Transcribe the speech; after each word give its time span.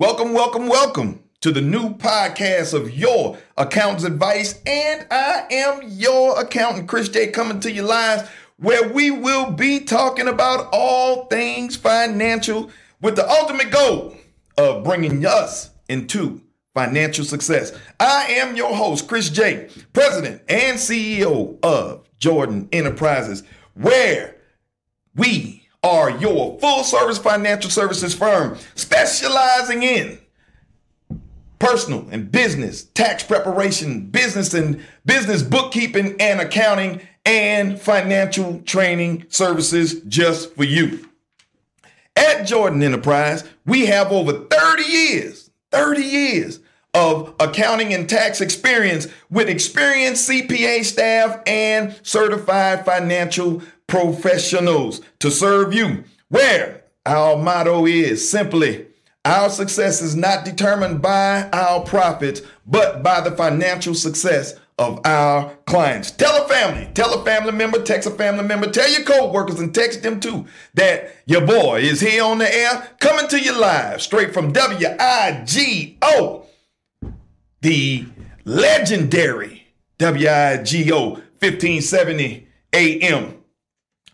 Welcome, 0.00 0.32
welcome, 0.32 0.66
welcome 0.66 1.22
to 1.42 1.52
the 1.52 1.60
new 1.60 1.90
podcast 1.90 2.72
of 2.72 2.90
Your 2.96 3.36
Accountant's 3.58 4.04
Advice. 4.04 4.58
And 4.64 5.06
I 5.10 5.44
am 5.50 5.82
your 5.84 6.40
accountant, 6.40 6.88
Chris 6.88 7.10
J, 7.10 7.26
coming 7.26 7.60
to 7.60 7.70
you 7.70 7.82
live, 7.82 8.34
where 8.56 8.88
we 8.88 9.10
will 9.10 9.50
be 9.50 9.80
talking 9.80 10.26
about 10.26 10.70
all 10.72 11.26
things 11.26 11.76
financial 11.76 12.70
with 13.02 13.16
the 13.16 13.28
ultimate 13.28 13.70
goal 13.70 14.16
of 14.56 14.84
bringing 14.84 15.26
us 15.26 15.68
into 15.90 16.40
financial 16.72 17.26
success. 17.26 17.78
I 18.00 18.24
am 18.38 18.56
your 18.56 18.74
host, 18.74 19.06
Chris 19.06 19.28
J, 19.28 19.68
President 19.92 20.40
and 20.48 20.78
CEO 20.78 21.58
of 21.62 22.08
Jourdan 22.18 22.70
Enterprises, 22.72 23.42
where 23.74 24.34
we 25.14 25.59
are 25.82 26.10
your 26.10 26.58
full 26.60 26.84
service 26.84 27.18
financial 27.18 27.70
services 27.70 28.14
firm 28.14 28.56
specializing 28.74 29.82
in 29.82 30.18
personal 31.58 32.06
and 32.10 32.32
business 32.32 32.84
tax 32.84 33.22
preparation, 33.22 34.06
business 34.06 34.54
and 34.54 34.82
business 35.06 35.42
bookkeeping 35.42 36.16
and 36.20 36.40
accounting, 36.40 37.00
and 37.24 37.80
financial 37.80 38.60
training 38.60 39.24
services 39.28 40.00
just 40.08 40.54
for 40.54 40.64
you. 40.64 41.06
At 42.16 42.42
Jourdan 42.46 42.82
Enterprise, 42.82 43.44
we 43.64 43.86
have 43.86 44.10
over 44.10 44.32
30 44.32 44.82
years, 44.82 45.50
30 45.70 46.02
years 46.02 46.60
of 46.92 47.34
accounting 47.38 47.94
and 47.94 48.08
tax 48.08 48.40
experience 48.40 49.06
with 49.30 49.48
experienced 49.48 50.28
CPA 50.28 50.84
staff 50.84 51.40
and 51.46 51.94
certified 52.02 52.84
financial 52.84 53.62
professionals 53.90 55.02
to 55.18 55.30
serve 55.30 55.74
you. 55.74 56.04
Where 56.28 56.84
our 57.04 57.36
motto 57.36 57.84
is 57.84 58.30
simply 58.30 58.86
our 59.24 59.50
success 59.50 60.00
is 60.00 60.16
not 60.16 60.46
determined 60.46 61.02
by 61.02 61.50
our 61.52 61.82
profits, 61.82 62.40
but 62.66 63.02
by 63.02 63.20
the 63.20 63.32
financial 63.32 63.94
success 63.94 64.58
of 64.78 64.98
our 65.04 65.54
clients. 65.66 66.10
Tell 66.10 66.42
a 66.42 66.48
family, 66.48 66.88
tell 66.94 67.20
a 67.20 67.22
family 67.22 67.52
member, 67.52 67.82
text 67.82 68.08
a 68.08 68.12
family 68.12 68.44
member, 68.44 68.70
tell 68.70 68.90
your 68.90 69.02
co-workers 69.02 69.60
and 69.60 69.74
text 69.74 70.02
them 70.02 70.20
too 70.20 70.46
that 70.72 71.14
your 71.26 71.46
boy 71.46 71.80
is 71.80 72.00
here 72.00 72.24
on 72.24 72.38
the 72.38 72.50
air 72.50 72.88
coming 72.98 73.28
to 73.28 73.38
you 73.38 73.52
live 73.58 74.00
straight 74.00 74.32
from 74.32 74.54
WIGO, 74.54 76.46
the 77.60 78.06
legendary 78.46 79.66
WIGO 79.98 81.10
1570 81.40 82.48
AM 82.72 83.39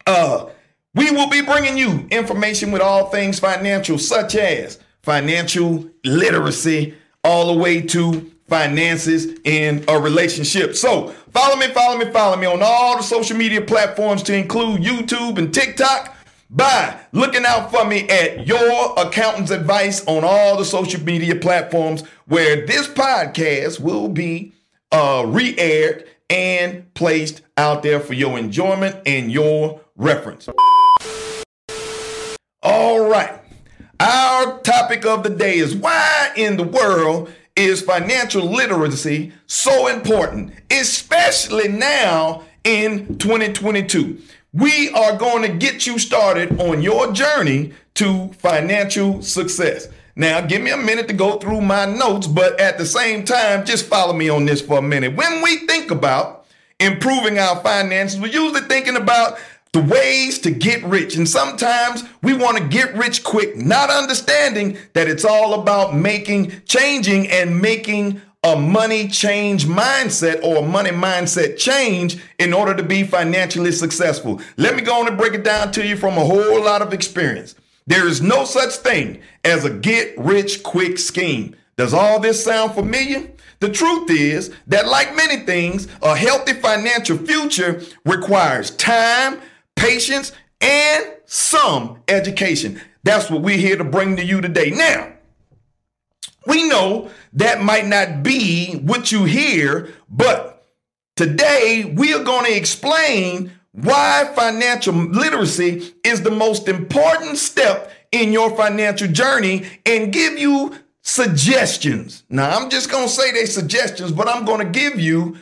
uh, 0.06 0.46
we 0.94 1.10
will 1.10 1.28
be 1.28 1.42
bringing 1.42 1.76
you 1.76 2.06
information 2.10 2.72
with 2.72 2.80
all 2.80 3.10
things 3.10 3.38
financial, 3.38 3.98
such 3.98 4.34
as 4.34 4.78
financial 5.02 5.88
literacy, 6.04 6.94
all 7.22 7.52
the 7.54 7.60
way 7.60 7.82
to 7.82 8.30
finances 8.48 9.26
in 9.44 9.84
a 9.88 9.98
relationship. 9.98 10.76
So 10.76 11.08
follow 11.32 11.56
me, 11.56 11.66
follow 11.68 11.98
me, 11.98 12.10
follow 12.12 12.36
me 12.36 12.46
on 12.46 12.60
all 12.62 12.96
the 12.96 13.02
social 13.02 13.36
media 13.36 13.60
platforms 13.60 14.22
to 14.24 14.34
include 14.34 14.80
YouTube 14.80 15.38
and 15.38 15.52
TikTok 15.52 16.14
by 16.48 16.98
looking 17.12 17.44
out 17.44 17.70
for 17.70 17.84
me 17.84 18.08
at 18.08 18.46
Your 18.46 18.94
Accountant's 18.98 19.50
Advice 19.50 20.04
on 20.06 20.22
all 20.24 20.56
the 20.56 20.64
social 20.64 21.02
media 21.02 21.34
platforms 21.34 22.02
where 22.26 22.64
this 22.66 22.88
podcast 22.88 23.80
will 23.80 24.08
be 24.08 24.52
uh, 24.92 25.24
re 25.26 25.56
aired 25.58 26.06
and 26.30 26.92
placed 26.94 27.42
out 27.56 27.82
there 27.82 28.00
for 28.00 28.14
your 28.14 28.38
enjoyment 28.38 28.96
and 29.06 29.30
your 29.30 29.80
reference. 29.96 30.48
All 32.62 33.08
right. 33.08 33.40
Our 33.98 34.60
topic 34.60 35.06
of 35.06 35.22
the 35.22 35.30
day 35.30 35.56
is 35.56 35.74
why 35.74 36.32
in 36.36 36.56
the 36.56 36.64
world 36.64 37.30
is 37.54 37.80
financial 37.80 38.44
literacy 38.44 39.32
so 39.46 39.86
important, 39.86 40.52
especially 40.70 41.68
now 41.68 42.42
in 42.64 43.16
2022. 43.18 44.18
We 44.52 44.90
are 44.90 45.16
going 45.16 45.42
to 45.42 45.56
get 45.56 45.86
you 45.86 45.98
started 45.98 46.60
on 46.60 46.82
your 46.82 47.12
journey 47.12 47.72
to 47.94 48.28
financial 48.34 49.22
success. 49.22 49.88
Now, 50.14 50.40
give 50.40 50.62
me 50.62 50.70
a 50.70 50.76
minute 50.78 51.08
to 51.08 51.14
go 51.14 51.38
through 51.38 51.60
my 51.60 51.84
notes, 51.84 52.26
but 52.26 52.58
at 52.58 52.78
the 52.78 52.86
same 52.86 53.24
time, 53.24 53.66
just 53.66 53.86
follow 53.86 54.14
me 54.14 54.28
on 54.28 54.46
this 54.46 54.62
for 54.62 54.78
a 54.78 54.82
minute. 54.82 55.14
When 55.14 55.42
we 55.42 55.66
think 55.66 55.90
about 55.90 56.46
improving 56.80 57.38
our 57.38 57.62
finances, 57.62 58.20
we're 58.20 58.28
usually 58.28 58.62
thinking 58.62 58.96
about 58.96 59.38
the 59.76 59.82
ways 59.82 60.38
to 60.38 60.50
get 60.50 60.82
rich. 60.84 61.16
And 61.16 61.28
sometimes 61.28 62.02
we 62.22 62.32
want 62.32 62.56
to 62.56 62.64
get 62.66 62.94
rich 62.96 63.22
quick, 63.22 63.58
not 63.58 63.90
understanding 63.90 64.78
that 64.94 65.06
it's 65.06 65.24
all 65.24 65.60
about 65.60 65.94
making, 65.94 66.62
changing, 66.64 67.28
and 67.28 67.60
making 67.60 68.22
a 68.42 68.56
money 68.56 69.06
change 69.06 69.66
mindset 69.66 70.42
or 70.42 70.64
a 70.64 70.66
money 70.66 70.88
mindset 70.88 71.58
change 71.58 72.16
in 72.38 72.54
order 72.54 72.74
to 72.74 72.82
be 72.82 73.02
financially 73.02 73.70
successful. 73.70 74.40
Let 74.56 74.76
me 74.76 74.80
go 74.80 74.98
on 74.98 75.08
and 75.08 75.18
break 75.18 75.34
it 75.34 75.44
down 75.44 75.72
to 75.72 75.86
you 75.86 75.98
from 75.98 76.16
a 76.16 76.24
whole 76.24 76.64
lot 76.64 76.80
of 76.80 76.94
experience. 76.94 77.54
There 77.86 78.08
is 78.08 78.22
no 78.22 78.46
such 78.46 78.76
thing 78.76 79.20
as 79.44 79.66
a 79.66 79.70
get 79.70 80.16
rich 80.16 80.62
quick 80.62 80.98
scheme. 80.98 81.54
Does 81.76 81.92
all 81.92 82.18
this 82.18 82.42
sound 82.42 82.72
familiar? 82.72 83.30
The 83.60 83.68
truth 83.68 84.10
is 84.10 84.54
that, 84.68 84.86
like 84.88 85.14
many 85.14 85.44
things, 85.44 85.86
a 86.02 86.16
healthy 86.16 86.54
financial 86.54 87.18
future 87.18 87.82
requires 88.06 88.70
time, 88.70 89.40
patience, 89.76 90.32
and 90.60 91.06
some 91.26 92.02
education. 92.08 92.80
That's 93.04 93.30
what 93.30 93.42
we're 93.42 93.56
here 93.56 93.76
to 93.76 93.84
bring 93.84 94.16
to 94.16 94.24
you 94.24 94.40
today. 94.40 94.70
Now, 94.70 95.12
we 96.46 96.68
know 96.68 97.10
that 97.34 97.62
might 97.62 97.86
not 97.86 98.22
be 98.22 98.74
what 98.74 99.12
you 99.12 99.24
hear, 99.24 99.92
but 100.08 100.66
today 101.16 101.92
we 101.96 102.14
are 102.14 102.24
going 102.24 102.46
to 102.46 102.56
explain 102.56 103.52
why 103.72 104.32
financial 104.34 104.94
literacy 104.94 105.94
is 106.02 106.22
the 106.22 106.30
most 106.30 106.66
important 106.66 107.36
step 107.36 107.92
in 108.10 108.32
your 108.32 108.56
financial 108.56 109.08
journey 109.08 109.66
and 109.84 110.12
give 110.12 110.38
you 110.38 110.74
suggestions. 111.02 112.24
Now, 112.30 112.56
I'm 112.56 112.70
just 112.70 112.90
going 112.90 113.06
to 113.06 113.12
say 113.12 113.32
they 113.32 113.46
suggestions, 113.46 114.12
but 114.12 114.28
I'm 114.28 114.44
going 114.44 114.60
to 114.60 114.72
give 114.72 114.98
you 114.98 115.36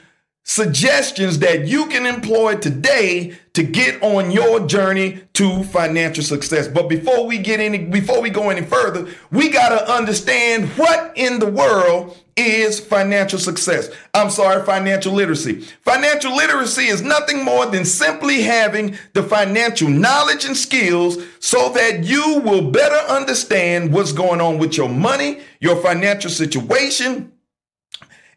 suggestions 0.44 1.38
that 1.38 1.66
you 1.66 1.87
can 1.87 2.05
employ 2.05 2.55
today 2.56 3.37
to 3.55 3.62
get 3.62 4.00
on 4.03 4.31
your 4.31 4.66
journey 4.66 5.22
to 5.32 5.65
financial 5.65 6.22
success. 6.22 6.69
But 6.69 6.88
before 6.88 7.27
we 7.27 7.38
get 7.38 7.60
any 7.60 7.78
before 7.78 8.21
we 8.21 8.31
go 8.31 8.50
any 8.50 8.62
further, 8.62 9.09
we 9.31 9.49
got 9.49 9.71
to 9.71 9.91
understand 9.91 10.69
what 10.71 11.12
in 11.16 11.38
the 11.38 11.50
world 11.50 12.16
is 12.37 12.78
financial 12.81 13.38
success. 13.38 13.88
I'm 14.12 14.28
sorry, 14.28 14.65
financial 14.66 15.15
literacy. 15.15 15.60
Financial 15.82 16.34
literacy 16.34 16.87
is 16.87 17.00
nothing 17.00 17.43
more 17.43 17.65
than 17.66 17.84
simply 17.84 18.43
having 18.43 18.97
the 19.12 19.22
financial 19.22 19.88
knowledge 19.88 20.44
and 20.44 20.56
skills 20.56 21.16
so 21.38 21.71
that 21.71 22.05
you 22.05 22.41
will 22.41 22.71
better 22.71 22.97
understand 23.11 23.93
what's 23.93 24.12
going 24.12 24.41
on 24.41 24.59
with 24.59 24.76
your 24.76 24.88
money, 24.88 25.41
your 25.61 25.76
financial 25.76 26.31
situation, 26.31 27.32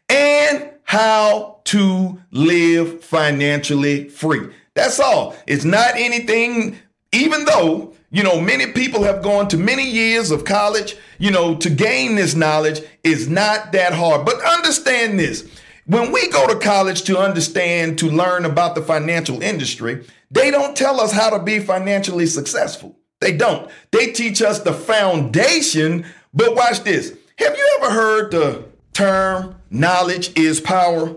and 0.08 0.70
how 0.88 1.60
to 1.64 2.18
live 2.30 3.04
financially 3.04 4.08
free. 4.08 4.48
That's 4.72 4.98
all. 4.98 5.36
It's 5.46 5.66
not 5.66 5.96
anything, 5.96 6.78
even 7.12 7.44
though, 7.44 7.92
you 8.10 8.22
know, 8.22 8.40
many 8.40 8.72
people 8.72 9.02
have 9.02 9.22
gone 9.22 9.48
to 9.48 9.58
many 9.58 9.86
years 9.86 10.30
of 10.30 10.46
college, 10.46 10.96
you 11.18 11.30
know, 11.30 11.56
to 11.56 11.68
gain 11.68 12.14
this 12.14 12.34
knowledge 12.34 12.80
is 13.04 13.28
not 13.28 13.72
that 13.72 13.92
hard. 13.92 14.24
But 14.24 14.42
understand 14.42 15.20
this. 15.20 15.46
When 15.84 16.10
we 16.10 16.26
go 16.30 16.46
to 16.46 16.58
college 16.58 17.02
to 17.02 17.18
understand, 17.18 17.98
to 17.98 18.06
learn 18.06 18.46
about 18.46 18.74
the 18.74 18.80
financial 18.80 19.42
industry, 19.42 20.06
they 20.30 20.50
don't 20.50 20.74
tell 20.74 21.02
us 21.02 21.12
how 21.12 21.28
to 21.28 21.38
be 21.38 21.58
financially 21.58 22.24
successful. 22.24 22.96
They 23.20 23.36
don't. 23.36 23.70
They 23.90 24.12
teach 24.12 24.40
us 24.40 24.60
the 24.60 24.72
foundation. 24.72 26.06
But 26.32 26.56
watch 26.56 26.82
this. 26.82 27.14
Have 27.36 27.58
you 27.58 27.78
ever 27.78 27.92
heard 27.92 28.30
the 28.30 28.64
term 28.98 29.54
knowledge 29.70 30.36
is 30.36 30.60
power? 30.60 31.14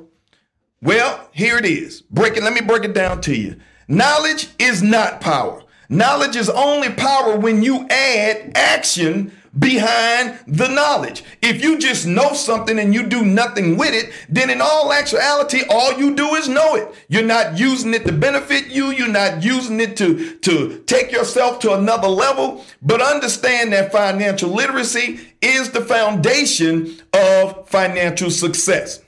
Well, 0.83 1.27
here 1.31 1.57
it 1.57 1.65
is. 1.65 2.03
Break 2.03 2.37
it. 2.37 2.43
Let 2.43 2.53
me 2.53 2.61
break 2.61 2.83
it 2.83 2.93
down 2.93 3.21
to 3.21 3.35
you. 3.35 3.55
Knowledge 3.87 4.49
is 4.59 4.83
not 4.83 5.19
power. 5.19 5.63
Knowledge 5.89 6.35
is 6.35 6.47
only 6.47 6.91
power 6.91 7.35
when 7.37 7.63
you 7.63 7.87
add 7.89 8.51
action 8.53 9.31
behind 9.57 10.39
the 10.47 10.67
knowledge. 10.67 11.23
If 11.41 11.61
you 11.61 11.77
just 11.77 12.07
know 12.07 12.33
something 12.33 12.79
and 12.79 12.93
you 12.93 13.07
do 13.07 13.23
nothing 13.23 13.77
with 13.77 13.93
it, 13.93 14.13
then 14.29 14.49
in 14.49 14.61
all 14.61 14.93
actuality, 14.93 15.63
all 15.69 15.93
you 15.93 16.15
do 16.15 16.35
is 16.35 16.47
know 16.47 16.75
it. 16.75 16.87
You're 17.09 17.23
not 17.23 17.59
using 17.59 17.93
it 17.93 18.05
to 18.05 18.13
benefit 18.13 18.67
you. 18.67 18.91
You're 18.91 19.09
not 19.09 19.43
using 19.43 19.79
it 19.81 19.97
to, 19.97 20.37
to 20.37 20.79
take 20.85 21.11
yourself 21.11 21.59
to 21.59 21.73
another 21.73 22.07
level. 22.07 22.63
But 22.81 23.01
understand 23.01 23.73
that 23.73 23.91
financial 23.91 24.49
literacy 24.49 25.19
is 25.41 25.71
the 25.71 25.81
foundation 25.81 27.01
of 27.13 27.67
financial 27.67 28.29
success. 28.29 29.01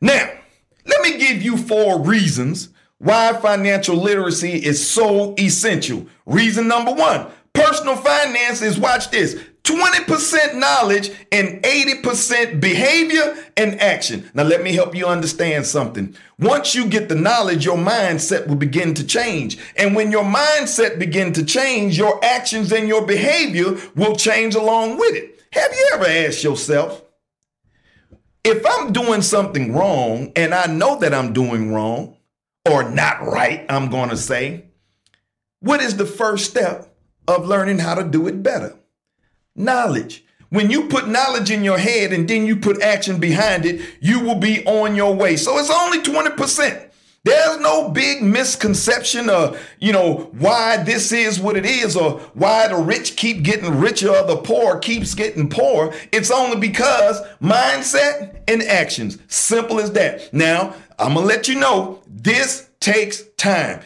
Now, 0.00 0.32
let 0.84 1.02
me 1.02 1.16
give 1.16 1.42
you 1.42 1.56
four 1.56 2.00
reasons 2.00 2.70
why 2.98 3.32
financial 3.34 3.96
literacy 3.96 4.52
is 4.52 4.84
so 4.84 5.34
essential. 5.38 6.06
Reason 6.26 6.66
number 6.66 6.92
one, 6.92 7.28
Personal 7.54 7.96
finance 7.96 8.62
is, 8.62 8.78
watch 8.78 9.10
this, 9.10 9.40
20% 9.64 10.56
knowledge 10.56 11.10
and 11.30 11.62
80% 11.62 12.60
behavior 12.60 13.36
and 13.56 13.80
action. 13.80 14.28
Now, 14.34 14.42
let 14.42 14.62
me 14.62 14.72
help 14.72 14.94
you 14.94 15.06
understand 15.06 15.66
something. 15.66 16.16
Once 16.38 16.74
you 16.74 16.86
get 16.86 17.08
the 17.08 17.14
knowledge, 17.14 17.64
your 17.64 17.76
mindset 17.76 18.48
will 18.48 18.56
begin 18.56 18.94
to 18.94 19.06
change. 19.06 19.58
And 19.76 19.94
when 19.94 20.10
your 20.10 20.24
mindset 20.24 20.98
begin 20.98 21.32
to 21.34 21.44
change, 21.44 21.96
your 21.96 22.22
actions 22.24 22.72
and 22.72 22.88
your 22.88 23.06
behavior 23.06 23.76
will 23.94 24.16
change 24.16 24.54
along 24.54 24.98
with 24.98 25.14
it. 25.14 25.40
Have 25.52 25.72
you 25.72 25.90
ever 25.94 26.06
asked 26.06 26.42
yourself, 26.42 27.02
if 28.42 28.64
I'm 28.66 28.92
doing 28.92 29.22
something 29.22 29.72
wrong 29.72 30.32
and 30.34 30.52
I 30.52 30.66
know 30.66 30.98
that 30.98 31.14
I'm 31.14 31.32
doing 31.32 31.72
wrong 31.72 32.16
or 32.68 32.88
not 32.90 33.22
right, 33.22 33.64
I'm 33.68 33.90
going 33.90 34.08
to 34.08 34.16
say, 34.16 34.64
what 35.60 35.80
is 35.80 35.96
the 35.96 36.06
first 36.06 36.50
step 36.50 36.91
of 37.28 37.46
learning 37.46 37.78
how 37.78 37.94
to 37.94 38.04
do 38.04 38.26
it 38.26 38.42
better? 38.42 38.76
Knowledge. 39.54 40.24
When 40.50 40.70
you 40.70 40.88
put 40.88 41.08
knowledge 41.08 41.50
in 41.50 41.64
your 41.64 41.78
head 41.78 42.12
and 42.12 42.28
then 42.28 42.46
you 42.46 42.56
put 42.56 42.82
action 42.82 43.18
behind 43.18 43.64
it, 43.64 43.80
you 44.00 44.20
will 44.20 44.38
be 44.38 44.64
on 44.66 44.94
your 44.94 45.14
way. 45.14 45.36
So 45.36 45.58
it's 45.58 45.70
only 45.70 46.02
20%. 46.02 46.90
There's 47.24 47.60
no 47.60 47.88
big 47.88 48.20
misconception 48.20 49.30
of, 49.30 49.58
you 49.78 49.92
know, 49.92 50.30
why 50.32 50.82
this 50.82 51.12
is 51.12 51.38
what 51.38 51.56
it 51.56 51.64
is 51.64 51.96
or 51.96 52.18
why 52.34 52.66
the 52.66 52.76
rich 52.76 53.16
keep 53.16 53.44
getting 53.44 53.78
richer 53.78 54.10
or 54.10 54.26
the 54.26 54.36
poor 54.36 54.78
keeps 54.80 55.14
getting 55.14 55.48
poor. 55.48 55.94
It's 56.10 56.32
only 56.32 56.56
because 56.56 57.20
mindset 57.40 58.42
and 58.48 58.60
actions. 58.62 59.18
Simple 59.28 59.78
as 59.78 59.92
that. 59.92 60.34
Now, 60.34 60.74
I'm 60.98 61.14
going 61.14 61.28
to 61.28 61.34
let 61.34 61.46
you 61.46 61.60
know 61.60 62.02
this 62.08 62.68
takes 62.80 63.22
time. 63.36 63.82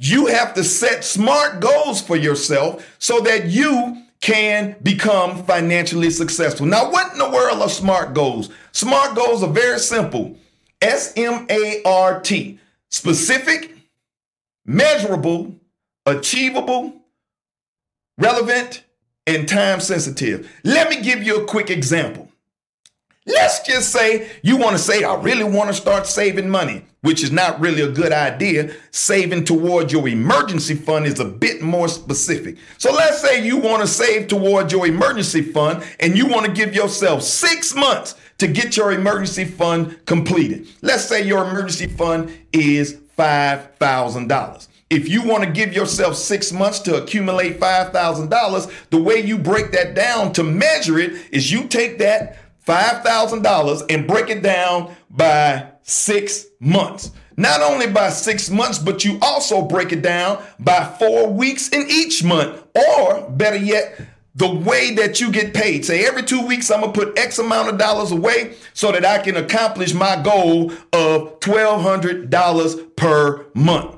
You 0.00 0.26
have 0.26 0.54
to 0.54 0.62
set 0.62 1.04
smart 1.04 1.58
goals 1.60 2.00
for 2.00 2.14
yourself 2.14 2.86
so 3.00 3.18
that 3.20 3.46
you 3.46 4.04
can 4.20 4.76
become 4.82 5.44
financially 5.44 6.10
successful. 6.10 6.66
Now, 6.66 6.90
what 6.90 7.12
in 7.12 7.18
the 7.18 7.28
world 7.28 7.60
are 7.60 7.68
SMART 7.68 8.14
goals? 8.14 8.48
SMART 8.70 9.16
goals 9.16 9.42
are 9.42 9.50
very 9.50 9.80
simple 9.80 10.36
S 10.80 11.12
M 11.16 11.46
A 11.50 11.82
R 11.84 12.20
T 12.20 12.60
specific, 12.90 13.74
measurable, 14.64 15.56
achievable, 16.06 16.94
relevant, 18.18 18.84
and 19.26 19.48
time 19.48 19.80
sensitive. 19.80 20.48
Let 20.62 20.90
me 20.90 21.02
give 21.02 21.24
you 21.24 21.42
a 21.42 21.46
quick 21.46 21.70
example. 21.70 22.27
Let's 23.28 23.60
just 23.60 23.92
say 23.92 24.30
you 24.42 24.56
want 24.56 24.72
to 24.72 24.82
say, 24.82 25.04
I 25.04 25.14
really 25.16 25.44
want 25.44 25.68
to 25.68 25.74
start 25.74 26.06
saving 26.06 26.48
money, 26.48 26.82
which 27.02 27.22
is 27.22 27.30
not 27.30 27.60
really 27.60 27.82
a 27.82 27.90
good 27.90 28.10
idea. 28.10 28.74
Saving 28.90 29.44
towards 29.44 29.92
your 29.92 30.08
emergency 30.08 30.74
fund 30.74 31.04
is 31.04 31.20
a 31.20 31.26
bit 31.26 31.60
more 31.60 31.88
specific. 31.88 32.56
So 32.78 32.90
let's 32.90 33.20
say 33.20 33.44
you 33.44 33.58
want 33.58 33.82
to 33.82 33.86
save 33.86 34.28
towards 34.28 34.72
your 34.72 34.86
emergency 34.86 35.42
fund 35.42 35.84
and 36.00 36.16
you 36.16 36.26
want 36.26 36.46
to 36.46 36.52
give 36.52 36.74
yourself 36.74 37.22
six 37.22 37.74
months 37.74 38.14
to 38.38 38.48
get 38.48 38.78
your 38.78 38.92
emergency 38.92 39.44
fund 39.44 39.98
completed. 40.06 40.66
Let's 40.80 41.04
say 41.04 41.22
your 41.26 41.46
emergency 41.46 41.86
fund 41.86 42.32
is 42.54 42.94
$5,000. 43.18 44.68
If 44.88 45.06
you 45.06 45.22
want 45.22 45.44
to 45.44 45.50
give 45.50 45.74
yourself 45.74 46.16
six 46.16 46.50
months 46.50 46.78
to 46.80 47.02
accumulate 47.02 47.60
$5,000, 47.60 48.88
the 48.88 49.02
way 49.02 49.20
you 49.20 49.36
break 49.36 49.70
that 49.72 49.94
down 49.94 50.32
to 50.32 50.42
measure 50.42 50.98
it 50.98 51.12
is 51.30 51.52
you 51.52 51.64
take 51.64 51.98
that 51.98 52.38
$5,000 52.68 53.86
and 53.88 54.06
break 54.06 54.28
it 54.28 54.42
down 54.42 54.94
by 55.08 55.70
six 55.82 56.46
months. 56.60 57.12
Not 57.38 57.62
only 57.62 57.86
by 57.86 58.10
six 58.10 58.50
months, 58.50 58.78
but 58.78 59.04
you 59.04 59.18
also 59.22 59.62
break 59.62 59.92
it 59.92 60.02
down 60.02 60.42
by 60.58 60.84
four 60.98 61.32
weeks 61.32 61.68
in 61.68 61.86
each 61.88 62.22
month, 62.22 62.62
or 62.74 63.30
better 63.30 63.56
yet, 63.56 63.98
the 64.34 64.48
way 64.48 64.94
that 64.94 65.20
you 65.20 65.32
get 65.32 65.54
paid. 65.54 65.84
Say 65.84 66.04
every 66.04 66.22
two 66.22 66.46
weeks, 66.46 66.70
I'm 66.70 66.80
gonna 66.80 66.92
put 66.92 67.18
X 67.18 67.38
amount 67.38 67.70
of 67.70 67.78
dollars 67.78 68.12
away 68.12 68.54
so 68.74 68.92
that 68.92 69.04
I 69.04 69.18
can 69.18 69.36
accomplish 69.36 69.94
my 69.94 70.20
goal 70.22 70.72
of 70.92 71.40
$1,200 71.40 72.96
per 72.96 73.46
month. 73.54 73.97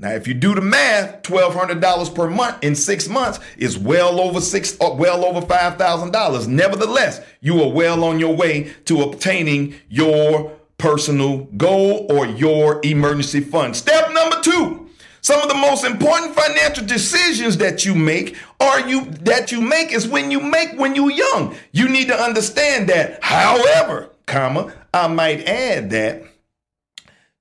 Now, 0.00 0.10
if 0.10 0.28
you 0.28 0.34
do 0.34 0.54
the 0.54 0.60
math, 0.60 1.22
twelve 1.22 1.54
hundred 1.54 1.80
dollars 1.80 2.08
per 2.08 2.30
month 2.30 2.62
in 2.62 2.76
six 2.76 3.08
months 3.08 3.40
is 3.56 3.76
well 3.76 4.20
over 4.20 4.40
six, 4.40 4.76
uh, 4.80 4.94
well 4.94 5.24
over 5.24 5.44
five 5.44 5.76
thousand 5.76 6.12
dollars. 6.12 6.46
Nevertheless, 6.46 7.20
you 7.40 7.60
are 7.62 7.72
well 7.72 8.04
on 8.04 8.20
your 8.20 8.36
way 8.36 8.72
to 8.84 9.02
obtaining 9.02 9.74
your 9.88 10.52
personal 10.78 11.38
goal 11.56 12.06
or 12.10 12.26
your 12.26 12.80
emergency 12.84 13.40
fund. 13.40 13.74
Step 13.74 14.12
number 14.12 14.40
two: 14.40 14.88
some 15.20 15.40
of 15.40 15.48
the 15.48 15.56
most 15.56 15.84
important 15.84 16.32
financial 16.36 16.86
decisions 16.86 17.56
that 17.56 17.84
you 17.84 17.96
make 17.96 18.36
are 18.60 18.88
you 18.88 19.06
that 19.22 19.50
you 19.50 19.60
make 19.60 19.92
is 19.92 20.06
when 20.06 20.30
you 20.30 20.38
make 20.38 20.78
when 20.78 20.94
you're 20.94 21.10
young. 21.10 21.56
You 21.72 21.88
need 21.88 22.06
to 22.06 22.14
understand 22.14 22.88
that. 22.88 23.18
However, 23.20 24.10
comma, 24.26 24.72
I 24.94 25.08
might 25.08 25.48
add 25.48 25.90
that. 25.90 26.22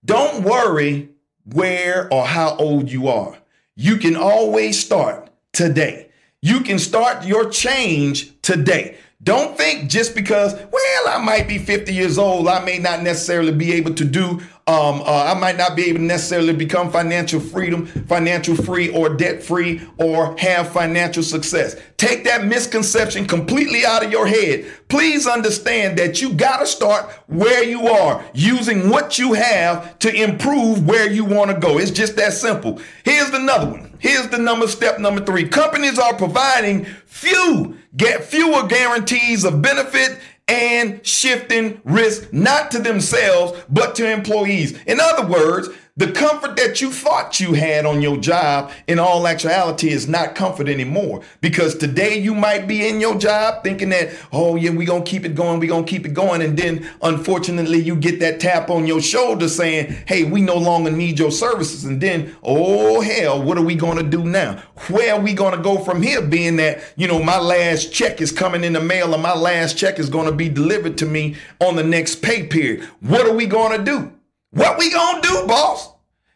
Don't 0.03 0.43
worry 0.43 1.09
where 1.53 2.11
or 2.11 2.25
how 2.25 2.55
old 2.57 2.91
you 2.91 3.07
are. 3.07 3.37
You 3.75 3.97
can 3.97 4.15
always 4.15 4.79
start 4.79 5.29
today. 5.53 6.09
You 6.41 6.61
can 6.61 6.79
start 6.79 7.25
your 7.25 7.49
change 7.49 8.39
today. 8.41 8.97
Don't 9.23 9.57
think 9.57 9.89
just 9.89 10.13
because, 10.13 10.53
well, 10.53 11.07
I 11.07 11.19
might 11.23 11.47
be 11.47 11.57
50 11.57 11.93
years 11.93 12.17
old, 12.17 12.47
I 12.47 12.63
may 12.63 12.77
not 12.77 13.01
necessarily 13.01 13.51
be 13.51 13.73
able 13.73 13.93
to 13.95 14.05
do 14.05 14.41
um, 14.67 15.01
uh, 15.01 15.33
I 15.33 15.39
might 15.39 15.55
not 15.55 15.77
be 15.77 15.85
able 15.85 15.99
to 15.99 16.03
necessarily 16.03 16.53
become 16.53 16.91
financial 16.91 17.39
freedom, 17.39 17.85
financial 17.85 18.53
free, 18.53 18.89
or 18.89 19.15
debt 19.15 19.41
free, 19.41 19.81
or 19.97 20.37
have 20.37 20.73
financial 20.73 21.23
success. 21.23 21.77
Take 21.95 22.25
that 22.25 22.45
misconception 22.45 23.25
completely 23.25 23.85
out 23.85 24.03
of 24.03 24.11
your 24.11 24.27
head. 24.27 24.65
Please 24.89 25.25
understand 25.25 25.97
that 25.99 26.21
you 26.21 26.33
got 26.33 26.59
to 26.59 26.67
start 26.67 27.09
where 27.27 27.63
you 27.63 27.87
are, 27.87 28.23
using 28.33 28.89
what 28.89 29.17
you 29.17 29.33
have 29.33 29.97
to 29.99 30.13
improve 30.13 30.85
where 30.85 31.09
you 31.09 31.23
want 31.23 31.49
to 31.49 31.57
go. 31.57 31.77
It's 31.77 31.91
just 31.91 32.17
that 32.17 32.33
simple. 32.33 32.81
Here's 33.05 33.29
another 33.29 33.71
one. 33.71 33.97
Here's 33.99 34.27
the 34.27 34.37
number 34.37 34.67
step 34.67 34.99
number 34.99 35.23
three. 35.23 35.47
Companies 35.47 35.97
are 35.97 36.13
providing 36.13 36.85
few, 37.05 37.77
get 37.95 38.23
fewer 38.23 38.67
guarantees 38.67 39.45
of 39.45 39.61
benefit 39.61 40.19
and 40.47 41.05
shifting 41.05 41.81
risk 41.83 42.31
not 42.31 42.71
to 42.71 42.79
themselves, 42.79 43.59
but 43.69 43.95
to 43.95 44.09
employees. 44.09 44.79
In 44.83 44.99
other 44.99 45.27
words, 45.27 45.69
the 45.97 46.11
comfort 46.11 46.55
that 46.57 46.79
you 46.79 46.91
thought 46.91 47.39
you 47.39 47.53
had 47.53 47.87
on 47.87 48.03
your 48.03 48.17
job 48.17 48.71
in 48.85 48.99
all 48.99 49.27
actuality 49.27 49.89
is 49.89 50.07
not 50.07 50.35
comfort 50.35 50.69
anymore 50.69 51.23
because 51.41 51.75
today 51.75 52.19
you 52.19 52.35
might 52.35 52.67
be 52.67 52.87
in 52.87 53.01
your 53.01 53.17
job 53.17 53.63
thinking 53.63 53.89
that, 53.89 54.15
oh 54.31 54.55
yeah, 54.55 54.69
going 54.69 55.03
to 55.03 55.09
keep 55.09 55.25
it 55.25 55.33
going. 55.33 55.59
Going 55.59 55.85
to 55.85 55.89
keep 55.89 56.05
it 56.05 56.13
going. 56.13 56.43
And 56.43 56.55
then 56.55 56.87
unfortunately 57.01 57.79
you 57.79 57.95
get 57.95 58.19
that 58.19 58.39
tap 58.39 58.69
on 58.69 58.85
your 58.85 59.01
shoulder 59.01 59.49
saying, 59.49 59.95
hey, 60.07 60.23
we 60.23 60.39
no 60.39 60.55
longer 60.55 60.91
need 60.91 61.17
your 61.17 61.31
services. 61.31 61.83
And 61.83 61.99
then, 61.99 62.35
oh 62.43 63.01
hell, 63.01 63.41
what 63.41 63.57
are 63.57 63.65
we 63.65 63.75
to 63.97 64.03
do 64.03 64.23
now? 64.23 64.61
Where 64.89 65.15
are 65.15 65.19
we 65.19 65.33
to 65.57 65.63
go 65.63 65.79
from 65.79 66.03
here 66.03 66.21
being 66.21 66.57
that, 66.57 66.79
you 66.95 67.07
know, 67.07 67.23
my 67.23 67.39
last 67.39 67.91
check 67.91 68.21
is 68.21 68.31
coming 68.31 68.63
in 68.63 68.73
the 68.73 68.81
mail 68.81 69.15
and 69.15 69.23
my 69.23 69.33
last 69.33 69.79
check 69.79 69.97
is 69.97 70.11
to 70.27 70.31
be 70.31 70.47
delivered 70.47 70.99
to 70.99 71.07
me 71.07 71.37
on 71.59 71.75
the 71.75 71.83
next 71.83 72.21
pay 72.21 72.45
period. 72.45 72.83
What 72.99 73.25
are 73.25 73.33
we 73.33 73.47
to 73.79 73.83
do? 73.83 74.16
What 74.57 74.79
we 74.79 74.91
gonna 74.91 75.21
do, 75.21 75.45
boss? 75.45 75.87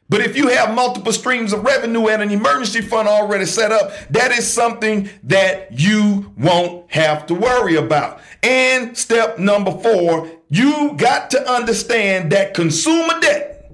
But 0.08 0.22
if 0.22 0.38
you 0.38 0.50
have 0.50 0.76
multiple 0.76 1.12
streams 1.12 1.54
of 1.54 1.64
revenue 1.64 2.08
and 2.08 2.22
an 2.22 2.30
emergency 2.30 2.82
fund 2.82 3.08
already 3.08 3.46
set 3.46 3.72
up, 3.72 3.94
that 4.12 4.32
is 4.32 4.46
something 4.48 5.10
that 5.24 5.80
you 5.80 6.32
won't 6.38 6.92
have 6.92 7.26
to 7.28 7.34
worry 7.34 7.78
about. 7.78 8.20
And 8.44 8.96
step 8.96 9.40
number 9.40 9.72
four, 9.72 10.30
you 10.50 10.94
got 10.98 11.32
to 11.32 11.52
understand 11.52 12.32
that 12.32 12.54
consumer 12.54 13.20
debt 13.22 13.72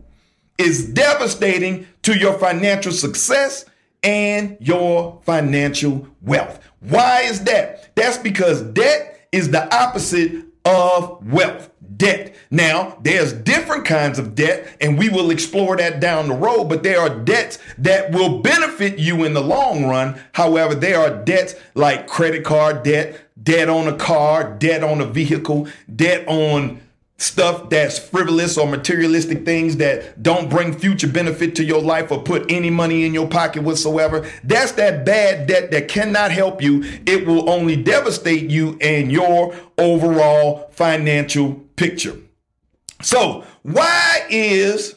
is 0.57 0.93
devastating 0.93 1.85
to 2.03 2.17
your 2.17 2.39
financial 2.39 2.93
success 2.93 3.65
and 4.01 4.55
your 4.61 5.19
financial 5.25 6.07
wealth. 6.21 6.61
Why 6.79 7.23
is 7.23 7.43
that? 7.43 7.93
That's 7.95 8.17
because 8.17 8.61
debt 8.61 9.27
is 9.33 9.51
the 9.51 9.75
opposite 9.75 10.45
of 10.63 11.29
wealth 11.29 11.69
debt. 11.97 12.35
Now, 12.49 12.97
there's 13.01 13.33
different 13.33 13.85
kinds 13.85 14.19
of 14.19 14.35
debt, 14.35 14.77
and 14.79 14.97
we 14.97 15.09
will 15.09 15.31
explore 15.31 15.75
that 15.77 15.99
down 15.99 16.29
the 16.29 16.35
road, 16.35 16.65
but 16.65 16.83
there 16.83 16.99
are 16.99 17.09
debts 17.09 17.59
that 17.77 18.11
will 18.11 18.39
benefit 18.39 18.99
you 18.99 19.23
in 19.23 19.33
the 19.33 19.41
long 19.41 19.85
run. 19.85 20.19
However, 20.33 20.73
there 20.75 20.99
are 20.99 21.23
debts 21.23 21.55
like 21.75 22.07
credit 22.07 22.43
card 22.45 22.83
debt, 22.83 23.19
debt 23.41 23.69
on 23.69 23.87
a 23.87 23.95
car, 23.95 24.55
debt 24.57 24.83
on 24.83 25.01
a 25.01 25.05
vehicle, 25.05 25.67
debt 25.93 26.27
on 26.27 26.79
stuff 27.17 27.69
that's 27.69 27.97
frivolous 27.97 28.57
or 28.57 28.67
materialistic 28.67 29.43
things 29.43 29.77
that 29.77 30.21
don't 30.21 30.49
bring 30.49 30.71
future 30.71 31.07
benefit 31.07 31.55
to 31.55 31.63
your 31.63 31.81
life 31.81 32.11
or 32.11 32.21
put 32.21 32.49
any 32.51 32.69
money 32.69 33.05
in 33.05 33.13
your 33.13 33.27
pocket 33.27 33.63
whatsoever. 33.63 34.29
That's 34.43 34.73
that 34.73 35.03
bad 35.03 35.47
debt 35.47 35.71
that 35.71 35.87
cannot 35.87 36.31
help 36.31 36.61
you. 36.61 36.83
It 37.05 37.25
will 37.25 37.49
only 37.49 37.75
devastate 37.75 38.49
you 38.49 38.77
and 38.81 39.11
your 39.11 39.55
overall 39.77 40.69
financial 40.71 41.55
picture. 41.75 42.17
So, 43.01 43.43
why 43.63 44.25
is 44.29 44.95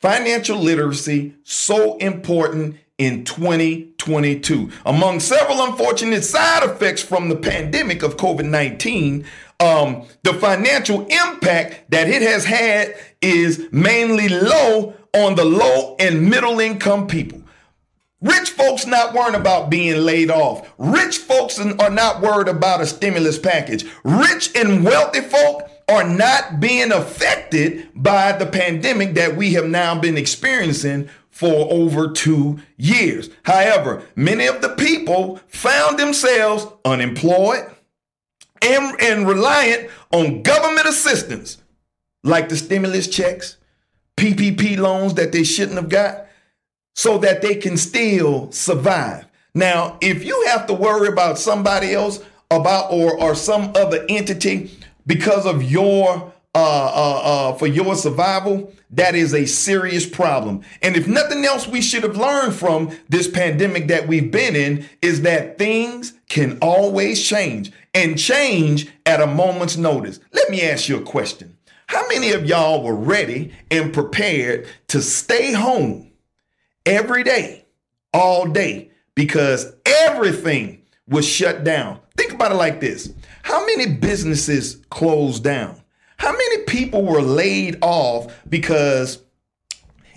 financial 0.00 0.58
literacy 0.58 1.34
so 1.42 1.96
important 1.96 2.76
in 2.98 3.24
2022. 3.24 4.70
Among 4.86 5.20
several 5.20 5.64
unfortunate 5.64 6.24
side 6.24 6.62
effects 6.62 7.02
from 7.02 7.28
the 7.28 7.36
pandemic 7.36 8.02
of 8.02 8.16
COVID 8.16 8.48
19, 8.48 9.24
um, 9.60 10.06
the 10.22 10.34
financial 10.34 11.06
impact 11.06 11.90
that 11.90 12.08
it 12.08 12.22
has 12.22 12.44
had 12.44 12.94
is 13.20 13.66
mainly 13.70 14.28
low 14.28 14.94
on 15.14 15.34
the 15.34 15.44
low 15.44 15.96
and 15.98 16.28
middle 16.28 16.60
income 16.60 17.06
people. 17.06 17.42
Rich 18.22 18.50
folks 18.50 18.86
not 18.86 19.12
worrying 19.12 19.34
about 19.34 19.70
being 19.70 19.98
laid 19.98 20.30
off. 20.30 20.72
Rich 20.78 21.18
folks 21.18 21.58
are 21.58 21.90
not 21.90 22.22
worried 22.22 22.48
about 22.48 22.80
a 22.80 22.86
stimulus 22.86 23.38
package. 23.38 23.84
Rich 24.04 24.56
and 24.56 24.84
wealthy 24.84 25.20
folk 25.20 25.70
are 25.88 26.04
not 26.04 26.58
being 26.58 26.90
affected 26.90 27.88
by 27.94 28.32
the 28.32 28.46
pandemic 28.46 29.14
that 29.14 29.36
we 29.36 29.52
have 29.52 29.66
now 29.66 29.98
been 29.98 30.16
experiencing 30.16 31.08
for 31.30 31.70
over 31.70 32.10
two 32.10 32.58
years. 32.76 33.30
However, 33.44 34.02
many 34.16 34.46
of 34.46 34.62
the 34.62 34.70
people 34.70 35.40
found 35.48 35.98
themselves 35.98 36.66
unemployed 36.84 37.70
and, 38.62 39.00
and 39.00 39.28
reliant 39.28 39.90
on 40.12 40.42
government 40.42 40.86
assistance, 40.86 41.58
like 42.24 42.48
the 42.48 42.56
stimulus 42.56 43.06
checks, 43.06 43.58
PPP 44.16 44.78
loans 44.78 45.14
that 45.14 45.30
they 45.30 45.44
shouldn't 45.44 45.76
have 45.76 45.90
got, 45.90 46.26
so 46.94 47.18
that 47.18 47.42
they 47.42 47.54
can 47.54 47.76
still 47.76 48.50
survive. 48.50 49.26
Now, 49.54 49.98
if 50.00 50.24
you 50.24 50.46
have 50.48 50.66
to 50.66 50.74
worry 50.74 51.08
about 51.08 51.38
somebody 51.38 51.92
else 51.92 52.24
about 52.50 52.92
or 52.92 53.18
or 53.20 53.34
some 53.34 53.72
other 53.74 54.04
entity 54.08 54.70
because 55.06 55.46
of 55.46 55.62
your 55.62 56.32
uh, 56.54 56.58
uh, 56.58 57.20
uh, 57.22 57.52
for 57.52 57.66
your 57.66 57.94
survival, 57.94 58.72
that 58.88 59.14
is 59.14 59.34
a 59.34 59.44
serious 59.44 60.06
problem. 60.06 60.62
And 60.80 60.96
if 60.96 61.06
nothing 61.06 61.44
else, 61.44 61.68
we 61.68 61.82
should 61.82 62.02
have 62.02 62.16
learned 62.16 62.54
from 62.54 62.96
this 63.10 63.28
pandemic 63.28 63.88
that 63.88 64.08
we've 64.08 64.30
been 64.30 64.56
in 64.56 64.88
is 65.02 65.20
that 65.20 65.58
things 65.58 66.14
can 66.30 66.56
always 66.62 67.22
change 67.22 67.72
and 67.92 68.18
change 68.18 68.88
at 69.04 69.20
a 69.20 69.26
moment's 69.26 69.76
notice. 69.76 70.18
Let 70.32 70.48
me 70.48 70.62
ask 70.62 70.88
you 70.88 70.96
a 70.96 71.02
question. 71.02 71.58
How 71.88 72.08
many 72.08 72.32
of 72.32 72.46
y'all 72.46 72.82
were 72.82 72.96
ready 72.96 73.52
and 73.70 73.92
prepared 73.92 74.66
to 74.88 75.02
stay 75.02 75.52
home 75.52 76.10
every 76.86 77.22
day, 77.22 77.66
all 78.14 78.46
day, 78.46 78.90
because 79.14 79.74
everything 79.84 80.82
was 81.06 81.28
shut 81.28 81.64
down? 81.64 82.00
Think 82.16 82.32
about 82.32 82.52
it 82.52 82.56
like 82.56 82.80
this 82.80 83.12
How 83.46 83.64
many 83.64 83.86
businesses 83.86 84.84
closed 84.90 85.44
down? 85.44 85.80
How 86.16 86.32
many 86.32 86.64
people 86.64 87.04
were 87.04 87.22
laid 87.22 87.78
off 87.80 88.34
because 88.48 89.22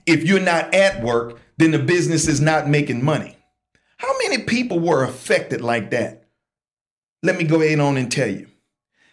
if 0.08 0.24
you're 0.24 0.40
not 0.40 0.74
at 0.74 1.04
work, 1.04 1.40
then 1.58 1.70
the 1.70 1.78
business 1.78 2.28
is 2.28 2.42
not 2.42 2.68
making 2.68 3.06
money? 3.06 3.38
How 3.98 4.12
many 4.24 4.42
people 4.46 4.80
were 4.80 5.04
affected 5.04 5.62
like 5.62 5.92
that? 5.92 6.24
Let 7.22 7.38
me 7.38 7.44
go 7.44 7.62
ahead 7.62 7.80
on 7.80 7.98
and 7.98 8.12
tell 8.12 8.32
you. 8.32 8.48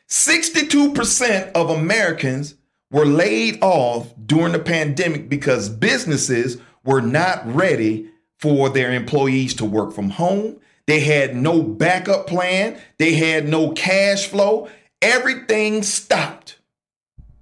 62% 0.08 1.52
of 1.52 1.68
Americans 1.68 2.54
were 2.90 3.04
laid 3.04 3.62
off 3.62 4.14
during 4.24 4.54
the 4.54 4.58
pandemic 4.58 5.28
because 5.28 5.68
businesses 5.68 6.56
were 6.86 7.02
not 7.02 7.54
ready 7.54 8.08
for 8.38 8.70
their 8.70 8.94
employees 8.94 9.52
to 9.56 9.66
work 9.66 9.92
from 9.92 10.08
home. 10.08 10.58
They 10.86 11.00
had 11.00 11.34
no 11.34 11.62
backup 11.62 12.26
plan, 12.26 12.80
they 12.98 13.14
had 13.14 13.48
no 13.48 13.72
cash 13.72 14.26
flow. 14.26 14.68
Everything 15.02 15.82
stopped 15.82 16.58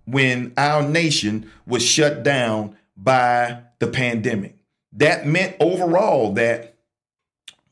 when 0.07 0.53
our 0.57 0.83
nation 0.83 1.51
was 1.67 1.85
shut 1.85 2.23
down 2.23 2.77
by 2.97 3.63
the 3.79 3.87
pandemic. 3.87 4.57
That 4.93 5.27
meant 5.27 5.57
overall 5.61 6.33
that 6.35 6.77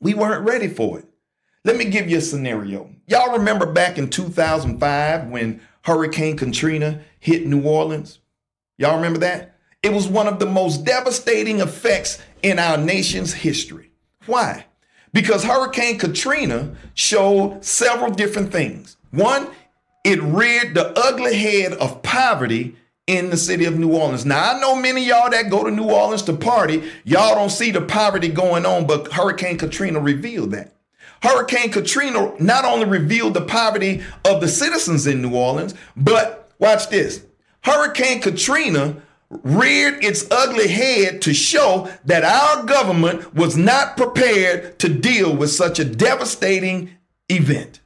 we 0.01 0.15
weren't 0.15 0.47
ready 0.47 0.69
for 0.69 0.99
it. 0.99 1.07
Let 1.65 1.77
me 1.77 1.85
give 1.85 2.11
you 2.11 2.19
a 2.19 2.23
scenario. 2.23 2.91
Y'all 3.07 3.39
remember 3.39 3.67
back 3.67 3.99
in 3.99 4.11
2005 4.11 5.29
when 5.29 5.61
Hurricane 5.85 6.37
Katrina 6.37 7.03
hit 7.21 7.47
New 7.47 7.63
Orleans? 7.63 8.19
Y'all 8.79 8.97
remember 8.97 9.21
that? 9.21 9.57
It 9.83 9.93
was 9.93 10.09
one 10.09 10.27
of 10.27 10.39
the 10.39 10.47
most 10.47 10.85
devastating 10.85 11.61
effects 11.61 12.21
in 12.43 12.59
our 12.59 12.77
nation's 12.77 13.33
history. 13.33 13.91
Why? 14.27 14.67
Because 15.13 15.45
Hurricane 15.45 15.99
Katrina 15.99 16.75
showed 16.95 17.65
several 17.65 18.11
different 18.11 18.51
things. 18.51 18.97
One, 19.11 19.49
it 20.05 20.23
reared 20.23 20.75
the 20.75 20.93
ugly 20.99 21.37
head 21.37 21.75
of 21.75 22.03
poverty 22.03 22.77
in 23.07 23.31
the 23.31 23.37
city 23.37 23.65
of 23.65 23.79
New 23.79 23.93
Orleans. 23.93 24.25
Now, 24.25 24.55
I 24.55 24.61
know 24.61 24.75
many 24.75 25.05
y'all 25.05 25.31
that 25.31 25.51
go 25.51 25.65
to 25.65 25.71
New 25.71 25.91
Orleans 25.91 26.23
to 26.23 26.33
party, 26.33 26.83
y'all 27.05 27.35
don't 27.35 27.51
see 27.51 27.71
the 27.71 27.83
poverty 27.83 28.29
going 28.29 28.65
on, 28.65 28.87
but 28.87 29.13
Hurricane 29.13 29.59
Katrina 29.59 30.01
revealed 30.01 30.53
that. 30.53 30.73
Hurricane 31.23 31.71
Katrina 31.71 32.33
not 32.41 32.65
only 32.65 32.87
revealed 32.87 33.35
the 33.35 33.43
poverty 33.43 34.03
of 34.25 34.41
the 34.41 34.49
citizens 34.49 35.07
in 35.07 35.23
New 35.23 35.35
Orleans, 35.35 35.75
but 35.97 36.51
watch 36.59 36.89
this 36.89 37.25
Hurricane 37.63 38.21
Katrina 38.21 39.03
reared 39.43 40.05
its 40.05 40.31
ugly 40.31 40.69
head 40.69 41.23
to 41.23 41.33
show 41.33 41.91
that 42.05 42.25
our 42.25 42.65
government 42.65 43.35
was 43.35 43.57
not 43.57 43.97
prepared 43.97 44.79
to 44.79 44.89
deal 44.89 45.35
with 45.35 45.51
such 45.51 45.79
a 45.79 45.85
devastating 45.85 46.91
event 47.29 47.81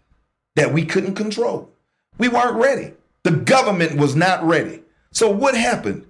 that 0.57 0.73
we 0.73 0.85
couldn't 0.85 1.15
control. 1.15 1.71
We 2.19 2.29
weren't 2.29 2.57
ready. 2.57 2.93
The 3.23 3.31
government 3.31 3.97
was 3.97 4.17
not 4.17 4.43
ready. 4.43 4.83
So 5.13 5.31
what 5.31 5.57
happened? 5.57 6.07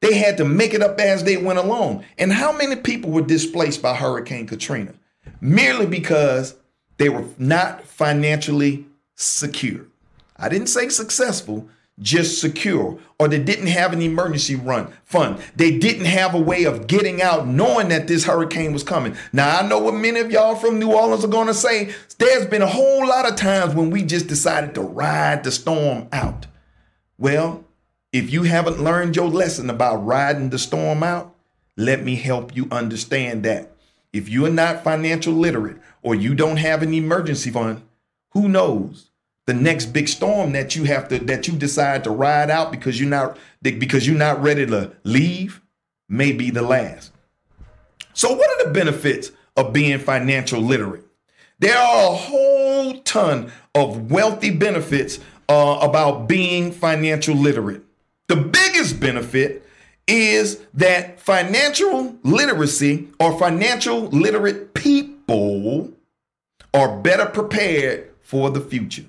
They 0.00 0.14
had 0.14 0.36
to 0.36 0.44
make 0.44 0.74
it 0.74 0.82
up 0.82 1.00
as 1.00 1.24
they 1.24 1.36
went 1.36 1.58
along. 1.58 2.04
And 2.18 2.32
how 2.32 2.52
many 2.52 2.76
people 2.76 3.10
were 3.10 3.22
displaced 3.22 3.82
by 3.82 3.94
Hurricane 3.94 4.46
Katrina? 4.46 4.94
Merely 5.40 5.86
because 5.86 6.54
they 6.98 7.08
were 7.08 7.24
not 7.38 7.82
financially 7.82 8.86
secure. 9.14 9.86
I 10.36 10.48
didn't 10.48 10.68
say 10.68 10.88
successful, 10.90 11.68
just 12.00 12.40
secure, 12.40 12.98
or 13.18 13.28
they 13.28 13.38
didn't 13.38 13.68
have 13.68 13.92
an 13.92 14.02
emergency 14.02 14.54
run 14.54 14.92
fund. 15.04 15.38
They 15.56 15.78
didn't 15.78 16.04
have 16.04 16.34
a 16.34 16.40
way 16.40 16.64
of 16.64 16.86
getting 16.86 17.22
out 17.22 17.46
knowing 17.46 17.88
that 17.88 18.06
this 18.06 18.24
hurricane 18.24 18.72
was 18.74 18.82
coming. 18.82 19.16
Now, 19.32 19.58
I 19.58 19.66
know 19.66 19.78
what 19.78 19.94
many 19.94 20.20
of 20.20 20.30
y'all 20.30 20.56
from 20.56 20.78
New 20.78 20.92
Orleans 20.92 21.24
are 21.24 21.28
going 21.28 21.46
to 21.46 21.54
say. 21.54 21.94
There's 22.18 22.46
been 22.46 22.62
a 22.62 22.66
whole 22.66 23.06
lot 23.06 23.30
of 23.30 23.36
times 23.36 23.74
when 23.74 23.90
we 23.90 24.02
just 24.02 24.26
decided 24.26 24.74
to 24.74 24.82
ride 24.82 25.42
the 25.42 25.50
storm 25.50 26.08
out. 26.12 26.46
Well, 27.18 27.64
if 28.12 28.30
you 28.30 28.42
haven't 28.42 28.82
learned 28.82 29.16
your 29.16 29.28
lesson 29.28 29.70
about 29.70 30.04
riding 30.04 30.50
the 30.50 30.58
storm 30.58 31.02
out, 31.02 31.34
let 31.76 32.04
me 32.04 32.16
help 32.16 32.54
you 32.54 32.68
understand 32.70 33.42
that. 33.44 33.72
If 34.12 34.28
you 34.28 34.44
are 34.46 34.50
not 34.50 34.84
financial 34.84 35.32
literate 35.32 35.78
or 36.02 36.14
you 36.14 36.34
don't 36.34 36.56
have 36.58 36.82
an 36.82 36.94
emergency 36.94 37.50
fund, 37.50 37.82
who 38.30 38.48
knows? 38.48 39.10
The 39.46 39.54
next 39.54 39.86
big 39.86 40.08
storm 40.08 40.52
that 40.52 40.74
you 40.74 40.84
have 40.84 41.08
to 41.08 41.18
that 41.20 41.46
you 41.46 41.54
decide 41.54 42.04
to 42.04 42.10
ride 42.10 42.50
out 42.50 42.70
because 42.70 43.00
you're 43.00 43.08
not 43.08 43.38
because 43.62 44.06
you're 44.06 44.16
not 44.16 44.42
ready 44.42 44.66
to 44.66 44.92
leave 45.04 45.62
may 46.08 46.32
be 46.32 46.50
the 46.50 46.62
last. 46.62 47.12
So 48.12 48.34
what 48.34 48.50
are 48.50 48.66
the 48.66 48.72
benefits 48.72 49.30
of 49.56 49.72
being 49.72 49.98
financial 49.98 50.60
literate? 50.60 51.04
There 51.58 51.76
are 51.76 52.12
a 52.12 52.14
whole 52.14 53.00
ton 53.00 53.50
of 53.74 54.10
wealthy 54.10 54.50
benefits 54.50 55.20
uh, 55.48 55.78
about 55.80 56.28
being 56.28 56.72
financial 56.72 57.34
literate. 57.34 57.82
The 58.28 58.36
biggest 58.36 59.00
benefit 59.00 59.66
is 60.06 60.60
that 60.74 61.20
financial 61.20 62.16
literacy 62.22 63.08
or 63.18 63.38
financial 63.38 64.02
literate 64.08 64.74
people 64.74 65.92
are 66.74 66.96
better 66.98 67.26
prepared 67.26 68.10
for 68.22 68.50
the 68.50 68.60
future. 68.60 69.04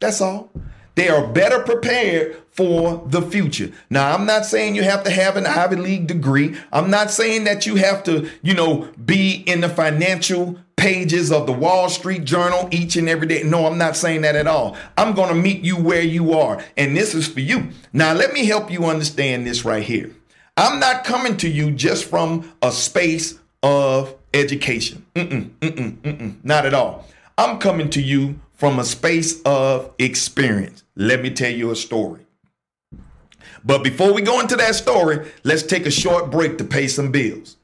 That's 0.00 0.20
all. 0.20 0.50
They 0.94 1.08
are 1.08 1.26
better 1.26 1.60
prepared 1.60 2.36
for 2.50 3.06
the 3.06 3.20
future. 3.20 3.70
Now, 3.90 4.14
I'm 4.14 4.24
not 4.24 4.46
saying 4.46 4.76
you 4.76 4.82
have 4.82 5.04
to 5.04 5.10
have 5.10 5.36
an 5.36 5.46
Ivy 5.46 5.76
League 5.76 6.06
degree. 6.06 6.56
I'm 6.72 6.90
not 6.90 7.10
saying 7.10 7.44
that 7.44 7.66
you 7.66 7.76
have 7.76 8.02
to, 8.04 8.30
you 8.42 8.54
know, 8.54 8.88
be 9.04 9.42
in 9.46 9.60
the 9.60 9.68
financial 9.68 10.58
pages 10.76 11.30
of 11.30 11.46
the 11.46 11.52
Wall 11.52 11.90
Street 11.90 12.24
Journal 12.24 12.68
each 12.70 12.96
and 12.96 13.10
every 13.10 13.26
day. 13.26 13.42
No, 13.42 13.66
I'm 13.66 13.76
not 13.76 13.94
saying 13.94 14.22
that 14.22 14.36
at 14.36 14.46
all. 14.46 14.74
I'm 14.96 15.14
going 15.14 15.28
to 15.28 15.34
meet 15.34 15.62
you 15.62 15.76
where 15.76 16.00
you 16.00 16.32
are. 16.32 16.64
And 16.78 16.96
this 16.96 17.14
is 17.14 17.28
for 17.28 17.40
you. 17.40 17.68
Now, 17.92 18.14
let 18.14 18.32
me 18.32 18.46
help 18.46 18.70
you 18.70 18.86
understand 18.86 19.46
this 19.46 19.66
right 19.66 19.82
here. 19.82 20.10
I'm 20.56 20.80
not 20.80 21.04
coming 21.04 21.36
to 21.38 21.48
you 21.48 21.72
just 21.72 22.06
from 22.06 22.50
a 22.62 22.72
space 22.72 23.38
of 23.62 24.14
education. 24.32 25.04
Mm-mm, 25.14 25.50
mm-mm, 25.60 25.96
mm-mm, 25.98 26.36
not 26.42 26.64
at 26.64 26.72
all. 26.72 27.06
I'm 27.36 27.58
coming 27.58 27.90
to 27.90 28.00
you 28.00 28.40
from 28.56 28.78
a 28.78 28.84
space 28.84 29.40
of 29.42 29.92
experience. 29.98 30.82
Let 30.96 31.22
me 31.22 31.30
tell 31.30 31.52
you 31.52 31.70
a 31.70 31.76
story. 31.76 32.22
But 33.64 33.82
before 33.82 34.12
we 34.12 34.22
go 34.22 34.40
into 34.40 34.56
that 34.56 34.74
story, 34.74 35.28
let's 35.44 35.62
take 35.62 35.86
a 35.86 35.90
short 35.90 36.30
break 36.30 36.58
to 36.58 36.64
pay 36.64 36.88
some 36.88 37.10
bills. 37.10 37.56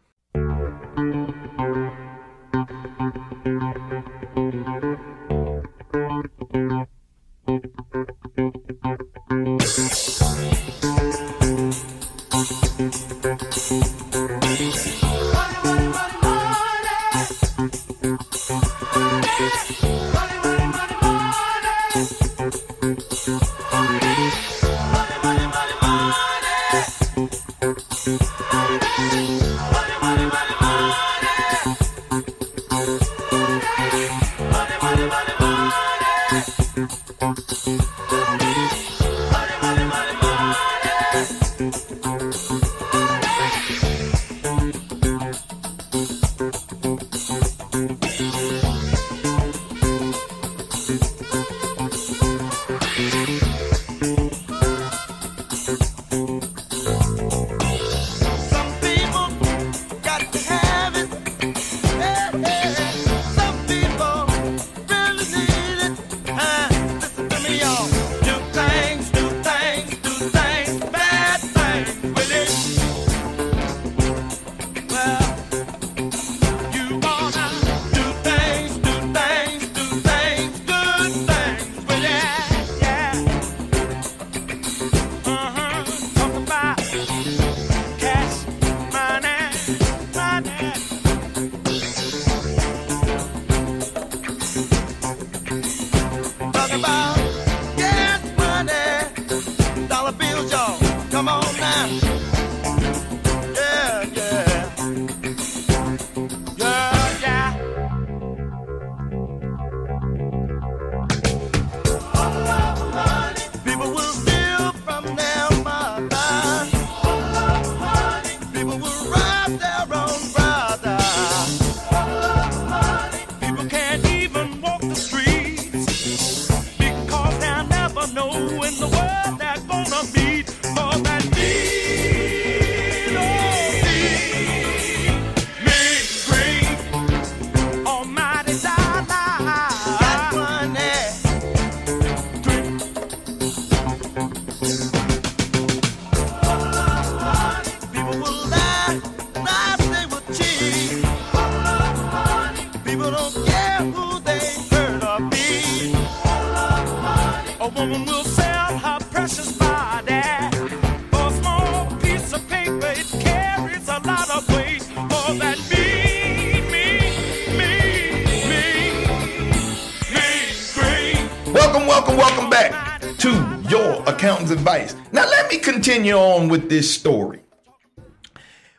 With 176.53 176.69
this 176.69 176.95
story. 176.95 177.41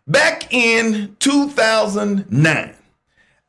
Back 0.06 0.54
in 0.54 1.16
2009, 1.18 2.76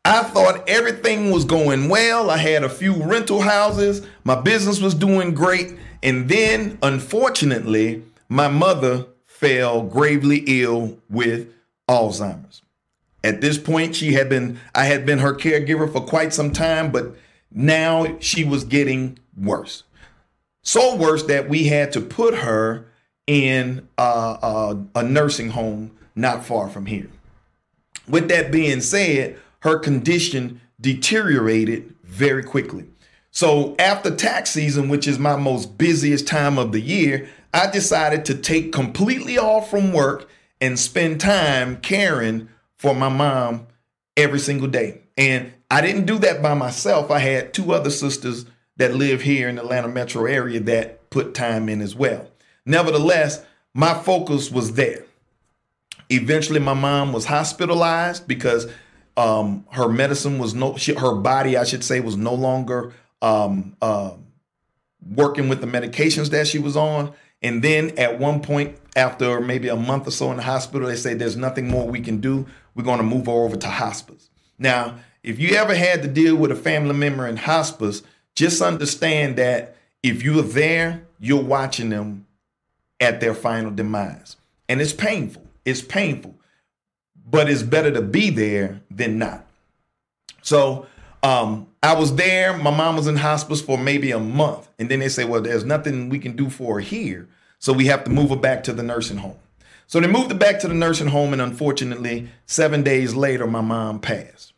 I 0.07 0.23
thought 0.23 0.67
everything 0.67 1.31
was 1.31 1.45
going 1.45 1.91
well. 1.91 2.31
I 2.31 2.39
had 2.39 2.65
a 2.65 2.71
few 2.71 2.95
rental 2.95 3.43
houses, 3.43 4.07
my 4.25 4.41
business 4.41 4.81
was 4.81 4.95
doing 4.95 5.35
great. 5.35 5.75
And 6.03 6.27
then, 6.27 6.79
unfortunately, 6.83 8.03
my 8.31 8.49
mother 8.49 9.05
fell 9.27 9.83
gravely 9.83 10.43
ill 10.47 10.97
with 11.11 11.49
Alzheimer's. 11.87 12.63
At 13.23 13.43
this 13.43 13.59
point, 13.59 13.95
she 13.95 14.15
had 14.15 14.31
been 14.31 14.59
I 14.75 14.85
had 14.85 15.05
been 15.05 15.19
her 15.19 15.35
caregiver 15.35 15.93
for 15.93 16.01
quite 16.01 16.33
some 16.33 16.51
time, 16.51 16.91
but 16.91 17.15
now 17.51 18.19
she 18.21 18.43
was 18.43 18.65
getting 18.65 19.19
worse. 19.37 19.83
So 20.63 20.97
worse 20.97 21.25
that 21.25 21.51
we 21.51 21.65
had 21.65 21.93
to 21.93 22.01
put 22.01 22.37
her 22.37 22.87
in 23.27 23.89
a, 23.99 24.77
a 24.95 25.03
nursing 25.03 25.51
home 25.51 25.91
not 26.15 26.45
far 26.45 26.69
from 26.69 26.87
here. 26.87 27.09
With 28.09 28.29
that 28.29 28.53
being 28.53 28.81
said, 28.81 29.39
her 29.61 29.79
condition 29.79 30.61
deteriorated 30.81 31.95
very 32.05 32.43
quickly. 32.43 32.85
So 33.31 33.75
after 33.79 34.15
tax 34.15 34.51
season, 34.51 34.89
which 34.89 35.09
is 35.09 35.19
my 35.19 35.37
most 35.37 35.77
busiest 35.77 36.27
time 36.27 36.59
of 36.59 36.73
the 36.73 36.81
year, 36.81 37.29
I 37.53 37.71
decided 37.71 38.25
to 38.27 38.35
take 38.35 38.73
completely 38.73 39.39
off 39.39 39.71
from 39.71 39.93
work 39.93 40.29
and 40.61 40.79
spend 40.79 41.21
time 41.21 41.79
caring 41.79 42.49
for 42.77 42.95
my 42.95 43.09
mom 43.09 43.67
every 44.17 44.39
single 44.39 44.69
day. 44.69 45.01
And 45.17 45.53
I 45.71 45.81
didn't 45.81 46.07
do 46.07 46.19
that 46.19 46.43
by 46.43 46.55
myself. 46.55 47.11
I 47.11 47.19
had 47.19 47.55
two 47.55 47.73
other 47.73 47.91
sisters 47.91 48.47
that 48.77 48.95
live 48.95 49.23
here 49.23 49.49
in 49.49 49.57
the 49.57 49.63
Atlanta 49.63 49.89
metro 49.89 50.27
area 50.27 50.61
that 50.61 51.11
put 51.11 51.35
time 51.35 51.69
in 51.69 51.81
as 51.81 51.95
well. 51.95 52.29
Nevertheless, 52.67 53.45
my 53.75 53.95
focus 53.95 54.51
was 54.51 54.75
there. 54.75 55.05
Eventually, 56.11 56.61
my 56.61 56.75
mom 56.75 57.13
was 57.13 57.27
hospitalized 57.27 58.27
because 58.29 58.67
um, 59.17 59.67
her 59.71 59.89
medicine 59.89 60.39
was 60.39 60.55
no, 60.55 60.77
she, 60.77 60.95
her 60.95 61.15
body, 61.15 61.57
I 61.57 61.65
should 61.65 61.85
say, 61.85 62.01
was 62.01 62.17
no 62.17 62.35
longer 62.35 62.93
um, 63.23 63.77
uh, 63.81 64.13
working 65.15 65.49
with 65.49 65.61
the 65.61 65.67
medications 65.67 66.31
that 66.31 66.47
she 66.47 66.59
was 66.59 66.77
on. 66.77 67.13
And 67.43 67.63
then 67.63 67.99
at 67.99 68.19
one 68.19 68.41
point, 68.41 68.77
after 68.97 69.41
maybe 69.41 69.69
a 69.69 69.77
month 69.77 70.07
or 70.07 70.11
so 70.11 70.31
in 70.31 70.39
the 70.39 70.43
hospital, 70.43 70.89
they 70.89 70.97
say 70.97 71.15
there's 71.15 71.37
nothing 71.37 71.69
more 71.69 71.87
we 71.87 72.01
can 72.01 72.21
do. 72.21 72.47
We're 72.75 72.85
going 72.85 72.99
to 72.99 73.05
move 73.05 73.27
her 73.27 73.33
over 73.33 73.57
to 73.57 73.69
hospice. 73.69 74.31
Now, 74.59 74.99
if 75.23 75.39
you 75.39 75.57
ever 75.57 75.75
had 75.75 76.03
to 76.03 76.09
deal 76.09 76.37
with 76.37 76.51
a 76.51 76.57
family 76.57 76.95
member 76.95 77.27
in 77.27 77.37
hospice, 77.37 78.03
just 78.35 78.63
understand 78.63 79.37
that 79.37 79.77
if 80.03 80.23
you're 80.23 80.43
there, 80.43 81.07
you're 81.19 81.43
watching 81.43 81.91
them 81.91 82.24
at 83.01 83.21
their 83.21 83.35
final 83.35 83.71
demise. 83.71 84.37
And 84.69 84.81
it's 84.81 84.93
painful. 84.93 85.43
It's 85.65 85.83
painful. 85.83 86.35
But 87.27 87.51
it's 87.51 87.63
better 87.63 87.91
to 87.93 88.03
be 88.03 88.31
there 88.31 88.81
than 88.91 89.19
not. 89.19 89.47
So 90.43 90.87
um, 91.23 91.67
I 91.83 91.95
was 91.95 92.15
there. 92.17 92.57
My 92.57 92.71
mom 92.71 92.97
was 92.97 93.07
in 93.07 93.17
hospice 93.17 93.61
for 93.61 93.79
maybe 93.79 94.11
a 94.11 94.19
month. 94.19 94.69
And 94.79 94.89
then 94.89 95.01
they 95.01 95.09
say, 95.09 95.25
well, 95.25 95.41
there's 95.41 95.65
nothing 95.65 96.09
we 96.09 96.19
can 96.19 96.37
do 96.37 96.51
for 96.51 96.75
her 96.75 96.81
here. 96.81 97.29
So 97.59 97.73
we 97.73 97.87
have 97.87 98.05
to 98.05 98.11
move 98.11 98.31
her 98.31 98.37
back 98.37 98.63
to 98.65 98.73
the 98.73 98.83
nursing 98.83 99.17
home. 99.17 99.39
So 99.87 100.01
they 100.01 100.07
moved 100.07 100.31
her 100.31 100.39
back 100.39 100.61
to 100.61 100.69
the 100.69 100.75
nursing 100.75 101.09
home. 101.09 101.33
And 101.33 101.41
unfortunately, 101.41 102.29
seven 102.47 102.83
days 102.83 103.15
later, 103.15 103.47
my 103.47 103.63
mom 103.63 104.01
passed. 104.01 104.53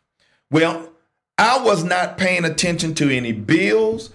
Well, 0.51 0.91
I 1.37 1.63
was 1.63 1.83
not 1.83 2.17
paying 2.17 2.45
attention 2.45 2.95
to 2.95 3.15
any 3.15 3.31
bills, 3.31 4.11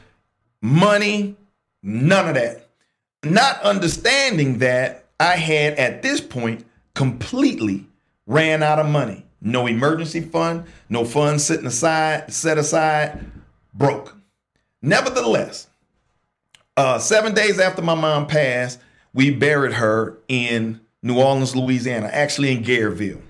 money, 0.60 1.36
none 1.82 2.28
of 2.28 2.34
that. 2.34 2.68
Not 3.24 3.60
understanding 3.62 4.58
that 4.58 5.06
I 5.20 5.36
had 5.36 5.74
at 5.74 6.02
this 6.02 6.20
point 6.20 6.66
completely 6.94 7.86
ran 8.26 8.62
out 8.62 8.78
of 8.78 8.86
money. 8.86 9.24
No 9.40 9.66
emergency 9.66 10.20
fund, 10.20 10.64
no 10.88 11.04
funds 11.04 11.44
sitting 11.44 11.66
aside, 11.66 12.32
set 12.32 12.58
aside, 12.58 13.24
broke. 13.74 14.16
Nevertheless, 14.80 15.68
uh, 16.76 16.98
seven 16.98 17.34
days 17.34 17.58
after 17.58 17.82
my 17.82 17.94
mom 17.94 18.26
passed, 18.26 18.80
we 19.14 19.30
buried 19.30 19.74
her 19.74 20.18
in 20.28 20.80
New 21.02 21.18
Orleans, 21.20 21.54
Louisiana, 21.54 22.08
actually 22.12 22.52
in 22.52 22.64
Garyville. 22.64 23.20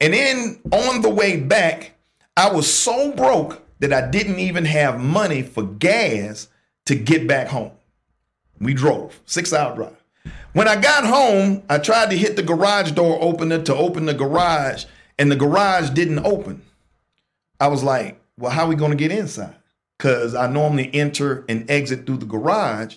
And 0.00 0.12
then 0.12 0.60
on 0.70 1.02
the 1.02 1.10
way 1.10 1.38
back, 1.38 1.92
I 2.36 2.52
was 2.52 2.72
so 2.72 3.12
broke 3.12 3.62
that 3.78 3.92
I 3.92 4.08
didn't 4.10 4.38
even 4.38 4.64
have 4.64 5.00
money 5.00 5.42
for 5.42 5.62
gas 5.62 6.48
to 6.86 6.94
get 6.94 7.26
back 7.26 7.48
home. 7.48 7.72
We 8.64 8.74
drove, 8.74 9.20
six 9.26 9.52
hour 9.52 9.76
drive. 9.76 10.02
When 10.54 10.68
I 10.68 10.80
got 10.80 11.04
home, 11.04 11.62
I 11.68 11.78
tried 11.78 12.10
to 12.10 12.16
hit 12.16 12.36
the 12.36 12.42
garage 12.42 12.92
door 12.92 13.18
opener 13.20 13.62
to 13.62 13.74
open 13.74 14.06
the 14.06 14.14
garage, 14.14 14.86
and 15.18 15.30
the 15.30 15.36
garage 15.36 15.90
didn't 15.90 16.24
open. 16.24 16.62
I 17.60 17.68
was 17.68 17.82
like, 17.82 18.20
well, 18.38 18.50
how 18.50 18.64
are 18.64 18.68
we 18.68 18.74
going 18.74 18.90
to 18.90 18.96
get 18.96 19.12
inside? 19.12 19.54
Because 19.98 20.34
I 20.34 20.46
normally 20.46 20.90
enter 20.94 21.44
and 21.48 21.70
exit 21.70 22.06
through 22.06 22.18
the 22.18 22.26
garage, 22.26 22.96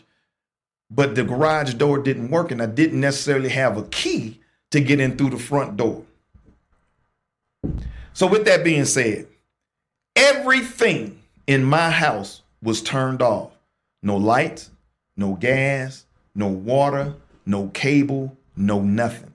but 0.90 1.16
the 1.16 1.24
garage 1.24 1.74
door 1.74 2.00
didn't 2.00 2.32
work 2.32 2.52
and 2.52 2.62
I 2.62 2.66
didn't 2.66 3.02
necessarily 3.02 3.50
have 3.50 3.78
a 3.78 3.84
key 3.84 4.40
to 4.72 4.80
get 4.80 5.00
in 5.00 5.18
through 5.18 5.32
the 5.32 5.38
front 5.38 5.78
door. 5.78 6.04
So, 8.14 8.26
with 8.26 8.46
that 8.46 8.64
being 8.64 8.86
said, 8.86 9.28
everything 10.16 11.22
in 11.46 11.64
my 11.64 11.90
house 11.90 12.42
was 12.64 12.82
turned 12.82 13.22
off 13.22 13.52
no 14.02 14.18
lights, 14.18 14.72
no 15.18 15.34
gas, 15.34 16.06
no 16.34 16.48
water, 16.48 17.16
no 17.46 17.68
cable, 17.70 18.38
no 18.56 18.82
nothing. 18.82 19.34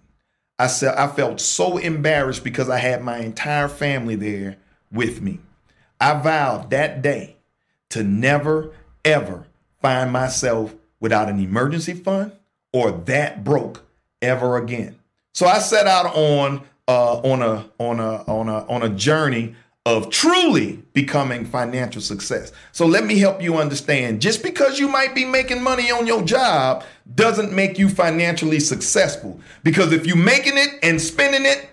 I 0.58 0.68
said 0.68 0.94
I 0.94 1.08
felt 1.08 1.40
so 1.40 1.76
embarrassed 1.76 2.44
because 2.44 2.70
I 2.70 2.78
had 2.78 3.02
my 3.02 3.18
entire 3.18 3.68
family 3.68 4.14
there 4.14 4.56
with 4.92 5.20
me. 5.20 5.40
I 6.00 6.20
vowed 6.20 6.70
that 6.70 7.02
day 7.02 7.36
to 7.90 8.02
never 8.02 8.72
ever 9.04 9.46
find 9.80 10.12
myself 10.12 10.74
without 11.00 11.28
an 11.28 11.40
emergency 11.40 11.94
fund 11.94 12.32
or 12.72 12.92
that 12.92 13.42
broke 13.42 13.84
ever 14.20 14.56
again. 14.56 14.96
So 15.34 15.46
I 15.46 15.58
set 15.58 15.86
out 15.86 16.06
on 16.14 16.62
uh, 16.86 17.16
on 17.18 17.42
a 17.42 17.64
on 17.78 18.00
a 18.00 18.22
on 18.24 18.48
a 18.48 18.66
on 18.66 18.82
a 18.82 18.88
journey 18.88 19.54
of 19.84 20.10
truly 20.10 20.80
becoming 20.92 21.44
financial 21.44 22.00
success. 22.00 22.52
So 22.70 22.86
let 22.86 23.04
me 23.04 23.18
help 23.18 23.42
you 23.42 23.56
understand 23.56 24.22
just 24.22 24.42
because 24.42 24.78
you 24.78 24.86
might 24.86 25.14
be 25.14 25.24
making 25.24 25.62
money 25.62 25.90
on 25.90 26.06
your 26.06 26.22
job 26.22 26.84
doesn't 27.14 27.52
make 27.52 27.78
you 27.78 27.88
financially 27.88 28.60
successful. 28.60 29.40
Because 29.64 29.92
if 29.92 30.06
you're 30.06 30.16
making 30.16 30.56
it 30.56 30.78
and 30.84 31.00
spending 31.00 31.44
it, 31.44 31.68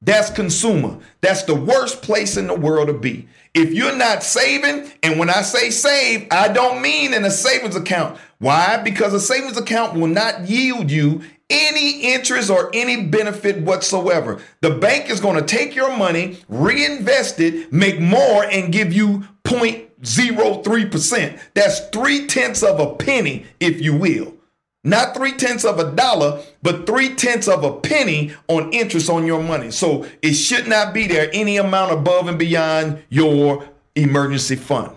that's 0.00 0.30
consumer. 0.30 0.98
That's 1.20 1.42
the 1.42 1.54
worst 1.54 2.02
place 2.02 2.36
in 2.36 2.46
the 2.46 2.54
world 2.54 2.86
to 2.86 2.94
be. 2.94 3.28
If 3.52 3.72
you're 3.72 3.96
not 3.96 4.22
saving, 4.22 4.90
and 5.02 5.18
when 5.18 5.28
I 5.28 5.42
say 5.42 5.70
save, 5.70 6.28
I 6.30 6.48
don't 6.48 6.80
mean 6.80 7.12
in 7.12 7.24
a 7.24 7.30
savings 7.30 7.74
account. 7.74 8.16
Why? 8.38 8.76
Because 8.78 9.12
a 9.12 9.20
savings 9.20 9.58
account 9.58 9.98
will 9.98 10.06
not 10.06 10.48
yield 10.48 10.90
you 10.90 11.22
any 11.50 12.00
interest 12.14 12.48
or 12.48 12.70
any 12.72 13.04
benefit 13.04 13.60
whatsoever. 13.62 14.40
The 14.60 14.70
bank 14.70 15.10
is 15.10 15.20
going 15.20 15.36
to 15.36 15.46
take 15.46 15.74
your 15.74 15.96
money, 15.96 16.38
reinvest 16.48 17.40
it, 17.40 17.72
make 17.72 18.00
more, 18.00 18.44
and 18.44 18.72
give 18.72 18.92
you 18.92 19.24
0.03%. 19.44 21.40
That's 21.54 21.80
three 21.88 22.26
tenths 22.26 22.62
of 22.62 22.80
a 22.80 22.94
penny, 22.94 23.46
if 23.58 23.80
you 23.80 23.96
will. 23.96 24.34
Not 24.82 25.14
three 25.14 25.32
tenths 25.32 25.66
of 25.66 25.78
a 25.78 25.92
dollar, 25.92 26.42
but 26.62 26.86
three 26.86 27.14
tenths 27.14 27.48
of 27.48 27.64
a 27.64 27.80
penny 27.80 28.32
on 28.48 28.72
interest 28.72 29.10
on 29.10 29.26
your 29.26 29.42
money. 29.42 29.70
So 29.70 30.06
it 30.22 30.32
should 30.32 30.68
not 30.68 30.94
be 30.94 31.06
there 31.06 31.28
any 31.34 31.58
amount 31.58 31.92
above 31.92 32.28
and 32.28 32.38
beyond 32.38 33.02
your 33.10 33.68
emergency 33.94 34.56
fund. 34.56 34.96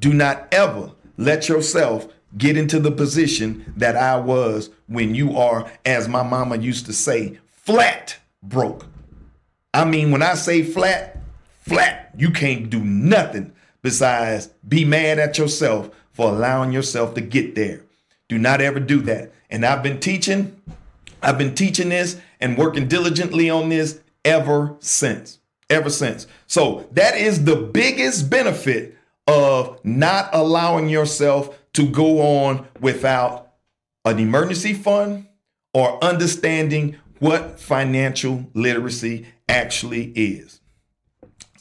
Do 0.00 0.12
not 0.12 0.48
ever 0.50 0.90
let 1.16 1.48
yourself 1.48 2.08
get 2.36 2.56
into 2.56 2.80
the 2.80 2.90
position 2.90 3.72
that 3.76 3.96
I 3.96 4.16
was 4.16 4.70
when 4.86 5.14
you 5.14 5.36
are, 5.36 5.70
as 5.84 6.08
my 6.08 6.22
mama 6.22 6.56
used 6.56 6.86
to 6.86 6.92
say, 6.92 7.38
flat 7.46 8.16
broke. 8.42 8.86
I 9.72 9.84
mean, 9.84 10.10
when 10.10 10.22
I 10.22 10.34
say 10.34 10.62
flat, 10.62 11.20
flat, 11.62 12.12
you 12.16 12.30
can't 12.30 12.70
do 12.70 12.80
nothing 12.80 13.52
besides 13.82 14.50
be 14.66 14.84
mad 14.84 15.18
at 15.18 15.38
yourself 15.38 15.90
for 16.12 16.28
allowing 16.28 16.72
yourself 16.72 17.14
to 17.14 17.20
get 17.20 17.54
there. 17.54 17.82
Do 18.28 18.38
not 18.38 18.60
ever 18.60 18.80
do 18.80 19.00
that. 19.02 19.32
And 19.50 19.64
I've 19.64 19.82
been 19.82 20.00
teaching, 20.00 20.60
I've 21.22 21.38
been 21.38 21.54
teaching 21.54 21.90
this 21.90 22.20
and 22.40 22.56
working 22.56 22.88
diligently 22.88 23.50
on 23.50 23.68
this 23.68 24.00
ever 24.24 24.76
since. 24.80 25.38
Ever 25.70 25.90
since. 25.90 26.26
So 26.46 26.88
that 26.92 27.16
is 27.16 27.44
the 27.44 27.56
biggest 27.56 28.30
benefit 28.30 28.96
of 29.26 29.82
not 29.84 30.30
allowing 30.32 30.88
yourself 30.88 31.58
to 31.74 31.88
go 31.88 32.20
on 32.44 32.66
without 32.80 33.52
an 34.04 34.18
emergency 34.18 34.74
fund 34.74 35.26
or 35.72 36.02
understanding 36.02 36.96
what 37.18 37.60
financial 37.60 38.50
literacy 38.54 39.26
actually 39.48 40.12
is. 40.14 40.60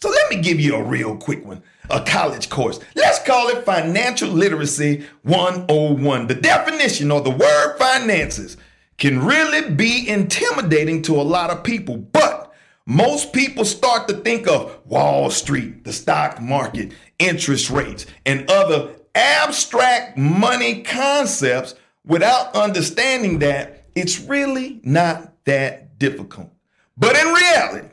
So 0.01 0.09
let 0.09 0.29
me 0.29 0.41
give 0.41 0.59
you 0.59 0.75
a 0.75 0.83
real 0.83 1.15
quick 1.15 1.45
one, 1.45 1.63
a 1.89 2.01
college 2.01 2.49
course. 2.49 2.79
Let's 2.95 3.23
call 3.23 3.47
it 3.49 3.63
Financial 3.63 4.29
Literacy 4.29 5.05
101. 5.23 6.27
The 6.27 6.35
definition 6.35 7.09
or 7.09 7.21
the 7.21 7.29
word 7.29 7.77
finances 7.77 8.57
can 8.97 9.23
really 9.23 9.73
be 9.73 10.07
intimidating 10.07 11.01
to 11.03 11.15
a 11.15 11.23
lot 11.23 11.49
of 11.49 11.63
people, 11.63 11.97
but 11.97 12.53
most 12.85 13.31
people 13.31 13.63
start 13.63 14.09
to 14.09 14.15
think 14.15 14.45
of 14.45 14.77
Wall 14.85 15.29
Street, 15.29 15.85
the 15.85 15.93
stock 15.93 16.41
market, 16.41 16.91
interest 17.17 17.69
rates, 17.69 18.05
and 18.25 18.49
other 18.51 18.89
abstract 19.15 20.17
money 20.17 20.81
concepts 20.81 21.75
without 22.05 22.55
understanding 22.55 23.39
that 23.39 23.85
it's 23.95 24.19
really 24.19 24.79
not 24.83 25.33
that 25.45 25.99
difficult. 25.99 26.49
But 26.97 27.15
in 27.15 27.27
reality, 27.27 27.87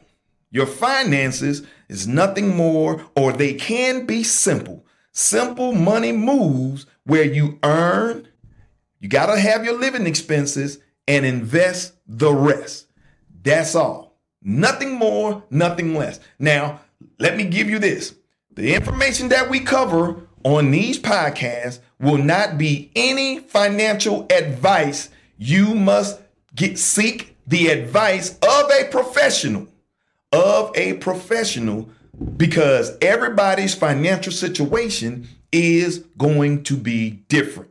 your 0.50 0.66
finances 0.66 1.62
is 1.88 2.06
nothing 2.06 2.56
more, 2.56 3.04
or 3.16 3.33
they 3.33 3.54
can 3.54 4.06
be 4.06 4.22
simple. 4.22 4.85
Simple 5.12 5.72
money 5.72 6.12
moves 6.12 6.87
where 7.04 7.24
you 7.24 7.59
earn, 7.62 8.28
you 9.00 9.09
got 9.09 9.26
to 9.26 9.40
have 9.40 9.64
your 9.64 9.78
living 9.78 10.06
expenses 10.06 10.78
and 11.06 11.24
invest 11.24 11.94
the 12.06 12.33
rest. 12.33 12.87
That's 13.42 13.74
all. 13.74 14.18
Nothing 14.42 14.94
more, 14.94 15.44
nothing 15.50 15.94
less. 15.94 16.20
Now, 16.38 16.80
let 17.18 17.37
me 17.37 17.44
give 17.44 17.68
you 17.68 17.78
this 17.78 18.14
the 18.52 18.74
information 18.74 19.28
that 19.28 19.48
we 19.48 19.61
cover 19.61 20.28
on 20.44 20.70
these 20.70 20.98
podcasts 20.98 21.81
will 21.98 22.18
not 22.18 22.59
be 22.59 22.90
any 22.96 23.40
financial 23.40 24.26
advice. 24.31 25.11
You 25.38 25.74
must 25.74 26.20
get 26.55 26.79
seek 26.79 27.37
the 27.46 27.68
advice 27.68 28.38
of 28.38 28.70
a 28.70 28.88
professional, 28.90 29.68
of 30.33 30.72
a 30.74 30.94
professional, 30.94 31.90
because 32.37 32.96
everybody's 33.00 33.74
financial 33.74 34.33
situation 34.33 35.29
is 35.53 36.05
going 36.16 36.62
to 36.64 36.76
be 36.76 37.11
different. 37.29 37.69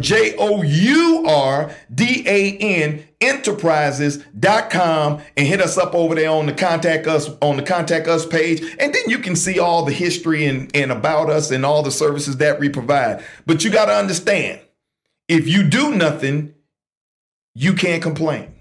J-O-U-R-D-A-N, 0.00 0.64
enterprises.com 3.20 5.20
and 5.36 5.46
hit 5.46 5.60
us 5.60 5.76
up 5.76 5.94
over 5.94 6.14
there 6.14 6.30
on 6.30 6.46
the 6.46 6.52
contact 6.52 7.06
us 7.06 7.28
on 7.40 7.56
the 7.56 7.62
contact 7.62 8.08
us 8.08 8.24
page. 8.24 8.62
And 8.78 8.94
then 8.94 9.02
you 9.08 9.18
can 9.18 9.36
see 9.36 9.58
all 9.58 9.84
the 9.84 9.92
history 9.92 10.46
and, 10.46 10.74
and 10.74 10.90
about 10.90 11.28
us 11.28 11.50
and 11.50 11.66
all 11.66 11.82
the 11.82 11.90
services 11.90 12.38
that 12.38 12.58
we 12.58 12.68
provide. 12.68 13.22
But 13.46 13.62
you 13.62 13.70
got 13.70 13.86
to 13.86 13.94
understand 13.94 14.60
if 15.28 15.46
you 15.46 15.64
do 15.64 15.94
nothing 15.94 16.54
you 17.54 17.74
can't 17.74 18.02
complain. 18.02 18.54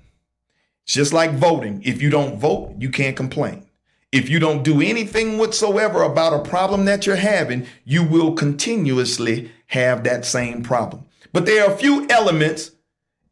It's 0.83 0.93
just 0.93 1.13
like 1.13 1.33
voting 1.33 1.81
if 1.85 2.01
you 2.01 2.09
don't 2.09 2.39
vote 2.39 2.75
you 2.79 2.89
can't 2.89 3.15
complain. 3.15 3.65
If 4.11 4.27
you 4.27 4.39
don't 4.39 4.63
do 4.63 4.81
anything 4.81 5.37
whatsoever 5.37 6.01
about 6.01 6.33
a 6.33 6.49
problem 6.49 6.85
that 6.85 7.05
you're 7.05 7.15
having, 7.15 7.67
you 7.85 8.03
will 8.03 8.33
continuously 8.33 9.51
have 9.67 10.03
that 10.03 10.25
same 10.25 10.63
problem. 10.63 11.05
But 11.31 11.45
there 11.45 11.63
are 11.63 11.71
a 11.71 11.77
few 11.77 12.07
elements 12.09 12.71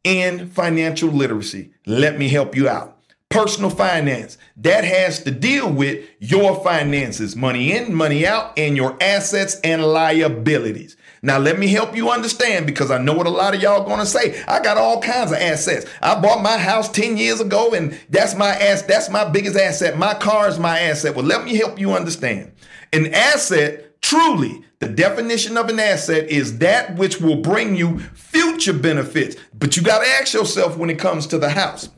in 0.04 0.50
financial 0.50 1.10
literacy. 1.10 1.72
Let 1.86 2.18
me 2.18 2.30
help 2.30 2.56
you 2.56 2.70
out. 2.70 2.98
Personal 3.30 3.70
finance, 3.70 4.38
that 4.56 4.86
has 4.86 5.22
to 5.24 5.32
deal 5.32 5.70
with 5.70 6.08
your 6.20 6.64
finances, 6.64 7.36
money 7.36 7.74
in, 7.74 7.94
money 7.94 8.26
out, 8.26 8.58
and 8.58 8.78
your 8.78 8.98
assets 9.02 9.60
and 9.66 9.84
liabilities. 9.84 10.96
Now, 11.22 11.38
let 11.38 11.60
me 11.60 11.68
help 11.68 11.96
you 11.96 12.10
understand 12.10 12.66
because 12.66 12.90
I 12.90 13.00
know 13.00 13.14
what 13.14 13.28
a 13.28 13.32
lot 13.32 13.54
of 13.54 13.62
y'all 13.62 13.86
gonna 13.86 14.06
say. 14.06 14.42
I 14.48 14.62
got 14.62 14.78
all 14.78 15.02
kinds 15.02 15.32
of 15.32 15.40
assets. 15.40 15.86
I 16.02 16.20
bought 16.20 16.42
my 16.42 16.58
house 16.58 16.90
10 16.90 17.18
years 17.18 17.42
ago, 17.42 17.74
and 17.74 18.00
that's 18.10 18.36
my 18.36 18.52
ass, 18.52 18.84
that's 18.84 19.10
my 19.10 19.28
biggest 19.30 19.58
asset. 19.58 19.98
My 19.98 20.14
car 20.14 20.48
is 20.48 20.58
my 20.58 20.80
asset. 20.80 21.14
Well, 21.16 21.26
let 21.26 21.44
me 21.44 21.56
help 21.56 21.80
you 21.80 21.92
understand. 21.92 22.54
An 22.94 23.14
asset, 23.14 24.02
truly, 24.02 24.64
the 24.80 24.88
definition 24.88 25.58
of 25.58 25.70
an 25.70 25.80
asset 25.80 26.30
is 26.30 26.60
that 26.60 26.96
which 26.98 27.20
will 27.20 27.42
bring 27.42 27.76
you 27.76 28.00
future 28.00 28.74
benefits. 28.74 29.36
But 29.54 29.76
you 29.76 29.84
got 29.84 30.04
to 30.04 30.10
ask 30.10 30.34
yourself 30.34 30.78
when 30.78 30.90
it 30.90 31.00
comes 31.00 31.28
to 31.28 31.38
the 31.38 31.50
house 31.50 31.90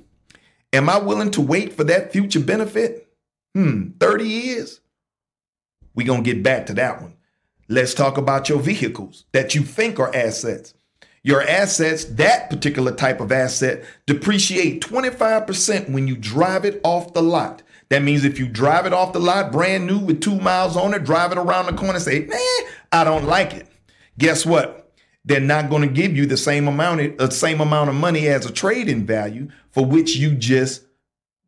Am 0.71 0.87
I 0.87 0.99
willing 0.99 1.31
to 1.31 1.41
wait 1.41 1.73
for 1.73 1.83
that 1.85 2.11
future 2.11 2.39
benefit? 2.39 3.07
Hmm, 3.55 3.89
30 3.99 4.23
years? 4.23 4.81
We're 5.95 6.05
going 6.05 6.23
to 6.23 6.33
get 6.33 6.43
back 6.43 6.67
to 6.67 6.73
that 6.75 7.01
one. 7.01 7.15
Let's 7.67 7.93
talk 7.93 8.17
about 8.17 8.49
your 8.49 8.59
vehicles 8.59 9.25
that 9.31 9.55
you 9.55 9.61
think 9.63 9.99
are 9.99 10.15
assets. 10.15 10.75
Your 11.23 11.41
assets, 11.41 12.05
that 12.05 12.49
particular 12.49 12.93
type 12.93 13.19
of 13.19 13.31
asset, 13.31 13.83
depreciate 14.05 14.81
25% 14.81 15.89
when 15.89 16.07
you 16.07 16.15
drive 16.15 16.65
it 16.65 16.79
off 16.83 17.13
the 17.13 17.21
lot. 17.21 17.61
That 17.89 18.03
means 18.03 18.23
if 18.23 18.37
you 18.37 18.47
drive 18.47 18.85
it 18.85 18.93
off 18.93 19.13
the 19.13 19.19
lot 19.19 19.51
brand 19.51 19.87
new 19.87 19.97
with 19.97 20.21
two 20.21 20.39
miles 20.39 20.77
on 20.77 20.93
it, 20.93 21.03
drive 21.03 21.31
it 21.31 21.37
around 21.37 21.65
the 21.65 21.73
corner, 21.73 21.95
and 21.95 22.03
say, 22.03 22.25
"Man, 22.25 22.71
I 22.91 23.03
don't 23.03 23.25
like 23.25 23.53
it." 23.53 23.67
Guess 24.17 24.45
what? 24.45 24.91
They're 25.25 25.39
not 25.39 25.69
going 25.69 25.81
to 25.81 25.93
give 25.93 26.15
you 26.15 26.25
the 26.25 26.37
same 26.37 26.67
amount, 26.67 27.17
the 27.17 27.31
same 27.31 27.61
amount 27.61 27.89
of 27.89 27.95
money 27.95 28.27
as 28.27 28.45
a 28.45 28.51
trade-in 28.51 29.05
value 29.05 29.49
for 29.71 29.85
which 29.85 30.15
you 30.15 30.31
just 30.31 30.83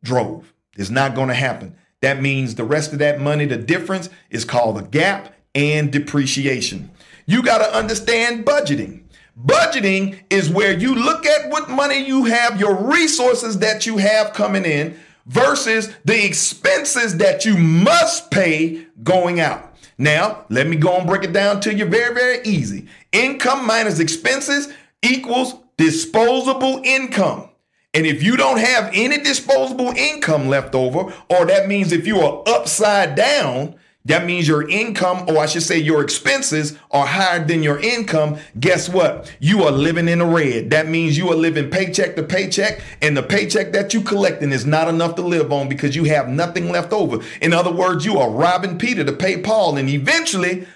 drove. 0.02 0.52
It's 0.76 0.90
not 0.90 1.14
going 1.14 1.28
to 1.28 1.34
happen. 1.34 1.76
That 2.00 2.20
means 2.20 2.54
the 2.54 2.64
rest 2.64 2.92
of 2.92 2.98
that 2.98 3.20
money, 3.20 3.46
the 3.46 3.56
difference 3.56 4.08
is 4.30 4.44
called 4.44 4.76
the 4.76 4.82
gap 4.82 5.34
and 5.54 5.92
depreciation. 5.92 6.90
You 7.26 7.42
got 7.42 7.58
to 7.58 7.74
understand 7.74 8.44
budgeting. 8.44 9.04
Budgeting 9.40 10.20
is 10.28 10.50
where 10.50 10.76
you 10.76 10.94
look 10.94 11.24
at 11.24 11.48
what 11.48 11.70
money 11.70 12.04
you 12.04 12.24
have, 12.24 12.60
your 12.60 12.74
resources 12.74 13.60
that 13.60 13.86
you 13.86 13.98
have 13.98 14.32
coming 14.32 14.64
in 14.64 14.98
versus 15.26 15.92
the 16.04 16.24
expenses 16.24 17.18
that 17.18 17.44
you 17.44 17.56
must 17.56 18.30
pay 18.30 18.86
going 19.02 19.40
out. 19.40 19.74
Now, 19.98 20.46
let 20.48 20.66
me 20.66 20.76
go 20.76 20.96
and 20.96 21.06
break 21.06 21.22
it 21.22 21.32
down 21.32 21.60
to 21.60 21.74
you 21.74 21.84
very, 21.84 22.14
very 22.14 22.42
easy. 22.44 22.88
Income 23.12 23.66
minus 23.66 24.00
expenses 24.00 24.72
equals 25.02 25.54
disposable 25.76 26.80
income. 26.84 27.48
And 27.94 28.06
if 28.06 28.22
you 28.22 28.36
don't 28.36 28.58
have 28.58 28.90
any 28.94 29.18
disposable 29.18 29.92
income 29.96 30.48
left 30.48 30.74
over, 30.74 31.12
or 31.28 31.46
that 31.46 31.68
means 31.68 31.92
if 31.92 32.06
you 32.06 32.20
are 32.20 32.42
upside 32.46 33.14
down, 33.14 33.74
that 34.04 34.26
means 34.26 34.48
your 34.48 34.68
income, 34.68 35.24
or 35.28 35.38
I 35.38 35.46
should 35.46 35.62
say 35.62 35.78
your 35.78 36.02
expenses, 36.02 36.76
are 36.90 37.06
higher 37.06 37.44
than 37.44 37.62
your 37.62 37.78
income. 37.78 38.38
Guess 38.58 38.88
what? 38.88 39.32
You 39.38 39.62
are 39.62 39.70
living 39.70 40.08
in 40.08 40.18
the 40.18 40.26
red. 40.26 40.70
That 40.70 40.88
means 40.88 41.16
you 41.16 41.30
are 41.30 41.36
living 41.36 41.70
paycheck 41.70 42.16
to 42.16 42.22
paycheck, 42.24 42.80
and 43.00 43.16
the 43.16 43.22
paycheck 43.22 43.72
that 43.72 43.94
you 43.94 44.00
collecting 44.00 44.50
is 44.50 44.66
not 44.66 44.88
enough 44.88 45.14
to 45.16 45.22
live 45.22 45.52
on 45.52 45.68
because 45.68 45.94
you 45.94 46.04
have 46.04 46.28
nothing 46.28 46.70
left 46.70 46.92
over. 46.92 47.24
In 47.40 47.52
other 47.52 47.72
words, 47.72 48.04
you 48.04 48.18
are 48.18 48.30
robbing 48.30 48.78
Peter 48.78 49.04
to 49.04 49.12
pay 49.12 49.40
Paul, 49.40 49.76
and 49.76 49.88
eventually 49.88 50.66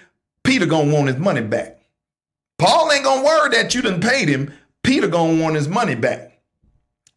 Peter 0.43 0.65
gonna 0.65 0.93
want 0.93 1.07
his 1.07 1.17
money 1.17 1.41
back. 1.41 1.81
Paul 2.57 2.91
ain't 2.91 3.03
gonna 3.03 3.25
worry 3.25 3.49
that 3.49 3.75
you 3.75 3.81
done 3.81 3.99
paid 3.99 4.29
him. 4.29 4.53
Peter 4.83 5.07
gonna 5.07 5.41
want 5.41 5.55
his 5.55 5.67
money 5.67 5.95
back. 5.95 6.39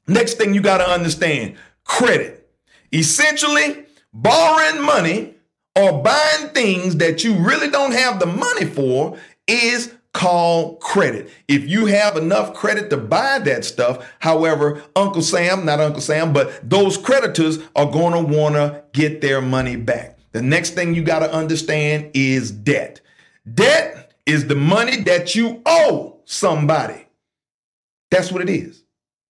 Next 0.08 0.34
thing 0.34 0.54
you 0.54 0.60
got 0.60 0.78
to 0.78 0.88
understand 0.90 1.54
credit. 1.84 2.50
Essentially, 2.92 3.84
borrowing 4.12 4.82
money 4.82 5.34
or 5.80 6.02
buying 6.02 6.48
things 6.48 6.96
that 6.96 7.24
you 7.24 7.34
really 7.34 7.70
don't 7.70 7.92
have 7.92 8.20
the 8.20 8.26
money 8.26 8.66
for 8.66 9.18
is 9.46 9.94
called 10.12 10.80
credit. 10.80 11.30
If 11.48 11.68
you 11.68 11.86
have 11.86 12.16
enough 12.16 12.52
credit 12.54 12.90
to 12.90 12.96
buy 12.96 13.38
that 13.40 13.64
stuff, 13.64 14.12
however, 14.18 14.82
Uncle 14.96 15.22
Sam, 15.22 15.64
not 15.64 15.80
Uncle 15.80 16.02
Sam, 16.02 16.32
but 16.32 16.68
those 16.68 16.98
creditors 16.98 17.58
are 17.74 17.90
going 17.90 18.12
to 18.12 18.36
want 18.36 18.56
to 18.56 18.82
get 18.92 19.20
their 19.20 19.40
money 19.40 19.76
back. 19.76 20.18
The 20.32 20.42
next 20.42 20.70
thing 20.70 20.94
you 20.94 21.02
got 21.02 21.20
to 21.20 21.32
understand 21.32 22.10
is 22.14 22.50
debt. 22.50 23.00
Debt 23.52 24.12
is 24.26 24.46
the 24.46 24.54
money 24.54 25.02
that 25.04 25.34
you 25.34 25.62
owe 25.64 26.20
somebody. 26.24 27.06
That's 28.10 28.30
what 28.30 28.42
it 28.42 28.50
is 28.50 28.84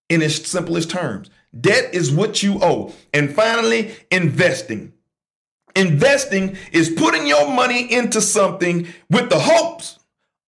in 0.08 0.22
its 0.22 0.48
simplest 0.48 0.90
terms. 0.90 1.30
Debt 1.58 1.94
is 1.94 2.10
what 2.10 2.42
you 2.42 2.58
owe. 2.62 2.92
And 3.12 3.34
finally, 3.34 3.94
investing. 4.10 4.92
Investing 5.76 6.56
is 6.72 6.90
putting 6.90 7.26
your 7.26 7.48
money 7.50 7.92
into 7.92 8.20
something 8.20 8.88
with 9.08 9.30
the 9.30 9.38
hopes 9.38 9.98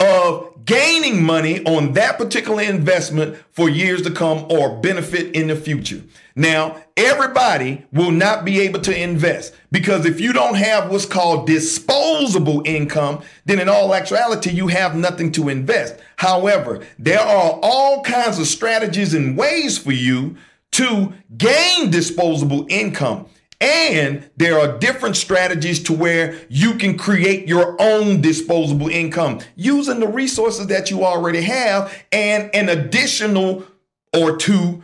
of 0.01 0.53
gaining 0.65 1.23
money 1.23 1.65
on 1.65 1.93
that 1.93 2.19
particular 2.19 2.63
investment 2.63 3.37
for 3.51 3.69
years 3.69 4.03
to 4.03 4.11
come 4.11 4.47
or 4.51 4.81
benefit 4.81 5.35
in 5.35 5.49
the 5.49 5.57
future. 5.57 6.03
Now, 6.35 6.83
everybody 6.97 7.85
will 7.93 8.11
not 8.11 8.45
be 8.45 8.61
able 8.61 8.81
to 8.81 8.97
invest 8.97 9.55
because 9.71 10.07
if 10.07 10.21
you 10.21 10.33
don't 10.33 10.55
have 10.55 10.91
what's 10.91 11.07
called 11.07 11.47
disposable 11.47 12.63
income, 12.65 13.23
then 13.45 13.59
in 13.59 13.69
all 13.69 13.95
actuality, 13.95 14.51
you 14.51 14.69
have 14.69 14.97
nothing 14.97 15.33
to 15.33 15.49
invest. 15.49 15.97
However, 16.17 16.85
there 16.99 17.21
are 17.21 17.59
all 17.63 18.03
kinds 18.03 18.39
of 18.39 18.47
strategies 18.47 19.15
and 19.15 19.37
ways 19.37 19.79
for 19.79 19.93
you 19.93 20.37
to 20.73 21.13
gain 21.37 21.91
disposable 21.91 22.67
income. 22.69 23.27
And 23.63 24.29
there 24.37 24.59
are 24.59 24.77
different 24.77 25.15
strategies 25.17 25.81
to 25.85 25.93
where 25.93 26.35
you 26.49 26.75
can 26.75 26.99
create 26.99 27.47
your 27.47 27.81
own 27.81 28.21
disposable 28.21 28.89
income 28.89 29.39
using 29.55 30.01
the 30.01 30.09
resources 30.09 30.67
that 30.67 30.91
you 30.91 31.05
already 31.05 31.43
have 31.43 32.05
and 32.11 32.51
an 32.55 32.69
additional 32.69 33.65
or 34.13 34.37
two 34.37 34.83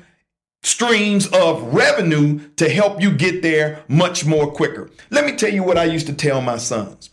streams 0.63 1.27
of 1.27 1.75
revenue 1.75 2.39
to 2.55 2.69
help 2.69 3.03
you 3.03 3.11
get 3.11 3.43
there 3.43 3.83
much 3.89 4.25
more 4.25 4.49
quicker. 4.49 4.89
Let 5.11 5.25
me 5.27 5.35
tell 5.35 5.53
you 5.53 5.65
what 5.65 5.77
I 5.77 5.85
used 5.85 6.07
to 6.07 6.15
tell 6.15 6.41
my 6.41 6.59
sons. 6.59 7.11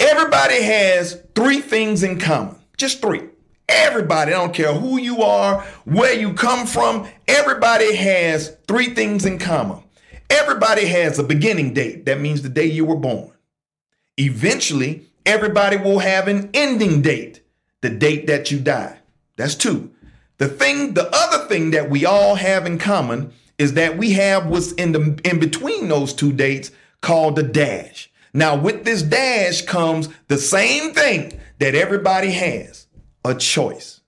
Everybody 0.00 0.62
has 0.62 1.22
three 1.34 1.60
things 1.60 2.02
in 2.02 2.18
common, 2.18 2.56
just 2.78 3.02
three. 3.02 3.24
Everybody, 3.68 4.32
I 4.32 4.38
don't 4.38 4.54
care 4.54 4.72
who 4.72 4.98
you 4.98 5.22
are, 5.22 5.60
where 5.84 6.14
you 6.14 6.32
come 6.32 6.66
from, 6.66 7.06
everybody 7.28 7.94
has 7.94 8.56
three 8.66 8.94
things 8.94 9.26
in 9.26 9.38
common. 9.38 9.82
Everybody 10.30 10.86
has 10.86 11.18
a 11.18 11.24
beginning 11.24 11.74
date. 11.74 12.06
That 12.06 12.20
means 12.20 12.42
the 12.42 12.48
day 12.48 12.66
you 12.66 12.84
were 12.84 12.96
born. 12.96 13.32
Eventually, 14.16 15.06
everybody 15.26 15.76
will 15.76 15.98
have 15.98 16.28
an 16.28 16.50
ending 16.54 17.02
date, 17.02 17.42
the 17.80 17.90
date 17.90 18.26
that 18.28 18.50
you 18.50 18.60
die. 18.60 18.98
That's 19.36 19.54
two. 19.56 19.90
The 20.38 20.48
thing, 20.48 20.94
the 20.94 21.10
other 21.12 21.46
thing 21.46 21.72
that 21.72 21.90
we 21.90 22.06
all 22.06 22.36
have 22.36 22.64
in 22.64 22.78
common 22.78 23.32
is 23.58 23.74
that 23.74 23.98
we 23.98 24.12
have 24.12 24.46
what's 24.46 24.72
in 24.72 24.92
the 24.92 25.20
in 25.24 25.38
between 25.38 25.88
those 25.88 26.14
two 26.14 26.32
dates 26.32 26.70
called 27.02 27.36
the 27.36 27.42
dash. 27.42 28.10
Now, 28.32 28.56
with 28.56 28.84
this 28.84 29.02
dash 29.02 29.62
comes 29.62 30.08
the 30.28 30.38
same 30.38 30.94
thing 30.94 31.38
that 31.58 31.74
everybody 31.74 32.30
has, 32.30 32.86
a 33.24 33.34
choice. 33.34 34.00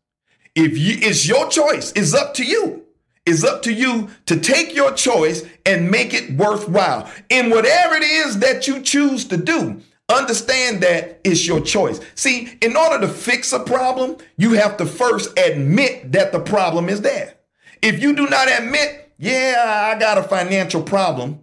If 0.55 0.79
you 0.79 0.97
it's 1.01 1.27
your 1.27 1.49
choice, 1.49 1.93
it's 1.97 2.15
up 2.15 2.35
to 2.35 2.45
you. 2.45 2.82
It's 3.25 3.45
up 3.45 3.63
to 3.63 3.73
you 3.73 4.11
to 4.27 4.41
take 4.41 4.75
your 4.75 4.93
choice 4.93 5.45
and 5.65 5.91
make 5.91 6.13
it 6.13 6.37
worthwhile. 6.37 7.11
In 7.29 7.51
whatever 7.51 7.95
it 7.95 8.03
is 8.03 8.41
that 8.41 8.67
you 8.67 8.83
choose 8.83 9.25
to 9.27 9.37
do, 9.37 9.81
understand 10.09 10.83
that 10.83 11.21
it's 11.23 11.47
your 11.47 11.61
choice. 11.61 12.01
See, 12.17 12.59
in 12.61 12.77
order 12.77 13.07
to 13.07 13.13
fix 13.13 13.53
a 13.53 13.61
problem, 13.61 14.17
you 14.37 14.55
have 14.55 14.77
to 14.79 14.87
first 14.87 15.39
admit 15.39 16.13
that 16.13 16.33
the 16.33 16.41
problem 16.41 16.89
is 16.89 17.01
there. 17.03 17.35
If 17.81 18.03
you 18.03 18.15
do 18.15 18.27
not 18.29 18.49
admit, 18.49 19.13
yeah, 19.19 19.93
I 19.95 19.99
got 19.99 20.19
a 20.19 20.23
financial 20.25 20.83
problem, 20.83 21.41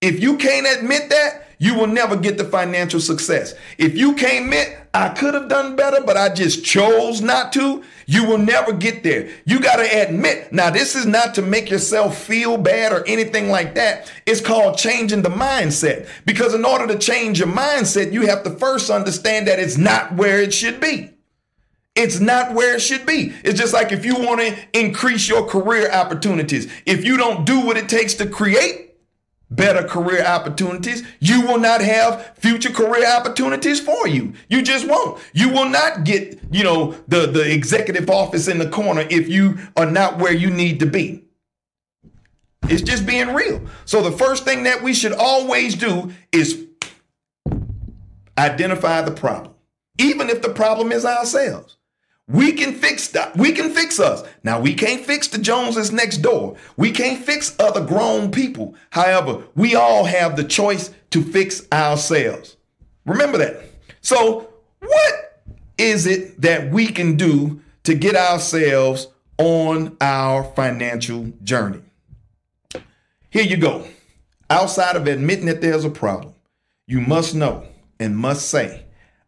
if 0.00 0.20
you 0.20 0.36
can't 0.38 0.66
admit 0.66 1.10
that, 1.10 1.41
you 1.62 1.74
will 1.76 1.86
never 1.86 2.16
get 2.16 2.38
the 2.38 2.44
financial 2.44 2.98
success. 2.98 3.54
If 3.78 3.96
you 3.96 4.14
can't 4.14 4.46
admit, 4.46 4.76
I 4.92 5.10
could 5.10 5.34
have 5.34 5.48
done 5.48 5.76
better, 5.76 6.02
but 6.04 6.16
I 6.16 6.34
just 6.34 6.64
chose 6.64 7.20
not 7.20 7.52
to, 7.52 7.84
you 8.04 8.26
will 8.26 8.38
never 8.38 8.72
get 8.72 9.04
there. 9.04 9.30
You 9.44 9.60
got 9.60 9.76
to 9.76 9.84
admit. 9.84 10.52
Now, 10.52 10.70
this 10.70 10.96
is 10.96 11.06
not 11.06 11.36
to 11.36 11.42
make 11.42 11.70
yourself 11.70 12.18
feel 12.18 12.56
bad 12.56 12.92
or 12.92 13.06
anything 13.06 13.48
like 13.48 13.76
that. 13.76 14.12
It's 14.26 14.40
called 14.40 14.76
changing 14.76 15.22
the 15.22 15.28
mindset. 15.28 16.08
Because 16.26 16.52
in 16.52 16.64
order 16.64 16.88
to 16.88 16.98
change 16.98 17.38
your 17.38 17.46
mindset, 17.46 18.12
you 18.12 18.26
have 18.26 18.42
to 18.42 18.50
first 18.50 18.90
understand 18.90 19.46
that 19.46 19.60
it's 19.60 19.78
not 19.78 20.14
where 20.14 20.42
it 20.42 20.52
should 20.52 20.80
be. 20.80 21.10
It's 21.94 22.18
not 22.18 22.54
where 22.54 22.74
it 22.74 22.82
should 22.82 23.06
be. 23.06 23.34
It's 23.44 23.60
just 23.60 23.72
like 23.72 23.92
if 23.92 24.04
you 24.04 24.16
want 24.16 24.40
to 24.40 24.56
increase 24.72 25.28
your 25.28 25.46
career 25.46 25.88
opportunities, 25.92 26.68
if 26.86 27.04
you 27.04 27.16
don't 27.16 27.46
do 27.46 27.60
what 27.60 27.76
it 27.76 27.88
takes 27.88 28.14
to 28.14 28.26
create 28.26 28.91
better 29.54 29.86
career 29.86 30.24
opportunities. 30.24 31.02
You 31.20 31.42
will 31.42 31.58
not 31.58 31.80
have 31.80 32.36
future 32.36 32.70
career 32.70 33.06
opportunities 33.06 33.80
for 33.80 34.08
you. 34.08 34.32
You 34.48 34.62
just 34.62 34.88
won't. 34.88 35.20
You 35.32 35.50
will 35.50 35.68
not 35.68 36.04
get, 36.04 36.40
you 36.50 36.64
know, 36.64 36.92
the, 37.08 37.26
the 37.26 37.52
executive 37.52 38.08
office 38.10 38.48
in 38.48 38.58
the 38.58 38.68
corner 38.68 39.06
if 39.10 39.28
you 39.28 39.58
are 39.76 39.90
not 39.90 40.18
where 40.18 40.32
you 40.32 40.50
need 40.50 40.80
to 40.80 40.86
be. 40.86 41.24
It's 42.68 42.82
just 42.82 43.06
being 43.06 43.34
real. 43.34 43.60
So 43.84 44.02
the 44.02 44.16
first 44.16 44.44
thing 44.44 44.62
that 44.64 44.82
we 44.82 44.94
should 44.94 45.12
always 45.12 45.74
do 45.74 46.12
is 46.30 46.66
identify 48.38 49.02
the 49.02 49.10
problem, 49.10 49.54
even 49.98 50.30
if 50.30 50.42
the 50.42 50.48
problem 50.48 50.92
is 50.92 51.04
ourselves. 51.04 51.76
We 52.28 52.52
can 52.52 52.74
fix 52.74 53.08
that. 53.08 53.36
We 53.36 53.52
can 53.52 53.70
fix 53.70 53.98
us. 53.98 54.22
Now 54.44 54.60
we 54.60 54.74
can't 54.74 55.04
fix 55.04 55.28
the 55.28 55.38
Joneses 55.38 55.92
next 55.92 56.18
door. 56.18 56.56
We 56.76 56.92
can't 56.92 57.22
fix 57.22 57.56
other 57.58 57.84
grown 57.84 58.30
people. 58.30 58.74
However, 58.90 59.44
we 59.54 59.74
all 59.74 60.04
have 60.04 60.36
the 60.36 60.44
choice 60.44 60.92
to 61.10 61.22
fix 61.22 61.66
ourselves. 61.72 62.56
Remember 63.04 63.38
that. 63.38 63.64
So, 64.00 64.48
what 64.80 65.42
is 65.76 66.06
it 66.06 66.40
that 66.40 66.70
we 66.70 66.86
can 66.86 67.16
do 67.16 67.60
to 67.84 67.94
get 67.94 68.14
ourselves 68.14 69.08
on 69.38 69.96
our 70.00 70.44
financial 70.54 71.32
journey? 71.42 71.82
Here 73.30 73.44
you 73.44 73.56
go. 73.56 73.86
Outside 74.48 74.96
of 74.96 75.06
admitting 75.06 75.46
that 75.46 75.60
there's 75.60 75.84
a 75.84 75.90
problem, 75.90 76.34
you 76.86 77.00
must 77.00 77.34
know 77.34 77.66
and 77.98 78.16
must 78.16 78.48
say, 78.48 78.84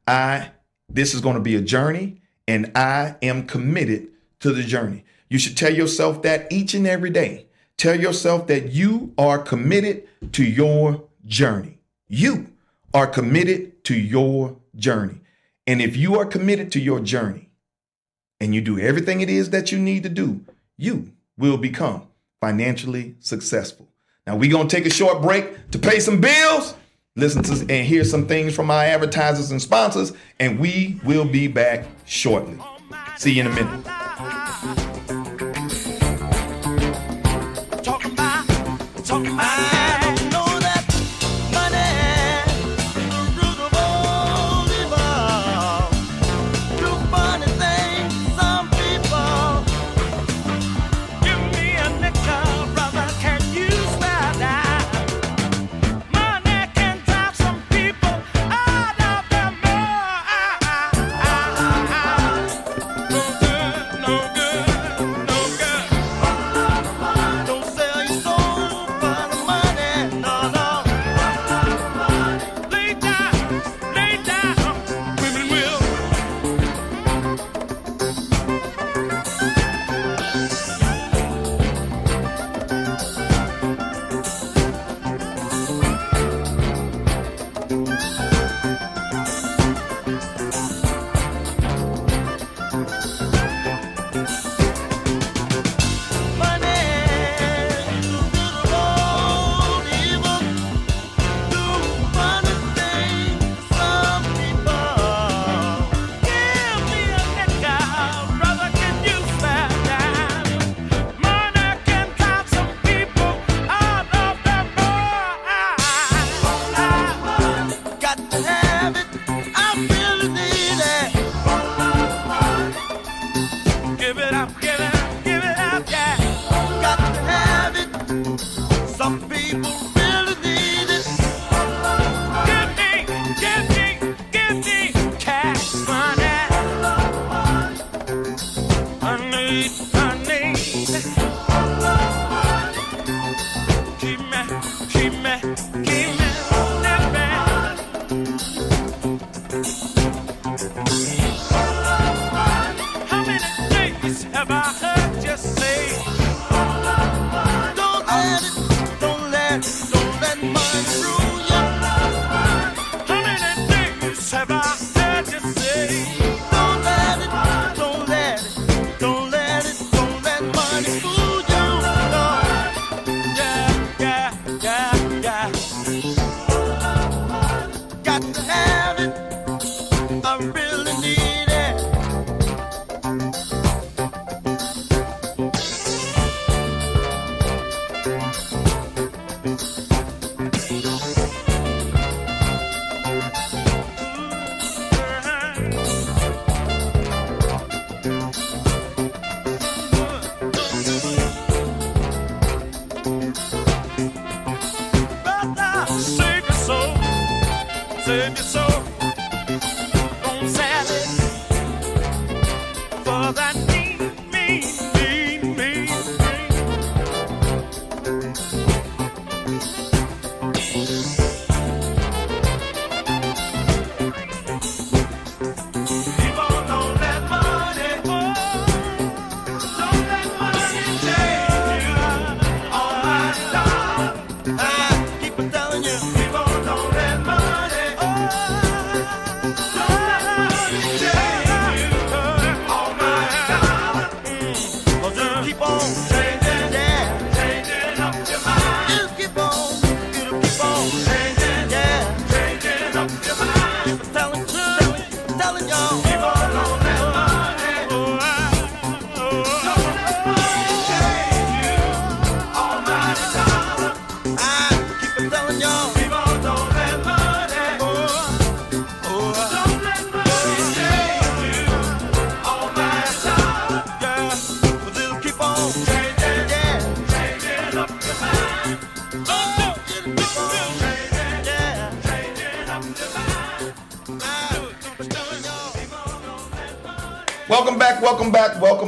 I 0.07 0.51
this 0.89 1.15
is 1.15 1.21
going 1.21 1.35
to 1.35 1.41
be 1.41 1.57
a 1.57 1.63
journey 1.63 2.21
and 2.47 2.71
I 2.75 3.17
am 3.23 3.47
committed 3.47 4.09
to 4.41 4.53
the 4.53 4.63
journey. 4.63 5.05
You 5.29 5.39
should 5.39 5.57
tell 5.57 5.73
yourself 5.73 6.23
that 6.23 6.53
each 6.53 6.75
and 6.75 6.87
every 6.87 7.11
day. 7.11 7.47
Tell 7.77 7.99
yourself 7.99 8.47
that 8.47 8.73
you 8.73 9.13
are 9.19 9.39
committed 9.39 10.07
to 10.33 10.45
your 10.45 11.05
journey. 11.27 11.79
You 12.09 12.53
are 12.93 13.07
committed 13.07 13.85
to 13.85 13.95
your 13.95 14.57
journey. 14.77 15.21
And 15.67 15.81
if 15.81 15.97
you 15.97 16.19
are 16.19 16.27
committed 16.27 16.71
to 16.73 16.81
your 16.81 17.01
journey 17.01 17.49
and 18.39 18.55
you 18.55 18.61
do 18.61 18.79
everything 18.79 19.21
it 19.21 19.31
is 19.31 19.51
that 19.51 19.73
you 19.73 19.79
need 19.79 20.03
to 20.03 20.09
do, 20.09 20.45
you 20.77 21.13
will 21.37 21.57
become 21.57 22.07
financially 22.41 23.17
successful. 23.21 23.89
Now, 24.27 24.37
we're 24.37 24.51
going 24.51 24.69
to 24.69 24.77
take 24.77 24.87
a 24.87 24.91
short 24.91 25.21
break 25.23 25.71
to 25.71 25.79
pay 25.79 26.01
some 26.01 26.21
bills, 26.21 26.75
listen 27.17 27.45
to 27.45 27.53
and 27.73 27.87
hear 27.87 28.03
some 28.03 28.27
things 28.27 28.57
from 28.57 28.73
our 28.73 28.83
advertisers 28.83 29.53
and 29.53 29.63
sponsors, 29.63 30.13
and 30.41 30.59
we 30.59 30.99
will 31.05 31.25
be 31.25 31.47
back 31.47 31.87
shortly. 32.07 32.59
See 33.17 33.35
you 33.35 33.43
in 33.43 33.47
a 33.47 33.51
minute. 33.51 34.04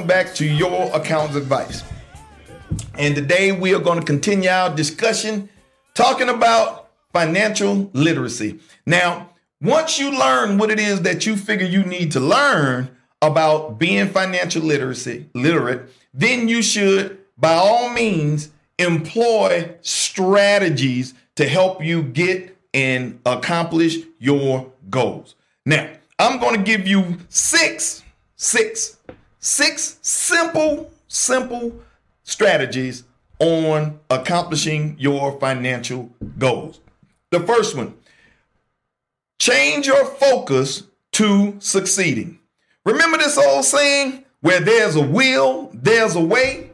Back 0.07 0.35
to 0.37 0.47
your 0.47 0.95
accounts 0.95 1.37
advice. 1.37 1.83
And 2.95 3.15
today 3.15 3.53
we 3.53 3.75
are 3.75 3.81
going 3.81 3.99
to 3.99 4.05
continue 4.05 4.49
our 4.49 4.75
discussion 4.75 5.49
talking 5.95 6.29
about 6.29 6.91
financial 7.13 7.91
literacy. 7.93 8.61
Now, 8.85 9.31
once 9.61 9.99
you 9.99 10.17
learn 10.17 10.59
what 10.59 10.71
it 10.71 10.79
is 10.79 11.03
that 11.03 11.27
you 11.27 11.37
figure 11.37 11.67
you 11.67 11.83
need 11.83 12.13
to 12.13 12.21
learn 12.21 12.91
about 13.23 13.79
being 13.79 14.09
financial 14.09 14.63
literacy 14.63 15.29
literate, 15.35 15.89
then 16.13 16.49
you 16.49 16.63
should 16.63 17.19
by 17.39 17.55
all 17.55 17.91
means 17.91 18.51
employ 18.79 19.75
strategies 19.81 21.15
to 21.35 21.49
help 21.49 21.83
you 21.83 22.03
get 22.03 22.57
and 22.75 23.19
accomplish 23.25 23.97
your 24.19 24.71
goals. 24.91 25.35
Now, 25.65 25.91
I'm 26.19 26.39
going 26.39 26.57
to 26.57 26.63
give 26.63 26.87
you 26.87 27.19
six, 27.29 28.03
six, 28.37 28.99
six 29.47 29.99
simple, 30.03 30.91
simple 31.07 31.81
strategies 32.25 33.05
on 33.39 34.01
accomplishing 34.11 34.97
your 34.99 35.39
financial 35.39 36.11
goals. 36.37 36.81
The 37.31 37.41
first 37.41 37.77
one, 37.77 37.95
change 39.39 39.87
your 39.87 40.05
focus 40.05 40.83
to 41.13 41.55
succeeding. 41.61 42.41
Remember 42.85 43.19
this 43.19 43.39
old 43.39 43.65
saying, 43.65 44.25
where 44.41 44.61
there's 44.61 44.97
a 44.97 45.03
will, 45.03 45.71
there's 45.73 46.17
a 46.17 46.21
way? 46.21 46.71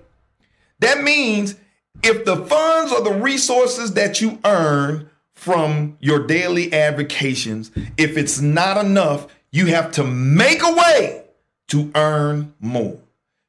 That 0.80 1.02
means 1.02 1.56
if 2.02 2.24
the 2.24 2.36
funds 2.36 2.90
or 2.90 3.02
the 3.02 3.20
resources 3.20 3.94
that 3.94 4.20
you 4.22 4.38
earn 4.46 5.10
from 5.34 5.98
your 6.00 6.26
daily 6.26 6.72
avocations, 6.72 7.70
if 7.98 8.16
it's 8.16 8.40
not 8.40 8.82
enough, 8.82 9.26
you 9.50 9.66
have 9.66 9.92
to 9.92 10.04
make 10.04 10.62
a 10.62 10.72
way 10.72 11.21
to 11.68 11.90
earn 11.94 12.54
more. 12.60 12.98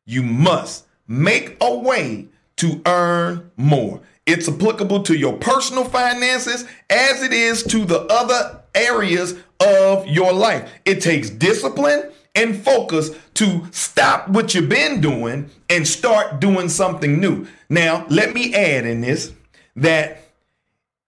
You 0.05 0.23
must 0.23 0.85
make 1.07 1.57
a 1.61 1.75
way 1.75 2.27
to 2.57 2.81
earn 2.85 3.51
more. 3.57 4.01
It's 4.25 4.47
applicable 4.47 5.03
to 5.03 5.15
your 5.15 5.37
personal 5.37 5.83
finances 5.83 6.65
as 6.89 7.23
it 7.23 7.33
is 7.33 7.63
to 7.63 7.83
the 7.85 8.01
other 8.01 8.61
areas 8.73 9.35
of 9.59 10.07
your 10.07 10.31
life. 10.33 10.71
It 10.85 11.01
takes 11.01 11.29
discipline 11.29 12.11
and 12.35 12.57
focus 12.57 13.11
to 13.35 13.67
stop 13.71 14.27
what 14.29 14.55
you've 14.55 14.69
been 14.69 15.01
doing 15.01 15.49
and 15.69 15.87
start 15.87 16.39
doing 16.39 16.69
something 16.69 17.19
new. 17.19 17.47
Now, 17.69 18.05
let 18.09 18.33
me 18.33 18.53
add 18.53 18.85
in 18.85 19.01
this 19.01 19.33
that 19.75 20.19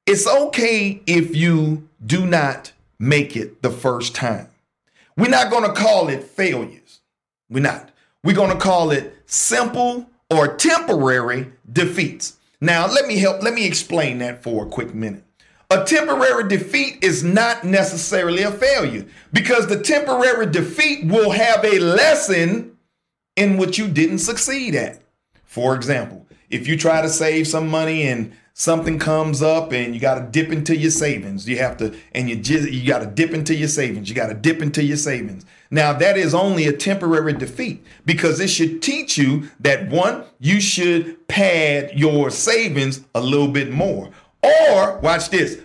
it's 0.05 0.27
okay 0.27 1.01
if 1.07 1.35
you 1.35 1.87
do 2.05 2.25
not 2.25 2.71
make 2.99 3.35
it 3.35 3.61
the 3.61 3.71
first 3.71 4.13
time. 4.13 4.47
We're 5.17 5.29
not 5.29 5.49
going 5.49 5.63
to 5.63 5.73
call 5.73 6.09
it 6.09 6.23
failures. 6.23 6.84
We're 7.49 7.61
not. 7.61 7.91
We're 8.23 8.35
going 8.35 8.51
to 8.51 8.57
call 8.57 8.91
it 8.91 9.17
simple 9.25 10.09
or 10.29 10.55
temporary 10.55 11.51
defeats. 11.71 12.37
Now, 12.61 12.87
let 12.87 13.07
me 13.07 13.17
help, 13.17 13.43
let 13.43 13.53
me 13.53 13.65
explain 13.65 14.17
that 14.19 14.41
for 14.41 14.65
a 14.65 14.69
quick 14.69 14.93
minute. 14.93 15.23
A 15.69 15.83
temporary 15.83 16.47
defeat 16.47 17.03
is 17.03 17.23
not 17.23 17.63
necessarily 17.63 18.43
a 18.43 18.51
failure 18.51 19.05
because 19.33 19.67
the 19.67 19.79
temporary 19.79 20.45
defeat 20.45 21.05
will 21.05 21.31
have 21.31 21.63
a 21.65 21.79
lesson 21.79 22.77
in 23.35 23.57
what 23.57 23.77
you 23.77 23.87
didn't 23.87 24.19
succeed 24.19 24.75
at. 24.75 25.01
For 25.43 25.75
example, 25.75 26.25
if 26.49 26.67
you 26.67 26.77
try 26.77 27.01
to 27.01 27.09
save 27.09 27.47
some 27.47 27.67
money 27.67 28.07
and 28.07 28.33
something 28.57 28.97
comes 28.97 29.41
up 29.41 29.73
and 29.73 29.93
you 29.93 29.99
got 29.99 30.15
to 30.15 30.21
dip 30.21 30.49
into 30.49 30.77
your 30.77 30.89
savings, 30.89 31.47
you 31.47 31.57
have 31.57 31.75
to, 31.75 31.93
and 32.13 32.29
you 32.29 32.37
just, 32.37 32.71
you 32.71 32.87
got 32.87 32.99
to 32.99 33.05
dip 33.05 33.31
into 33.31 33.53
your 33.53 33.67
savings, 33.67 34.07
you 34.07 34.15
got 34.15 34.27
to 34.27 34.33
dip 34.33 34.61
into 34.61 34.81
your 34.81 34.95
savings. 34.95 35.45
Now, 35.69 35.91
that 35.91 36.17
is 36.17 36.33
only 36.33 36.65
a 36.65 36.71
temporary 36.71 37.33
defeat 37.33 37.85
because 38.05 38.39
it 38.39 38.47
should 38.47 38.81
teach 38.81 39.17
you 39.17 39.49
that 39.59 39.89
one, 39.89 40.23
you 40.39 40.61
should 40.61 41.27
pad 41.27 41.99
your 41.99 42.29
savings 42.29 43.01
a 43.13 43.19
little 43.19 43.49
bit 43.49 43.71
more. 43.71 44.09
Or, 44.41 44.99
watch 44.99 45.31
this, 45.31 45.59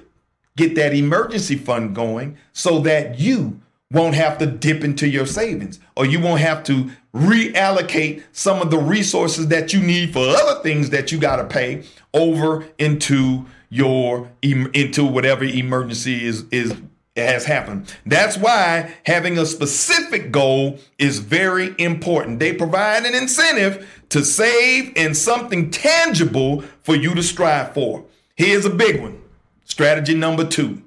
get 0.56 0.74
that 0.74 0.92
emergency 0.92 1.54
fund 1.54 1.94
going 1.94 2.38
so 2.52 2.80
that 2.80 3.20
you 3.20 3.60
won't 3.90 4.14
have 4.14 4.38
to 4.38 4.46
dip 4.46 4.84
into 4.84 5.08
your 5.08 5.26
savings 5.26 5.80
or 5.96 6.06
you 6.06 6.20
won't 6.20 6.40
have 6.40 6.62
to 6.64 6.90
reallocate 7.14 8.22
some 8.32 8.62
of 8.62 8.70
the 8.70 8.78
resources 8.78 9.48
that 9.48 9.72
you 9.72 9.80
need 9.80 10.12
for 10.12 10.20
other 10.20 10.62
things 10.62 10.90
that 10.90 11.10
you 11.10 11.18
got 11.18 11.36
to 11.36 11.44
pay 11.44 11.82
over 12.14 12.64
into 12.78 13.44
your 13.68 14.30
into 14.42 15.04
whatever 15.04 15.44
emergency 15.44 16.24
is 16.24 16.44
is 16.50 16.74
has 17.16 17.44
happened. 17.44 17.92
That's 18.06 18.36
why 18.36 18.94
having 19.04 19.36
a 19.38 19.46
specific 19.46 20.30
goal 20.30 20.78
is 20.98 21.18
very 21.18 21.74
important. 21.78 22.38
They 22.38 22.52
provide 22.52 23.04
an 23.04 23.14
incentive 23.14 24.04
to 24.10 24.24
save 24.24 24.92
and 24.96 25.16
something 25.16 25.70
tangible 25.70 26.62
for 26.82 26.94
you 26.94 27.14
to 27.14 27.22
strive 27.22 27.74
for. 27.74 28.04
Here's 28.36 28.64
a 28.64 28.70
big 28.70 29.00
one. 29.00 29.20
Strategy 29.64 30.14
number 30.14 30.46
2. 30.46 30.82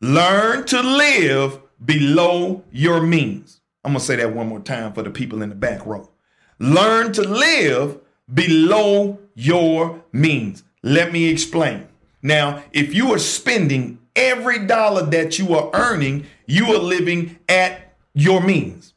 Learn 0.00 0.64
to 0.66 0.82
live 0.82 1.61
below 1.84 2.64
your 2.70 3.00
means. 3.00 3.60
I'm 3.84 3.92
going 3.92 4.00
to 4.00 4.04
say 4.04 4.16
that 4.16 4.34
one 4.34 4.48
more 4.48 4.60
time 4.60 4.92
for 4.92 5.02
the 5.02 5.10
people 5.10 5.42
in 5.42 5.48
the 5.48 5.54
back 5.54 5.84
row. 5.84 6.08
Learn 6.58 7.12
to 7.14 7.22
live 7.22 7.98
below 8.32 9.18
your 9.34 10.04
means. 10.12 10.62
Let 10.82 11.12
me 11.12 11.28
explain. 11.28 11.88
Now, 12.22 12.62
if 12.72 12.94
you 12.94 13.12
are 13.12 13.18
spending 13.18 13.98
every 14.14 14.66
dollar 14.66 15.04
that 15.06 15.38
you 15.38 15.54
are 15.54 15.70
earning, 15.74 16.26
you 16.46 16.66
are 16.66 16.78
living 16.78 17.38
at 17.48 17.94
your 18.14 18.40
means. 18.40 18.91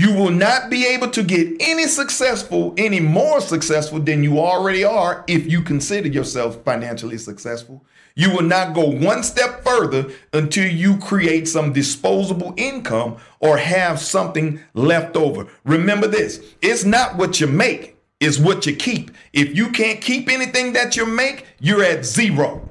You 0.00 0.14
will 0.14 0.30
not 0.30 0.70
be 0.70 0.86
able 0.86 1.10
to 1.10 1.22
get 1.22 1.56
any 1.60 1.86
successful, 1.86 2.72
any 2.78 3.00
more 3.00 3.38
successful 3.42 4.00
than 4.00 4.24
you 4.24 4.38
already 4.38 4.82
are 4.82 5.26
if 5.28 5.46
you 5.46 5.60
consider 5.60 6.08
yourself 6.08 6.64
financially 6.64 7.18
successful. 7.18 7.84
You 8.14 8.30
will 8.30 8.44
not 8.44 8.72
go 8.74 8.86
one 8.86 9.22
step 9.22 9.62
further 9.62 10.10
until 10.32 10.72
you 10.72 10.96
create 10.96 11.48
some 11.48 11.74
disposable 11.74 12.54
income 12.56 13.18
or 13.40 13.58
have 13.58 14.00
something 14.00 14.60
left 14.72 15.16
over. 15.18 15.46
Remember 15.64 16.06
this 16.06 16.40
it's 16.62 16.86
not 16.86 17.18
what 17.18 17.38
you 17.38 17.46
make, 17.46 17.98
it's 18.20 18.38
what 18.38 18.64
you 18.64 18.74
keep. 18.74 19.10
If 19.34 19.54
you 19.54 19.70
can't 19.70 20.00
keep 20.00 20.30
anything 20.30 20.72
that 20.72 20.96
you 20.96 21.04
make, 21.04 21.44
you're 21.60 21.84
at 21.84 22.06
zero. 22.06 22.69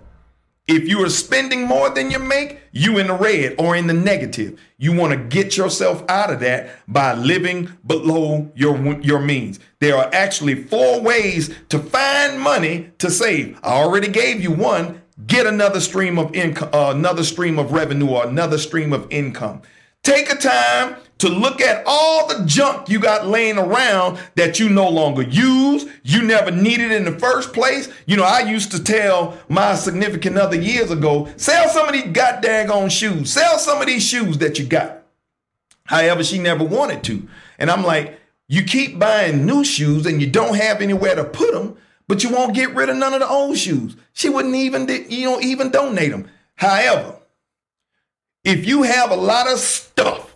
If 0.69 0.87
you 0.87 1.03
are 1.03 1.09
spending 1.09 1.65
more 1.65 1.89
than 1.89 2.11
you 2.11 2.19
make, 2.19 2.59
you 2.71 2.99
in 2.99 3.07
the 3.07 3.15
red 3.15 3.55
or 3.57 3.75
in 3.75 3.87
the 3.87 3.93
negative. 3.93 4.61
You 4.77 4.95
want 4.95 5.13
to 5.13 5.17
get 5.17 5.57
yourself 5.57 6.03
out 6.07 6.31
of 6.31 6.41
that 6.41 6.69
by 6.87 7.15
living 7.15 7.71
below 7.87 8.51
your 8.53 8.77
your 9.01 9.17
means. 9.17 9.59
There 9.79 9.97
are 9.97 10.07
actually 10.13 10.53
four 10.53 11.01
ways 11.01 11.49
to 11.69 11.79
find 11.79 12.39
money 12.39 12.91
to 12.99 13.09
save. 13.09 13.57
I 13.63 13.81
already 13.81 14.09
gave 14.09 14.43
you 14.43 14.51
one. 14.51 15.01
Get 15.25 15.47
another 15.47 15.79
stream 15.79 16.19
of 16.19 16.35
income, 16.35 16.69
uh, 16.71 16.91
another 16.95 17.23
stream 17.23 17.57
of 17.57 17.71
revenue, 17.71 18.09
or 18.09 18.27
another 18.27 18.59
stream 18.59 18.93
of 18.93 19.07
income. 19.09 19.63
Take 20.03 20.31
a 20.31 20.35
time 20.35 20.97
to 21.19 21.29
look 21.29 21.61
at 21.61 21.83
all 21.85 22.27
the 22.27 22.45
junk 22.45 22.89
you 22.89 22.99
got 22.99 23.27
laying 23.27 23.57
around 23.57 24.17
that 24.35 24.59
you 24.59 24.69
no 24.69 24.89
longer 24.89 25.21
use, 25.21 25.85
you 26.03 26.23
never 26.23 26.49
needed 26.49 26.91
in 26.91 27.03
the 27.03 27.19
first 27.19 27.53
place. 27.53 27.89
You 28.05 28.17
know, 28.17 28.23
I 28.23 28.39
used 28.39 28.71
to 28.71 28.83
tell 28.83 29.37
my 29.49 29.75
significant 29.75 30.37
other 30.37 30.55
years 30.55 30.91
ago, 30.91 31.29
sell 31.35 31.69
some 31.69 31.87
of 31.87 31.93
these 31.93 32.11
goddamn 32.11 32.89
shoes, 32.89 33.31
sell 33.31 33.59
some 33.59 33.81
of 33.81 33.87
these 33.87 34.03
shoes 34.03 34.37
that 34.39 34.57
you 34.57 34.65
got. 34.65 35.03
However, 35.85 36.23
she 36.23 36.39
never 36.39 36.63
wanted 36.63 37.03
to. 37.05 37.27
And 37.57 37.69
I'm 37.69 37.83
like, 37.83 38.17
you 38.47 38.63
keep 38.63 38.97
buying 38.97 39.45
new 39.45 39.63
shoes 39.63 40.05
and 40.05 40.21
you 40.21 40.27
don't 40.27 40.55
have 40.55 40.81
anywhere 40.81 41.15
to 41.15 41.23
put 41.25 41.53
them, 41.53 41.77
but 42.07 42.23
you 42.23 42.31
won't 42.31 42.55
get 42.55 42.73
rid 42.73 42.89
of 42.89 42.95
none 42.95 43.13
of 43.13 43.19
the 43.19 43.27
old 43.27 43.57
shoes. 43.57 43.95
She 44.13 44.29
wouldn't 44.29 44.55
even, 44.55 44.87
you 45.09 45.25
know, 45.25 45.41
even 45.41 45.69
donate 45.69 46.11
them. 46.11 46.29
However, 46.55 47.17
if 48.43 48.65
you 48.65 48.83
have 48.83 49.11
a 49.11 49.15
lot 49.15 49.51
of 49.51 49.59
stuff 49.59 50.28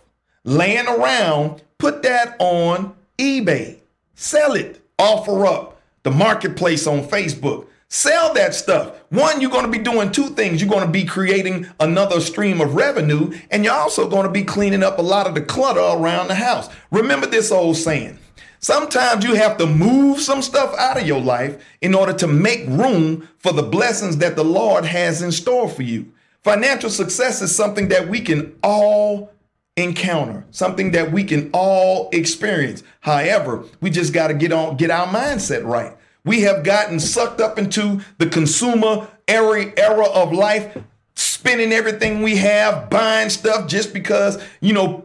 laying 0.44 0.86
around, 0.86 1.62
put 1.78 2.02
that 2.02 2.36
on 2.38 2.94
eBay. 3.18 3.78
Sell 4.14 4.54
it. 4.54 4.80
Offer 4.98 5.46
up 5.46 5.80
the 6.04 6.10
marketplace 6.10 6.86
on 6.86 7.06
Facebook. 7.06 7.66
Sell 7.88 8.34
that 8.34 8.54
stuff. 8.54 8.96
One, 9.10 9.40
you're 9.40 9.50
going 9.50 9.66
to 9.66 9.70
be 9.70 9.78
doing 9.78 10.10
two 10.10 10.28
things. 10.30 10.60
You're 10.60 10.70
going 10.70 10.86
to 10.86 10.90
be 10.90 11.04
creating 11.04 11.66
another 11.78 12.20
stream 12.20 12.60
of 12.60 12.74
revenue, 12.74 13.32
and 13.50 13.64
you're 13.64 13.74
also 13.74 14.08
going 14.08 14.24
to 14.26 14.32
be 14.32 14.42
cleaning 14.42 14.82
up 14.82 14.98
a 14.98 15.02
lot 15.02 15.26
of 15.26 15.34
the 15.34 15.40
clutter 15.40 15.80
around 15.80 16.28
the 16.28 16.34
house. 16.34 16.68
Remember 16.90 17.26
this 17.26 17.52
old 17.52 17.76
saying 17.76 18.18
Sometimes 18.64 19.26
you 19.26 19.34
have 19.34 19.58
to 19.58 19.66
move 19.66 20.20
some 20.20 20.40
stuff 20.40 20.74
out 20.78 20.98
of 20.98 21.06
your 21.06 21.20
life 21.20 21.62
in 21.82 21.94
order 21.94 22.14
to 22.14 22.26
make 22.26 22.66
room 22.66 23.28
for 23.36 23.52
the 23.52 23.62
blessings 23.62 24.16
that 24.16 24.36
the 24.36 24.44
Lord 24.44 24.86
has 24.86 25.20
in 25.20 25.32
store 25.32 25.68
for 25.68 25.82
you. 25.82 26.10
Financial 26.42 26.88
success 26.88 27.42
is 27.42 27.54
something 27.54 27.88
that 27.88 28.08
we 28.08 28.22
can 28.22 28.56
all 28.62 29.33
encounter, 29.76 30.44
something 30.50 30.92
that 30.92 31.10
we 31.12 31.24
can 31.24 31.50
all 31.52 32.08
experience. 32.12 32.82
However, 33.00 33.64
we 33.80 33.90
just 33.90 34.12
got 34.12 34.28
to 34.28 34.34
get 34.34 34.52
on 34.52 34.76
get 34.76 34.90
our 34.90 35.06
mindset 35.06 35.64
right. 35.64 35.96
We 36.24 36.42
have 36.42 36.64
gotten 36.64 37.00
sucked 37.00 37.40
up 37.40 37.58
into 37.58 38.00
the 38.18 38.26
consumer 38.26 39.08
era, 39.28 39.72
era 39.76 40.06
of 40.06 40.32
life, 40.32 40.76
spending 41.16 41.72
everything 41.72 42.22
we 42.22 42.36
have, 42.36 42.88
buying 42.88 43.28
stuff 43.28 43.68
just 43.68 43.92
because, 43.92 44.42
you 44.60 44.72
know, 44.72 45.04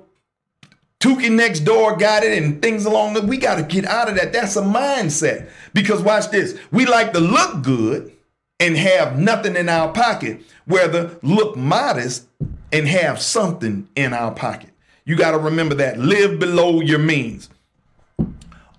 Tukey 1.02 1.32
next 1.32 1.62
door 1.62 1.96
got 1.96 2.24
it 2.24 2.42
and 2.42 2.62
things 2.62 2.86
along 2.86 3.14
that. 3.14 3.24
we 3.24 3.38
got 3.38 3.56
to 3.56 3.64
get 3.64 3.86
out 3.86 4.10
of 4.10 4.16
that. 4.16 4.34
That's 4.34 4.56
a 4.56 4.62
mindset. 4.62 5.50
Because 5.74 6.02
watch 6.02 6.30
this. 6.30 6.58
We 6.72 6.86
like 6.86 7.14
to 7.14 7.20
look 7.20 7.64
good 7.64 8.12
and 8.60 8.76
have 8.76 9.18
nothing 9.18 9.56
in 9.56 9.70
our 9.70 9.94
pocket, 9.94 10.42
whether 10.66 11.18
look 11.22 11.56
modest 11.56 12.28
and 12.72 12.88
have 12.88 13.22
something 13.22 13.88
in 13.96 14.14
our 14.14 14.32
pocket. 14.32 14.70
You 15.06 15.16
got 15.16 15.32
to 15.32 15.40
remember 15.40 15.76
that. 15.76 15.98
Live 15.98 16.40
below 16.40 16.82
your 16.82 17.00
means. 17.00 17.50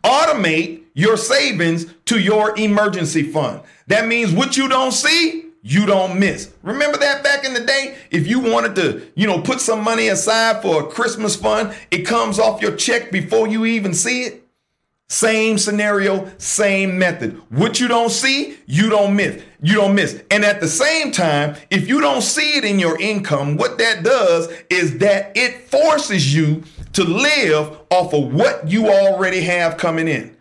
Automate 0.04 0.82
your 0.94 1.16
savings 1.16 1.86
to 2.06 2.18
your 2.18 2.56
emergency 2.58 3.22
fund. 3.22 3.60
That 3.88 4.06
means 4.06 4.32
what 4.32 4.56
you 4.56 4.68
don't 4.68 4.92
see, 4.92 5.46
you 5.62 5.86
don't 5.86 6.18
miss. 6.18 6.52
Remember 6.62 6.98
that 6.98 7.22
back 7.22 7.44
in 7.44 7.52
the 7.52 7.60
day? 7.60 7.96
If 8.10 8.26
you 8.26 8.40
wanted 8.40 8.74
to, 8.76 9.02
you 9.14 9.26
know, 9.26 9.40
put 9.40 9.60
some 9.60 9.82
money 9.82 10.08
aside 10.08 10.62
for 10.62 10.82
a 10.82 10.86
Christmas 10.86 11.36
fund, 11.36 11.74
it 11.90 12.06
comes 12.06 12.38
off 12.38 12.62
your 12.62 12.76
check 12.76 13.10
before 13.10 13.48
you 13.48 13.64
even 13.66 13.92
see 13.92 14.22
it. 14.22 14.44
Same 15.10 15.58
scenario, 15.58 16.30
same 16.38 16.96
method. 16.96 17.42
What 17.50 17.80
you 17.80 17.88
don't 17.88 18.10
see, 18.10 18.56
you 18.66 18.88
don't 18.88 19.16
miss. 19.16 19.42
You 19.60 19.74
don't 19.74 19.96
miss. 19.96 20.22
And 20.30 20.44
at 20.44 20.60
the 20.60 20.68
same 20.68 21.10
time, 21.10 21.56
if 21.68 21.88
you 21.88 22.00
don't 22.00 22.22
see 22.22 22.56
it 22.56 22.64
in 22.64 22.78
your 22.78 22.96
income, 23.00 23.56
what 23.56 23.76
that 23.78 24.04
does 24.04 24.48
is 24.70 24.98
that 24.98 25.32
it 25.36 25.68
forces 25.68 26.32
you 26.32 26.62
to 26.92 27.02
live 27.02 27.76
off 27.90 28.14
of 28.14 28.32
what 28.32 28.68
you 28.70 28.88
already 28.88 29.40
have 29.40 29.76
coming 29.78 30.06
in. 30.06 30.36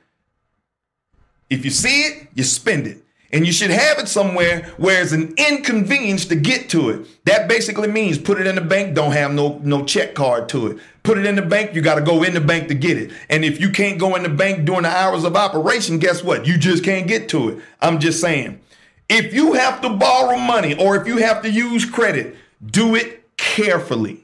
If 1.49 1.65
you 1.65 1.71
see 1.71 2.03
it, 2.03 2.27
you 2.35 2.43
spend 2.43 2.85
it. 2.85 3.03
And 3.31 3.45
you 3.45 3.53
should 3.53 3.69
have 3.69 3.99
it 3.99 4.07
somewhere 4.07 4.63
where 4.77 5.01
it's 5.01 5.11
an 5.11 5.35
inconvenience 5.37 6.25
to 6.25 6.35
get 6.35 6.69
to 6.69 6.89
it. 6.89 7.25
That 7.25 7.47
basically 7.47 7.87
means 7.87 8.17
put 8.17 8.41
it 8.41 8.47
in 8.47 8.55
the 8.55 8.61
bank, 8.61 8.95
don't 8.95 9.11
have 9.11 9.31
no, 9.33 9.59
no 9.63 9.85
check 9.85 10.15
card 10.15 10.49
to 10.49 10.67
it. 10.67 10.79
Put 11.03 11.19
it 11.19 11.25
in 11.25 11.35
the 11.35 11.43
bank, 11.43 11.75
you 11.75 11.81
got 11.81 11.95
to 11.95 12.01
go 12.01 12.23
in 12.23 12.33
the 12.33 12.41
bank 12.41 12.69
to 12.69 12.73
get 12.73 12.97
it. 12.97 13.11
And 13.29 13.45
if 13.45 13.61
you 13.61 13.69
can't 13.69 13.99
go 13.99 14.15
in 14.15 14.23
the 14.23 14.29
bank 14.29 14.65
during 14.65 14.83
the 14.83 14.89
hours 14.89 15.23
of 15.23 15.35
operation, 15.35 15.99
guess 15.99 16.23
what? 16.23 16.47
You 16.47 16.57
just 16.57 16.83
can't 16.83 17.07
get 17.07 17.29
to 17.29 17.49
it. 17.49 17.63
I'm 17.81 17.99
just 17.99 18.19
saying. 18.19 18.59
If 19.07 19.33
you 19.33 19.53
have 19.53 19.81
to 19.81 19.89
borrow 19.89 20.37
money 20.37 20.75
or 20.75 20.95
if 20.95 21.07
you 21.07 21.17
have 21.17 21.41
to 21.43 21.51
use 21.51 21.85
credit, 21.85 22.35
do 22.65 22.95
it 22.95 23.37
carefully. 23.37 24.23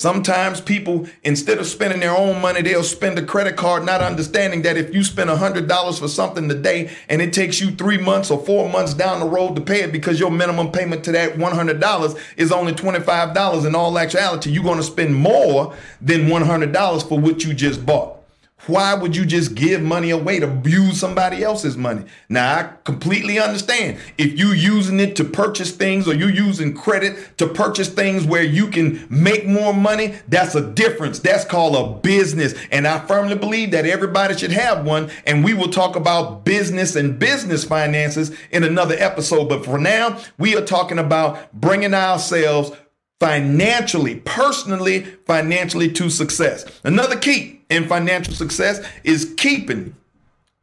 Sometimes 0.00 0.62
people, 0.62 1.06
instead 1.24 1.58
of 1.58 1.66
spending 1.66 2.00
their 2.00 2.16
own 2.16 2.40
money, 2.40 2.62
they'll 2.62 2.82
spend 2.82 3.18
a 3.18 3.22
credit 3.22 3.58
card, 3.58 3.84
not 3.84 4.00
understanding 4.00 4.62
that 4.62 4.78
if 4.78 4.94
you 4.94 5.04
spend 5.04 5.28
$100 5.28 5.98
for 5.98 6.08
something 6.08 6.48
today 6.48 6.90
and 7.10 7.20
it 7.20 7.34
takes 7.34 7.60
you 7.60 7.70
three 7.72 7.98
months 7.98 8.30
or 8.30 8.42
four 8.46 8.70
months 8.70 8.94
down 8.94 9.20
the 9.20 9.26
road 9.26 9.56
to 9.56 9.60
pay 9.60 9.82
it 9.82 9.92
because 9.92 10.18
your 10.18 10.30
minimum 10.30 10.72
payment 10.72 11.04
to 11.04 11.12
that 11.12 11.34
$100 11.34 12.20
is 12.38 12.50
only 12.50 12.72
$25, 12.72 13.66
in 13.66 13.74
all 13.74 13.98
actuality, 13.98 14.50
you're 14.50 14.64
going 14.64 14.78
to 14.78 14.82
spend 14.82 15.14
more 15.14 15.76
than 16.00 16.28
$100 16.28 17.06
for 17.06 17.20
what 17.20 17.44
you 17.44 17.52
just 17.52 17.84
bought. 17.84 18.19
Why 18.66 18.94
would 18.94 19.16
you 19.16 19.24
just 19.24 19.54
give 19.54 19.80
money 19.80 20.10
away 20.10 20.38
to 20.38 20.60
use 20.64 21.00
somebody 21.00 21.42
else's 21.42 21.76
money? 21.76 22.04
Now, 22.28 22.58
I 22.58 22.72
completely 22.84 23.38
understand. 23.38 23.98
If 24.18 24.38
you 24.38 24.48
using 24.48 25.00
it 25.00 25.16
to 25.16 25.24
purchase 25.24 25.70
things 25.70 26.06
or 26.06 26.14
you 26.14 26.28
using 26.28 26.74
credit 26.74 27.38
to 27.38 27.48
purchase 27.48 27.88
things 27.88 28.24
where 28.24 28.42
you 28.42 28.68
can 28.68 29.06
make 29.08 29.46
more 29.46 29.72
money, 29.72 30.14
that's 30.28 30.54
a 30.54 30.70
difference. 30.72 31.20
That's 31.20 31.44
called 31.44 31.74
a 31.74 32.00
business. 32.00 32.54
And 32.70 32.86
I 32.86 32.98
firmly 33.06 33.36
believe 33.36 33.70
that 33.70 33.86
everybody 33.86 34.36
should 34.36 34.52
have 34.52 34.84
one. 34.84 35.10
And 35.26 35.42
we 35.42 35.54
will 35.54 35.70
talk 35.70 35.96
about 35.96 36.44
business 36.44 36.96
and 36.96 37.18
business 37.18 37.64
finances 37.64 38.30
in 38.50 38.62
another 38.62 38.96
episode. 38.98 39.48
But 39.48 39.64
for 39.64 39.78
now, 39.78 40.18
we 40.38 40.54
are 40.56 40.64
talking 40.64 40.98
about 40.98 41.52
bringing 41.52 41.94
ourselves 41.94 42.72
financially, 43.20 44.16
personally, 44.16 45.02
financially 45.26 45.90
to 45.92 46.10
success. 46.10 46.64
Another 46.84 47.16
key 47.16 47.59
in 47.70 47.86
financial 47.88 48.34
success 48.34 48.84
is 49.04 49.34
keeping 49.36 49.96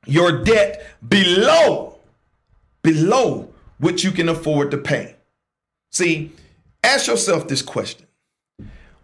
your 0.05 0.43
debt 0.43 0.85
below 1.07 1.97
below 2.83 3.49
what 3.79 4.03
you 4.03 4.11
can 4.11 4.29
afford 4.29 4.71
to 4.71 4.77
pay. 4.77 5.15
See, 5.91 6.31
ask 6.83 7.07
yourself 7.07 7.47
this 7.47 7.61
question. 7.61 8.07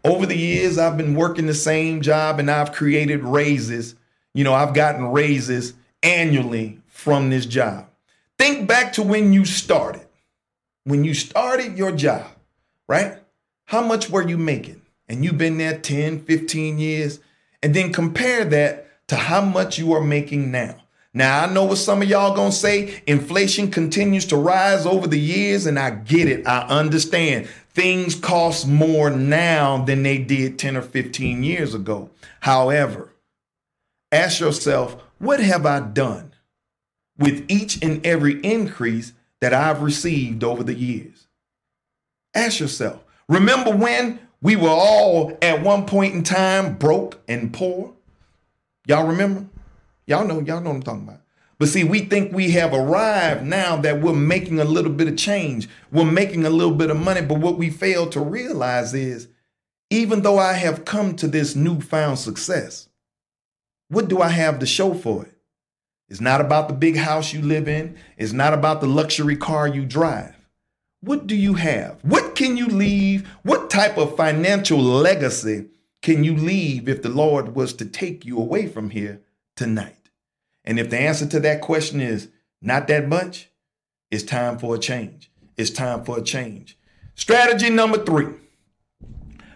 Over 0.05 0.25
the 0.25 0.37
years 0.37 0.77
I've 0.77 0.97
been 0.97 1.15
working 1.15 1.47
the 1.47 1.53
same 1.53 2.01
job 2.01 2.39
and 2.39 2.49
I've 2.49 2.71
created 2.71 3.23
raises. 3.23 3.95
You 4.33 4.43
know, 4.43 4.53
I've 4.53 4.73
gotten 4.73 5.11
raises 5.11 5.73
annually 6.01 6.79
from 6.87 7.29
this 7.29 7.45
job. 7.45 7.87
Think 8.37 8.67
back 8.67 8.93
to 8.93 9.03
when 9.03 9.33
you 9.33 9.45
started. 9.45 10.05
When 10.85 11.03
you 11.03 11.13
started 11.13 11.77
your 11.77 11.91
job, 11.91 12.27
right? 12.87 13.17
How 13.65 13.81
much 13.81 14.09
were 14.09 14.27
you 14.27 14.37
making? 14.37 14.81
And 15.07 15.23
you've 15.23 15.37
been 15.37 15.57
there 15.57 15.77
10, 15.77 16.23
15 16.23 16.79
years. 16.79 17.19
And 17.64 17.74
then 17.74 17.91
compare 17.91 18.45
that 18.45 19.07
to 19.07 19.16
how 19.16 19.41
much 19.41 19.80
you 19.80 19.93
are 19.93 20.03
making 20.03 20.51
now. 20.51 20.76
Now, 21.14 21.43
I 21.43 21.53
know 21.53 21.64
what 21.64 21.78
some 21.78 22.01
of 22.01 22.09
y'all 22.09 22.36
gonna 22.36 22.51
say. 22.51 23.01
Inflation 23.07 23.72
continues 23.72 24.26
to 24.26 24.36
rise 24.36 24.86
over 24.86 25.07
the 25.07 25.20
years, 25.20 25.66
and 25.66 25.80
I 25.80 25.91
get 25.91 26.28
it. 26.28 26.45
I 26.45 26.61
understand. 26.68 27.47
Things 27.70 28.16
cost 28.16 28.68
more 28.68 29.09
now 29.09 29.84
than 29.84 30.03
they 30.03 30.18
did 30.18 30.59
10 30.59 30.76
or 30.76 30.82
15 30.82 31.43
years 31.43 31.74
ago. 31.74 32.09
However, 32.41 33.14
ask 34.11 34.39
yourself, 34.39 35.01
what 35.18 35.39
have 35.39 35.66
I 35.66 35.80
done 35.80 36.34
with 37.18 37.45
each 37.47 37.82
and 37.82 38.05
every 38.05 38.39
increase 38.41 39.14
that 39.39 39.53
I've 39.53 39.82
received 39.82 40.43
over 40.43 40.64
the 40.64 40.76
years? 40.76 41.28
Ask 42.36 42.59
yourself, 42.59 43.03
Remember 43.30 43.76
when 43.76 44.20
we 44.43 44.57
were 44.57 44.69
all 44.69 45.35
at 45.41 45.63
one 45.63 45.85
point 45.85 46.13
in 46.13 46.21
time 46.21 46.75
broke 46.75 47.19
and 47.27 47.51
poor? 47.51 47.93
Y'all 48.85 49.07
remember? 49.07 49.45
Y'all 50.05 50.27
know, 50.27 50.41
y'all 50.41 50.59
know 50.59 50.69
what 50.69 50.75
I'm 50.75 50.83
talking 50.83 51.03
about. 51.03 51.21
But 51.57 51.69
see, 51.69 51.85
we 51.85 52.01
think 52.01 52.33
we 52.33 52.51
have 52.51 52.73
arrived 52.73 53.45
now 53.45 53.77
that 53.77 54.01
we're 54.01 54.13
making 54.13 54.59
a 54.59 54.65
little 54.65 54.91
bit 54.91 55.07
of 55.07 55.15
change. 55.15 55.69
We're 55.91 56.03
making 56.03 56.45
a 56.45 56.49
little 56.49 56.73
bit 56.73 56.89
of 56.89 56.97
money. 56.97 57.21
But 57.21 57.39
what 57.39 57.57
we 57.57 57.69
fail 57.69 58.09
to 58.09 58.19
realize 58.19 58.93
is 58.93 59.29
even 59.89 60.23
though 60.23 60.39
I 60.39 60.53
have 60.53 60.83
come 60.83 61.15
to 61.17 61.27
this 61.27 61.55
newfound 61.55 62.19
success, 62.19 62.89
what 63.87 64.09
do 64.09 64.21
I 64.21 64.29
have 64.29 64.59
to 64.59 64.65
show 64.65 64.93
for 64.93 65.23
it? 65.23 65.37
It's 66.09 66.19
not 66.19 66.41
about 66.41 66.67
the 66.67 66.73
big 66.73 66.97
house 66.97 67.31
you 67.31 67.41
live 67.41 67.69
in, 67.69 67.95
it's 68.17 68.33
not 68.33 68.53
about 68.53 68.81
the 68.81 68.87
luxury 68.87 69.37
car 69.37 69.67
you 69.67 69.85
drive. 69.85 70.35
What 71.03 71.27
do 71.27 71.35
you 71.35 71.55
have? 71.55 71.99
What 72.03 72.33
can 72.33 72.55
you 72.55 72.65
leave? 72.67 73.27
What 73.43 73.69
type 73.69 73.97
of 73.97 74.15
financial 74.15 74.81
legacy 74.81 75.65
can 76.01 76.23
you 76.23 76.33
leave 76.33 76.87
if 76.87 77.01
the 77.01 77.09
Lord 77.09 77.55
was 77.55 77.73
to 77.73 77.85
take 77.85 78.23
you 78.23 78.37
away 78.37 78.67
from 78.67 78.89
here 78.89 79.21
tonight? 79.57 80.09
And 80.63 80.79
if 80.79 80.89
the 80.89 80.99
answer 80.99 81.25
to 81.25 81.41
that 81.41 81.59
question 81.59 81.99
is 81.99 82.29
not 82.61 82.87
that 82.87 83.09
much, 83.09 83.49
it's 84.11 84.23
time 84.23 84.57
for 84.57 84.75
a 84.75 84.79
change. 84.79 85.29
It's 85.57 85.71
time 85.71 86.05
for 86.05 86.19
a 86.19 86.21
change. 86.21 86.77
Strategy 87.15 87.69
number 87.69 87.97
three 87.97 88.27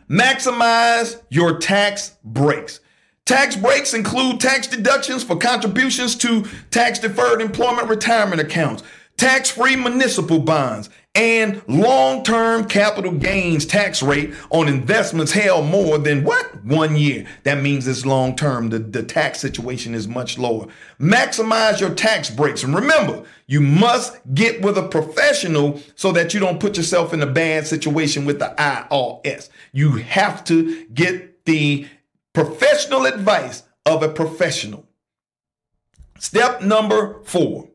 maximize 0.09 1.21
your 1.29 1.59
tax 1.59 2.17
breaks. 2.25 2.81
Tax 3.25 3.55
breaks 3.55 3.93
include 3.93 4.41
tax 4.41 4.67
deductions 4.67 5.23
for 5.23 5.37
contributions 5.37 6.17
to 6.17 6.45
tax 6.71 6.99
deferred 6.99 7.41
employment 7.41 7.87
retirement 7.87 8.41
accounts, 8.41 8.83
tax 9.15 9.49
free 9.49 9.77
municipal 9.77 10.39
bonds, 10.39 10.89
and 11.18 11.63
long-term 11.68 12.65
capital 12.65 13.11
gains 13.11 13.65
tax 13.65 14.03
rate 14.03 14.36
on 14.51 14.68
investments 14.68 15.32
held 15.32 15.65
more 15.65 15.97
than 15.97 16.24
what? 16.24 16.63
One 16.63 16.95
year. 16.95 17.26
That 17.41 17.59
means 17.59 17.88
it's 17.88 18.05
long-term. 18.05 18.70
The, 18.70 18.78
the 18.78 19.01
tax 19.01 19.39
situation 19.39 19.95
is 19.95 20.07
much 20.07 20.38
lower. 20.38 20.68
Maximize 20.99 21.80
your 21.80 21.89
tax 21.89 22.30
breaks. 22.30 22.63
And 22.63 22.76
remember, 22.76 23.24
you 23.47 23.61
must 23.61 24.20
get 24.36 24.61
with 24.61 24.78
a 24.78 24.88
professional 24.88 25.82
so 25.95 26.11
that 26.11 26.36
you 26.36 26.39
don't 26.39 26.59
put 26.59 26.78
yourself 26.78 27.13
in 27.13 27.24
a 27.24 27.28
bad 27.28 27.65
situation 27.65 28.26
with 28.26 28.38
the 28.38 28.53
IRS. 28.59 29.49
You 29.72 29.93
have 29.93 30.43
to 30.45 30.86
get 30.93 31.45
the 31.45 31.88
professional 32.34 33.07
advice 33.07 33.63
of 33.88 34.03
a 34.03 34.09
professional. 34.09 34.88
Step 36.20 36.61
number 36.61 37.24
four, 37.24 37.70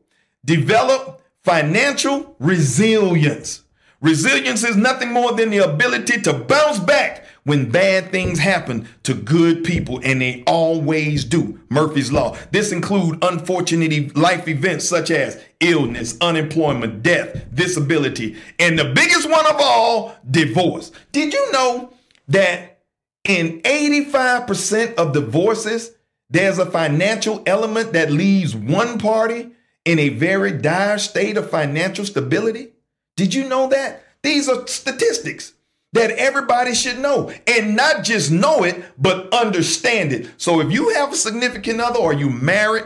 develop 0.45 1.22
financial 1.43 2.35
resilience. 2.39 3.63
Resilience 4.01 4.63
is 4.63 4.75
nothing 4.75 5.11
more 5.11 5.33
than 5.33 5.49
the 5.49 5.59
ability 5.59 6.21
to 6.21 6.33
bounce 6.33 6.79
back 6.79 7.25
when 7.43 7.69
bad 7.69 8.11
things 8.11 8.39
happen 8.39 8.87
to 9.03 9.13
good 9.13 9.63
people, 9.63 9.99
and 10.03 10.21
they 10.21 10.43
always 10.47 11.25
do. 11.25 11.59
Murphy's 11.69 12.11
Law. 12.11 12.37
This 12.51 12.71
include 12.71 13.23
unfortunate 13.23 14.15
life 14.15 14.47
events 14.47 14.87
such 14.87 15.11
as 15.11 15.41
illness, 15.59 16.17
unemployment, 16.21 17.03
death, 17.03 17.45
disability, 17.53 18.37
and 18.59 18.79
the 18.79 18.85
biggest 18.93 19.29
one 19.29 19.45
of 19.45 19.55
all, 19.57 20.15
divorce. 20.29 20.91
Did 21.11 21.33
you 21.33 21.51
know 21.51 21.93
that 22.29 22.79
in 23.25 23.61
85% 23.61 24.95
of 24.95 25.13
divorces, 25.13 25.91
there's 26.29 26.59
a 26.59 26.65
financial 26.65 27.43
element 27.45 27.93
that 27.93 28.11
leaves 28.11 28.55
one 28.55 28.99
party 28.99 29.51
in 29.85 29.99
a 29.99 30.09
very 30.09 30.51
dire 30.51 30.97
state 30.97 31.37
of 31.37 31.49
financial 31.49 32.05
stability? 32.05 32.69
Did 33.15 33.33
you 33.33 33.47
know 33.47 33.67
that? 33.67 34.03
These 34.21 34.47
are 34.49 34.65
statistics 34.67 35.53
that 35.93 36.11
everybody 36.11 36.73
should 36.73 36.99
know 36.99 37.31
and 37.45 37.75
not 37.75 38.03
just 38.03 38.31
know 38.31 38.63
it, 38.63 38.83
but 38.97 39.31
understand 39.33 40.11
it. 40.11 40.29
So 40.37 40.59
if 40.59 40.71
you 40.71 40.89
have 40.95 41.13
a 41.13 41.15
significant 41.15 41.79
other 41.79 41.99
or 41.99 42.13
you 42.13 42.29
married, 42.29 42.85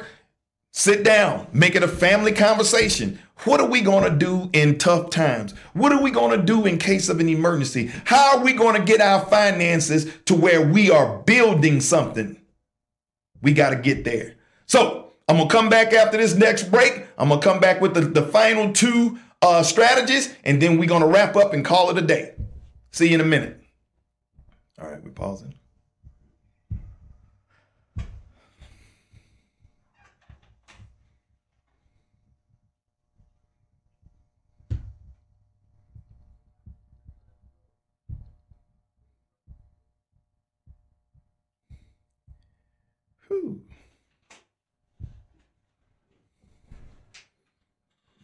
sit 0.74 1.04
down, 1.04 1.48
make 1.54 1.76
it 1.76 1.84
a 1.84 1.88
family 1.88 2.34
conversation. 2.34 3.20
What 3.44 3.62
are 3.62 3.68
we 3.68 3.82
going 3.82 4.04
to 4.04 4.18
do 4.18 4.50
in 4.52 4.78
tough 4.78 5.10
times? 5.10 5.54
What 5.74 5.92
are 5.92 6.02
we 6.02 6.12
going 6.12 6.38
to 6.38 6.46
do 6.46 6.66
in 6.66 6.80
case 6.80 7.08
of 7.08 7.20
an 7.20 7.30
emergency? 7.30 7.92
How 8.06 8.38
are 8.38 8.44
we 8.44 8.54
going 8.54 8.76
to 8.76 8.84
get 8.84 9.00
our 9.00 9.26
finances 9.26 10.12
to 10.26 10.36
where 10.36 10.68
we 10.68 10.92
are 10.92 11.20
building 11.20 11.80
something? 11.80 12.42
We 13.42 13.54
got 13.54 13.70
to 13.70 13.76
get 13.76 14.04
there. 14.04 14.36
So 14.66 15.07
I'm 15.28 15.38
gonna 15.38 15.50
come 15.50 15.70
back 15.70 15.92
after 15.94 16.18
this 16.18 16.36
next 16.36 16.72
break. 16.72 17.06
I'm 17.18 17.30
gonna 17.30 17.42
come 17.42 17.60
back 17.60 17.82
with 17.82 17.94
the, 17.94 18.02
the 18.02 18.24
final 18.24 18.72
two 18.72 19.20
uh, 19.42 19.62
strategies, 19.62 20.34
and 20.46 20.62
then 20.62 20.78
we're 20.78 20.88
gonna 20.88 21.08
wrap 21.08 21.36
up 21.36 21.54
and 21.54 21.66
call 21.66 21.90
it 21.90 21.98
a 21.98 22.02
day. 22.02 22.34
See 22.92 23.10
you 23.10 23.16
in 23.16 23.22
a 23.22 23.26
minute. 23.26 23.62
All 24.82 24.90
right, 24.90 25.04
we're 25.04 25.12
pausing. 25.12 25.54
Whew. 43.28 43.62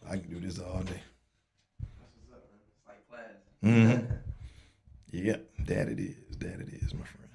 I 0.08 0.16
can 0.18 0.30
do 0.30 0.33
this 0.44 0.58
all 0.58 0.82
day. 0.82 1.00
Mm-hmm. 3.64 4.04
Yeah, 5.16 5.36
that 5.66 5.86
it 5.86 6.00
is. 6.00 6.16
That 6.40 6.58
it 6.58 6.70
is, 6.72 6.92
my 6.92 7.04
friend. 7.04 7.30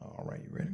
All 0.00 0.24
right, 0.24 0.40
you 0.40 0.50
ready? 0.52 0.70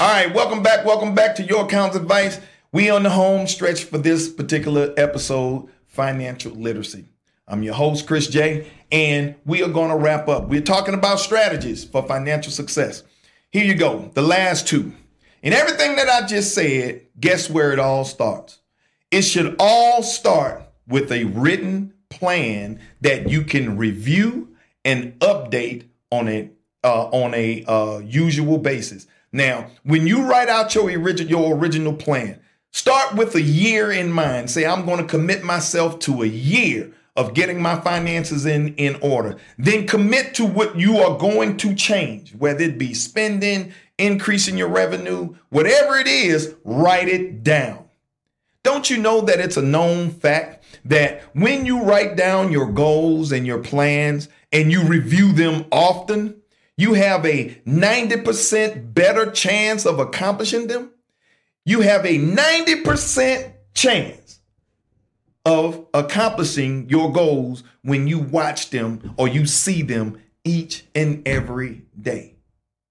All 0.00 0.08
right, 0.08 0.34
welcome 0.34 0.62
back. 0.62 0.86
Welcome 0.86 1.14
back 1.14 1.36
to 1.36 1.42
Your 1.42 1.66
Accounts 1.66 1.94
Advice. 1.94 2.40
We 2.72 2.88
on 2.88 3.02
the 3.02 3.10
home 3.10 3.46
stretch 3.46 3.84
for 3.84 3.98
this 3.98 4.30
particular 4.30 4.94
episode, 4.96 5.68
financial 5.88 6.52
literacy. 6.52 7.10
I'm 7.48 7.62
your 7.62 7.74
host, 7.74 8.06
Chris 8.06 8.28
J, 8.28 8.66
and 8.92 9.34
we 9.46 9.62
are 9.62 9.70
going 9.70 9.88
to 9.88 9.96
wrap 9.96 10.28
up. 10.28 10.48
We're 10.48 10.60
talking 10.60 10.92
about 10.92 11.18
strategies 11.18 11.82
for 11.82 12.06
financial 12.06 12.52
success. 12.52 13.02
Here 13.50 13.64
you 13.64 13.74
go, 13.74 14.10
the 14.12 14.22
last 14.22 14.68
two. 14.68 14.92
And 15.42 15.54
everything 15.54 15.96
that 15.96 16.10
I 16.10 16.26
just 16.26 16.54
said, 16.54 17.06
guess 17.18 17.48
where 17.48 17.72
it 17.72 17.78
all 17.78 18.04
starts? 18.04 18.58
It 19.10 19.22
should 19.22 19.56
all 19.58 20.02
start 20.02 20.62
with 20.86 21.10
a 21.10 21.24
written 21.24 21.94
plan 22.10 22.80
that 23.00 23.30
you 23.30 23.42
can 23.42 23.78
review 23.78 24.54
and 24.84 25.18
update 25.20 25.84
on 26.10 26.28
a 26.28 26.50
uh, 26.84 27.04
on 27.06 27.34
a 27.34 27.64
uh, 27.64 27.98
usual 27.98 28.58
basis. 28.58 29.06
Now, 29.32 29.70
when 29.84 30.06
you 30.06 30.28
write 30.28 30.48
out 30.48 30.74
your 30.74 30.90
original 30.90 31.30
your 31.30 31.56
original 31.56 31.94
plan, 31.94 32.40
start 32.72 33.14
with 33.14 33.34
a 33.34 33.42
year 33.42 33.90
in 33.90 34.12
mind. 34.12 34.50
Say, 34.50 34.66
I'm 34.66 34.84
going 34.84 34.98
to 34.98 35.04
commit 35.04 35.42
myself 35.42 35.98
to 36.00 36.22
a 36.22 36.26
year 36.26 36.92
of 37.18 37.34
getting 37.34 37.60
my 37.60 37.78
finances 37.80 38.46
in 38.46 38.74
in 38.76 38.96
order. 39.02 39.36
Then 39.58 39.88
commit 39.88 40.34
to 40.34 40.46
what 40.46 40.78
you 40.78 40.98
are 40.98 41.18
going 41.18 41.56
to 41.58 41.74
change, 41.74 42.32
whether 42.36 42.62
it 42.62 42.78
be 42.78 42.94
spending, 42.94 43.72
increasing 43.98 44.56
your 44.56 44.68
revenue, 44.68 45.34
whatever 45.50 45.96
it 45.96 46.06
is, 46.06 46.54
write 46.64 47.08
it 47.08 47.42
down. 47.42 47.84
Don't 48.62 48.88
you 48.88 48.98
know 48.98 49.20
that 49.22 49.40
it's 49.40 49.56
a 49.56 49.62
known 49.62 50.10
fact 50.10 50.64
that 50.84 51.22
when 51.32 51.66
you 51.66 51.82
write 51.82 52.16
down 52.16 52.52
your 52.52 52.70
goals 52.70 53.32
and 53.32 53.44
your 53.44 53.58
plans 53.58 54.28
and 54.52 54.70
you 54.70 54.84
review 54.84 55.32
them 55.32 55.66
often, 55.72 56.40
you 56.76 56.94
have 56.94 57.26
a 57.26 57.60
90% 57.66 58.94
better 58.94 59.30
chance 59.32 59.84
of 59.84 59.98
accomplishing 59.98 60.68
them? 60.68 60.92
You 61.64 61.80
have 61.80 62.06
a 62.06 62.18
90% 62.18 63.54
chance 63.74 64.27
of 65.44 65.86
accomplishing 65.94 66.88
your 66.88 67.12
goals 67.12 67.62
when 67.82 68.06
you 68.06 68.18
watch 68.18 68.70
them 68.70 69.14
or 69.16 69.28
you 69.28 69.46
see 69.46 69.82
them 69.82 70.20
each 70.44 70.84
and 70.94 71.26
every 71.26 71.84
day. 72.00 72.34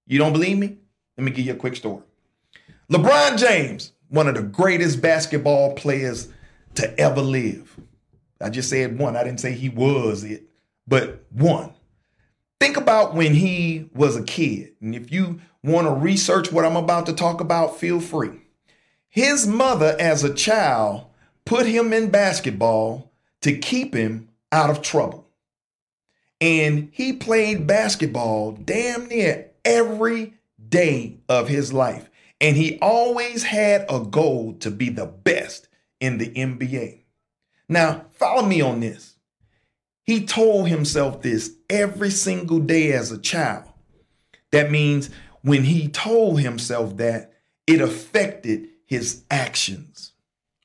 You 0.06 0.18
don't 0.18 0.32
believe 0.32 0.58
me? 0.58 0.78
Let 1.16 1.24
me 1.24 1.30
give 1.30 1.46
you 1.46 1.52
a 1.52 1.56
quick 1.56 1.76
story. 1.76 2.02
LeBron 2.90 3.38
James, 3.38 3.92
one 4.08 4.28
of 4.28 4.34
the 4.34 4.42
greatest 4.42 5.02
basketball 5.02 5.74
players 5.74 6.28
to 6.76 6.98
ever 6.98 7.20
live. 7.20 7.78
I 8.40 8.50
just 8.50 8.70
said 8.70 8.98
one. 8.98 9.16
I 9.16 9.24
didn't 9.24 9.40
say 9.40 9.52
he 9.52 9.68
was 9.68 10.24
it, 10.24 10.44
but 10.86 11.24
one. 11.30 11.74
Think 12.60 12.76
about 12.76 13.14
when 13.14 13.34
he 13.34 13.88
was 13.94 14.16
a 14.16 14.22
kid. 14.22 14.74
And 14.80 14.94
if 14.94 15.12
you 15.12 15.40
want 15.62 15.86
to 15.86 15.92
research 15.92 16.50
what 16.50 16.64
I'm 16.64 16.76
about 16.76 17.06
to 17.06 17.12
talk 17.12 17.40
about, 17.40 17.78
feel 17.78 18.00
free. 18.00 18.40
His 19.08 19.46
mother, 19.46 19.96
as 19.98 20.24
a 20.24 20.34
child, 20.34 21.07
put 21.48 21.64
him 21.64 21.94
in 21.94 22.10
basketball 22.10 23.10
to 23.40 23.56
keep 23.56 23.94
him 23.94 24.28
out 24.52 24.68
of 24.68 24.82
trouble. 24.82 25.26
And 26.42 26.90
he 26.92 27.14
played 27.14 27.66
basketball 27.66 28.52
damn 28.52 29.08
near 29.08 29.50
every 29.64 30.34
day 30.68 31.20
of 31.26 31.48
his 31.48 31.72
life. 31.72 32.10
And 32.38 32.54
he 32.54 32.78
always 32.82 33.44
had 33.44 33.86
a 33.88 34.00
goal 34.00 34.56
to 34.60 34.70
be 34.70 34.90
the 34.90 35.06
best 35.06 35.68
in 36.00 36.18
the 36.18 36.28
NBA. 36.28 37.04
Now, 37.66 38.04
follow 38.12 38.46
me 38.46 38.60
on 38.60 38.80
this. 38.80 39.16
He 40.04 40.26
told 40.26 40.68
himself 40.68 41.22
this 41.22 41.54
every 41.70 42.10
single 42.10 42.58
day 42.58 42.92
as 42.92 43.10
a 43.10 43.18
child. 43.18 43.64
That 44.52 44.70
means 44.70 45.08
when 45.40 45.64
he 45.64 45.88
told 45.88 46.40
himself 46.40 46.98
that, 46.98 47.32
it 47.66 47.80
affected 47.80 48.68
his 48.84 49.22
actions, 49.30 50.12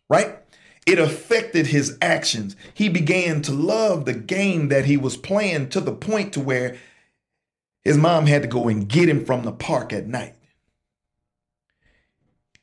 right? 0.10 0.43
It 0.86 1.00
affected 1.00 1.68
his 1.68 1.98
actions. 2.02 2.56
He 2.74 2.90
began 2.90 3.42
to 3.44 3.54
love 3.54 4.06
the 4.06 4.14
game 4.14 4.68
that 4.70 4.86
he 4.86 4.98
was 4.98 5.16
playing 5.16 5.70
to 5.70 5.80
the 5.80 5.94
point 5.94 6.34
to 6.34 6.42
where 6.42 6.78
his 7.84 7.98
mom 7.98 8.26
had 8.26 8.42
to 8.42 8.48
go 8.48 8.68
and 8.68 8.88
get 8.88 9.10
him 9.10 9.26
from 9.26 9.44
the 9.44 9.52
park 9.52 9.94
at 9.94 10.08
night. 10.08 10.36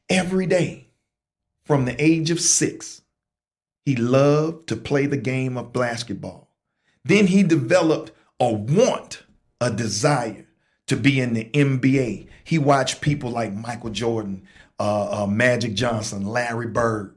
Every 0.09 0.47
day 0.47 0.89
from 1.65 1.85
the 1.85 2.03
age 2.03 2.31
of 2.31 2.41
six, 2.41 3.03
he 3.85 3.97
loved 3.97 4.69
to 4.69 4.77
play 4.77 5.07
the 5.07 5.17
game 5.17 5.57
of 5.57 5.73
basketball. 5.73 6.51
Then 7.05 7.27
he 7.27 7.43
developed 7.43 8.13
a 8.39 8.53
want, 8.53 9.23
a 9.61 9.71
desire 9.71 10.47
to 10.89 10.97
be 10.97 11.21
in 11.21 11.35
the 11.35 11.45
NBA. 11.45 12.27
He 12.45 12.59
watched 12.59 13.01
people 13.01 13.31
like 13.31 13.55
Michael 13.55 13.91
Jordan, 13.91 14.43
uh, 14.79 15.23
uh, 15.23 15.27
Magic 15.27 15.75
Johnson, 15.75 16.27
Larry 16.27 16.67
Bird, 16.67 17.15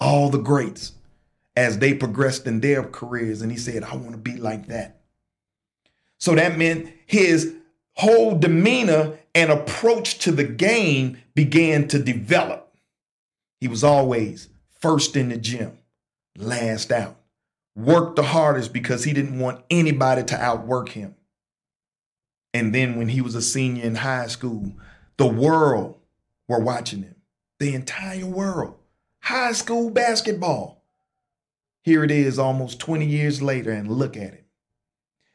all 0.00 0.30
the 0.30 0.38
greats 0.38 0.92
as 1.56 1.78
they 1.78 1.94
progressed 1.94 2.46
in 2.46 2.60
their 2.60 2.82
careers. 2.82 3.42
And 3.42 3.50
he 3.50 3.58
said, 3.58 3.82
I 3.82 3.96
want 3.96 4.12
to 4.12 4.18
be 4.18 4.36
like 4.36 4.66
that. 4.66 5.00
So 6.18 6.34
that 6.34 6.58
meant 6.58 6.92
his 7.06 7.54
whole 7.94 8.38
demeanor 8.38 9.18
and 9.34 9.50
approach 9.50 10.18
to 10.20 10.32
the 10.32 10.44
game 10.44 11.18
began 11.34 11.88
to 11.88 11.98
develop. 11.98 12.74
He 13.60 13.68
was 13.68 13.84
always 13.84 14.48
first 14.80 15.16
in 15.16 15.30
the 15.30 15.36
gym, 15.36 15.78
last 16.36 16.92
out. 16.92 17.16
Worked 17.74 18.16
the 18.16 18.22
hardest 18.22 18.72
because 18.72 19.04
he 19.04 19.12
didn't 19.12 19.38
want 19.38 19.62
anybody 19.68 20.24
to 20.24 20.42
outwork 20.42 20.90
him. 20.90 21.14
And 22.54 22.74
then 22.74 22.96
when 22.96 23.08
he 23.08 23.20
was 23.20 23.34
a 23.34 23.42
senior 23.42 23.84
in 23.84 23.96
high 23.96 24.28
school, 24.28 24.72
the 25.18 25.26
world 25.26 25.98
were 26.48 26.60
watching 26.60 27.02
him. 27.02 27.16
The 27.58 27.74
entire 27.74 28.24
world. 28.24 28.78
High 29.26 29.54
school 29.54 29.90
basketball. 29.90 30.84
Here 31.82 32.04
it 32.04 32.12
is 32.12 32.38
almost 32.38 32.78
20 32.78 33.06
years 33.06 33.42
later, 33.42 33.72
and 33.72 33.90
look 33.90 34.16
at 34.16 34.34
it. 34.34 34.44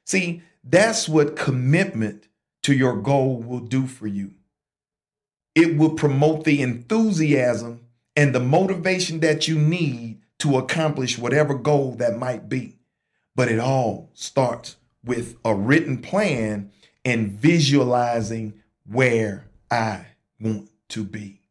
See, 0.05 0.43
that's 0.63 1.09
what 1.09 1.35
commitment 1.35 2.29
to 2.63 2.73
your 2.73 2.95
goal 2.95 3.43
will 3.43 3.59
do 3.59 3.87
for 3.87 4.07
you. 4.07 4.31
It 5.55 5.75
will 5.75 5.89
promote 5.89 6.45
the 6.45 6.61
enthusiasm 6.61 7.81
and 8.15 8.33
the 8.33 8.39
motivation 8.39 9.19
that 9.19 9.49
you 9.49 9.59
need 9.59 10.21
to 10.39 10.57
accomplish 10.57 11.17
whatever 11.17 11.53
goal 11.53 11.95
that 11.95 12.17
might 12.17 12.47
be. 12.47 12.77
But 13.35 13.49
it 13.49 13.59
all 13.59 14.09
starts 14.13 14.77
with 15.03 15.35
a 15.43 15.53
written 15.53 15.97
plan 15.97 16.71
and 17.03 17.33
visualizing 17.33 18.53
where 18.89 19.47
I 19.69 20.05
want 20.39 20.69
to 20.87 21.03
be. 21.03 21.41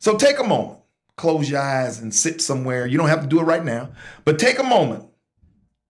So 0.00 0.16
take 0.16 0.40
a 0.40 0.44
moment, 0.44 0.79
close 1.20 1.50
your 1.50 1.60
eyes 1.60 2.00
and 2.00 2.14
sit 2.14 2.40
somewhere. 2.40 2.86
You 2.86 2.96
don't 2.96 3.10
have 3.10 3.20
to 3.20 3.26
do 3.26 3.40
it 3.40 3.44
right 3.44 3.62
now, 3.62 3.90
but 4.24 4.38
take 4.38 4.58
a 4.58 4.62
moment. 4.62 5.04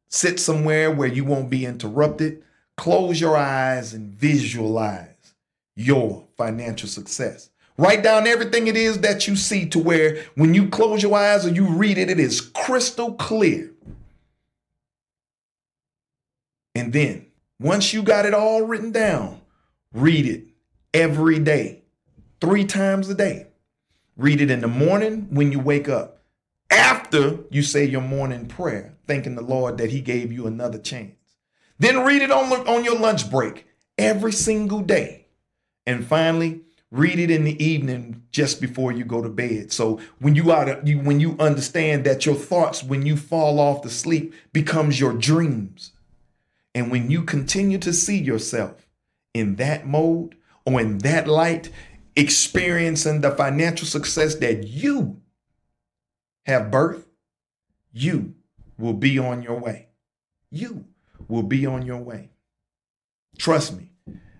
Sit 0.08 0.40
somewhere 0.40 0.90
where 0.90 1.06
you 1.06 1.24
won't 1.24 1.48
be 1.48 1.64
interrupted. 1.64 2.42
Close 2.76 3.20
your 3.20 3.36
eyes 3.36 3.94
and 3.94 4.12
visualize 4.12 5.34
your 5.76 6.26
financial 6.36 6.88
success. 6.88 7.50
Write 7.78 8.02
down 8.02 8.26
everything 8.26 8.66
it 8.66 8.76
is 8.76 9.02
that 9.02 9.28
you 9.28 9.36
see 9.36 9.66
to 9.68 9.78
where 9.78 10.20
when 10.34 10.52
you 10.52 10.68
close 10.68 11.00
your 11.00 11.16
eyes 11.16 11.46
or 11.46 11.50
you 11.50 11.68
read 11.68 11.96
it, 11.96 12.10
it 12.10 12.18
is 12.18 12.40
crystal 12.40 13.14
clear. 13.14 13.70
And 16.74 16.92
then, 16.92 17.26
once 17.60 17.92
you 17.92 18.02
got 18.02 18.26
it 18.26 18.34
all 18.34 18.62
written 18.62 18.90
down, 18.90 19.40
read 19.94 20.26
it 20.26 20.42
every 20.92 21.38
day, 21.38 21.82
three 22.40 22.64
times 22.64 23.08
a 23.08 23.14
day. 23.14 23.46
Read 24.20 24.42
it 24.42 24.50
in 24.50 24.60
the 24.60 24.68
morning 24.68 25.28
when 25.30 25.50
you 25.50 25.58
wake 25.58 25.88
up. 25.88 26.20
After 26.70 27.38
you 27.50 27.62
say 27.62 27.86
your 27.86 28.02
morning 28.02 28.44
prayer, 28.44 28.94
thanking 29.06 29.34
the 29.34 29.40
Lord 29.40 29.78
that 29.78 29.90
He 29.92 30.02
gave 30.02 30.30
you 30.30 30.46
another 30.46 30.78
chance. 30.78 31.14
Then 31.78 32.04
read 32.04 32.20
it 32.20 32.30
on, 32.30 32.52
on 32.68 32.84
your 32.84 32.98
lunch 32.98 33.30
break 33.30 33.66
every 33.96 34.32
single 34.32 34.80
day. 34.80 35.24
And 35.86 36.06
finally, 36.06 36.60
read 36.90 37.18
it 37.18 37.30
in 37.30 37.44
the 37.44 37.64
evening 37.64 38.22
just 38.30 38.60
before 38.60 38.92
you 38.92 39.06
go 39.06 39.22
to 39.22 39.30
bed. 39.30 39.72
So 39.72 39.98
when 40.18 40.34
you 40.34 40.50
are 40.50 40.82
you 40.84 40.98
when 40.98 41.18
you 41.18 41.34
understand 41.40 42.04
that 42.04 42.26
your 42.26 42.34
thoughts 42.34 42.84
when 42.84 43.06
you 43.06 43.16
fall 43.16 43.58
off 43.58 43.80
to 43.82 43.88
sleep 43.88 44.34
becomes 44.52 45.00
your 45.00 45.14
dreams. 45.14 45.92
And 46.74 46.90
when 46.90 47.10
you 47.10 47.22
continue 47.22 47.78
to 47.78 47.94
see 47.94 48.18
yourself 48.18 48.86
in 49.32 49.56
that 49.56 49.86
mode 49.86 50.34
or 50.66 50.78
in 50.78 50.98
that 50.98 51.26
light, 51.26 51.70
experiencing 52.16 53.20
the 53.20 53.30
financial 53.30 53.86
success 53.86 54.36
that 54.36 54.66
you 54.66 55.20
have 56.46 56.70
birthed, 56.70 57.04
you 57.92 58.34
will 58.78 58.94
be 58.94 59.18
on 59.18 59.42
your 59.42 59.58
way. 59.58 59.88
You 60.50 60.84
will 61.28 61.42
be 61.42 61.66
on 61.66 61.86
your 61.86 61.98
way. 61.98 62.30
Trust 63.38 63.76
me, 63.76 63.90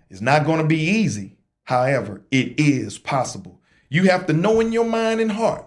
it's 0.08 0.20
not 0.20 0.44
going 0.44 0.60
to 0.60 0.66
be 0.66 0.80
easy. 0.80 1.38
However, 1.64 2.22
it 2.30 2.58
is 2.58 2.98
possible. 2.98 3.60
You 3.88 4.04
have 4.10 4.26
to 4.26 4.32
know 4.32 4.60
in 4.60 4.72
your 4.72 4.84
mind 4.84 5.20
and 5.20 5.30
heart 5.30 5.66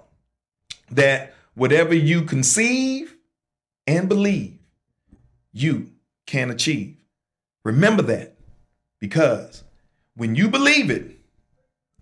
that 0.91 1.33
whatever 1.55 1.93
you 1.93 2.23
conceive 2.23 3.15
and 3.87 4.09
believe, 4.09 4.57
you 5.51 5.91
can 6.25 6.49
achieve. 6.49 6.97
Remember 7.63 8.01
that 8.03 8.35
because 8.99 9.63
when 10.15 10.35
you 10.35 10.49
believe 10.49 10.89
it 10.89 11.12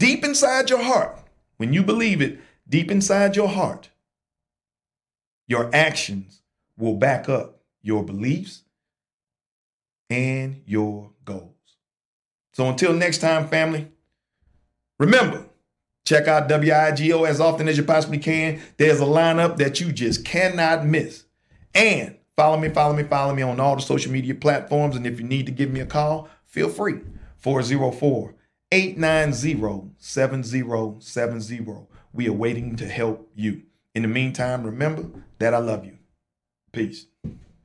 deep 0.01 0.25
inside 0.25 0.71
your 0.71 0.81
heart, 0.81 1.19
when 1.57 1.73
you 1.73 1.83
believe 1.83 2.23
it 2.23 2.39
deep 2.67 2.89
inside 2.89 3.35
your 3.35 3.47
heart, 3.47 3.91
your 5.47 5.69
actions 5.75 6.41
will 6.75 6.95
back 6.95 7.29
up 7.29 7.61
your 7.83 8.03
beliefs 8.03 8.63
and 10.09 10.63
your 10.65 11.11
goals. 11.23 11.53
So 12.53 12.67
until 12.67 12.93
next 12.93 13.19
time, 13.19 13.47
family, 13.47 13.89
remember, 14.97 15.45
check 16.03 16.27
out 16.27 16.49
WIGO 16.49 17.27
as 17.27 17.39
often 17.39 17.67
as 17.67 17.77
you 17.77 17.83
possibly 17.83 18.17
can. 18.17 18.59
There's 18.77 19.01
a 19.01 19.05
lineup 19.05 19.57
that 19.57 19.79
you 19.79 19.91
just 19.91 20.25
cannot 20.25 20.83
miss. 20.83 21.25
And 21.75 22.17
follow 22.35 22.57
me, 22.57 22.69
follow 22.69 22.95
me, 22.95 23.03
follow 23.03 23.35
me 23.35 23.43
on 23.43 23.59
all 23.59 23.75
the 23.75 23.83
social 23.83 24.11
media 24.11 24.33
platforms. 24.33 24.95
And 24.95 25.05
if 25.05 25.19
you 25.19 25.27
need 25.27 25.45
to 25.45 25.51
give 25.51 25.69
me 25.69 25.79
a 25.79 25.85
call, 25.85 26.27
feel 26.47 26.69
free. 26.69 27.01
404 27.37 28.33
890 28.72 29.91
7070. 29.97 31.88
We 32.13 32.30
are 32.30 32.34
waiting 32.34 32.78
to 32.78 32.88
help 32.88 33.30
you. 33.36 33.63
In 33.93 34.03
the 34.03 34.07
meantime, 34.07 34.63
remember 34.63 35.05
that 35.39 35.53
I 35.53 35.57
love 35.57 35.86
you. 35.86 35.97
Peace. 36.72 37.07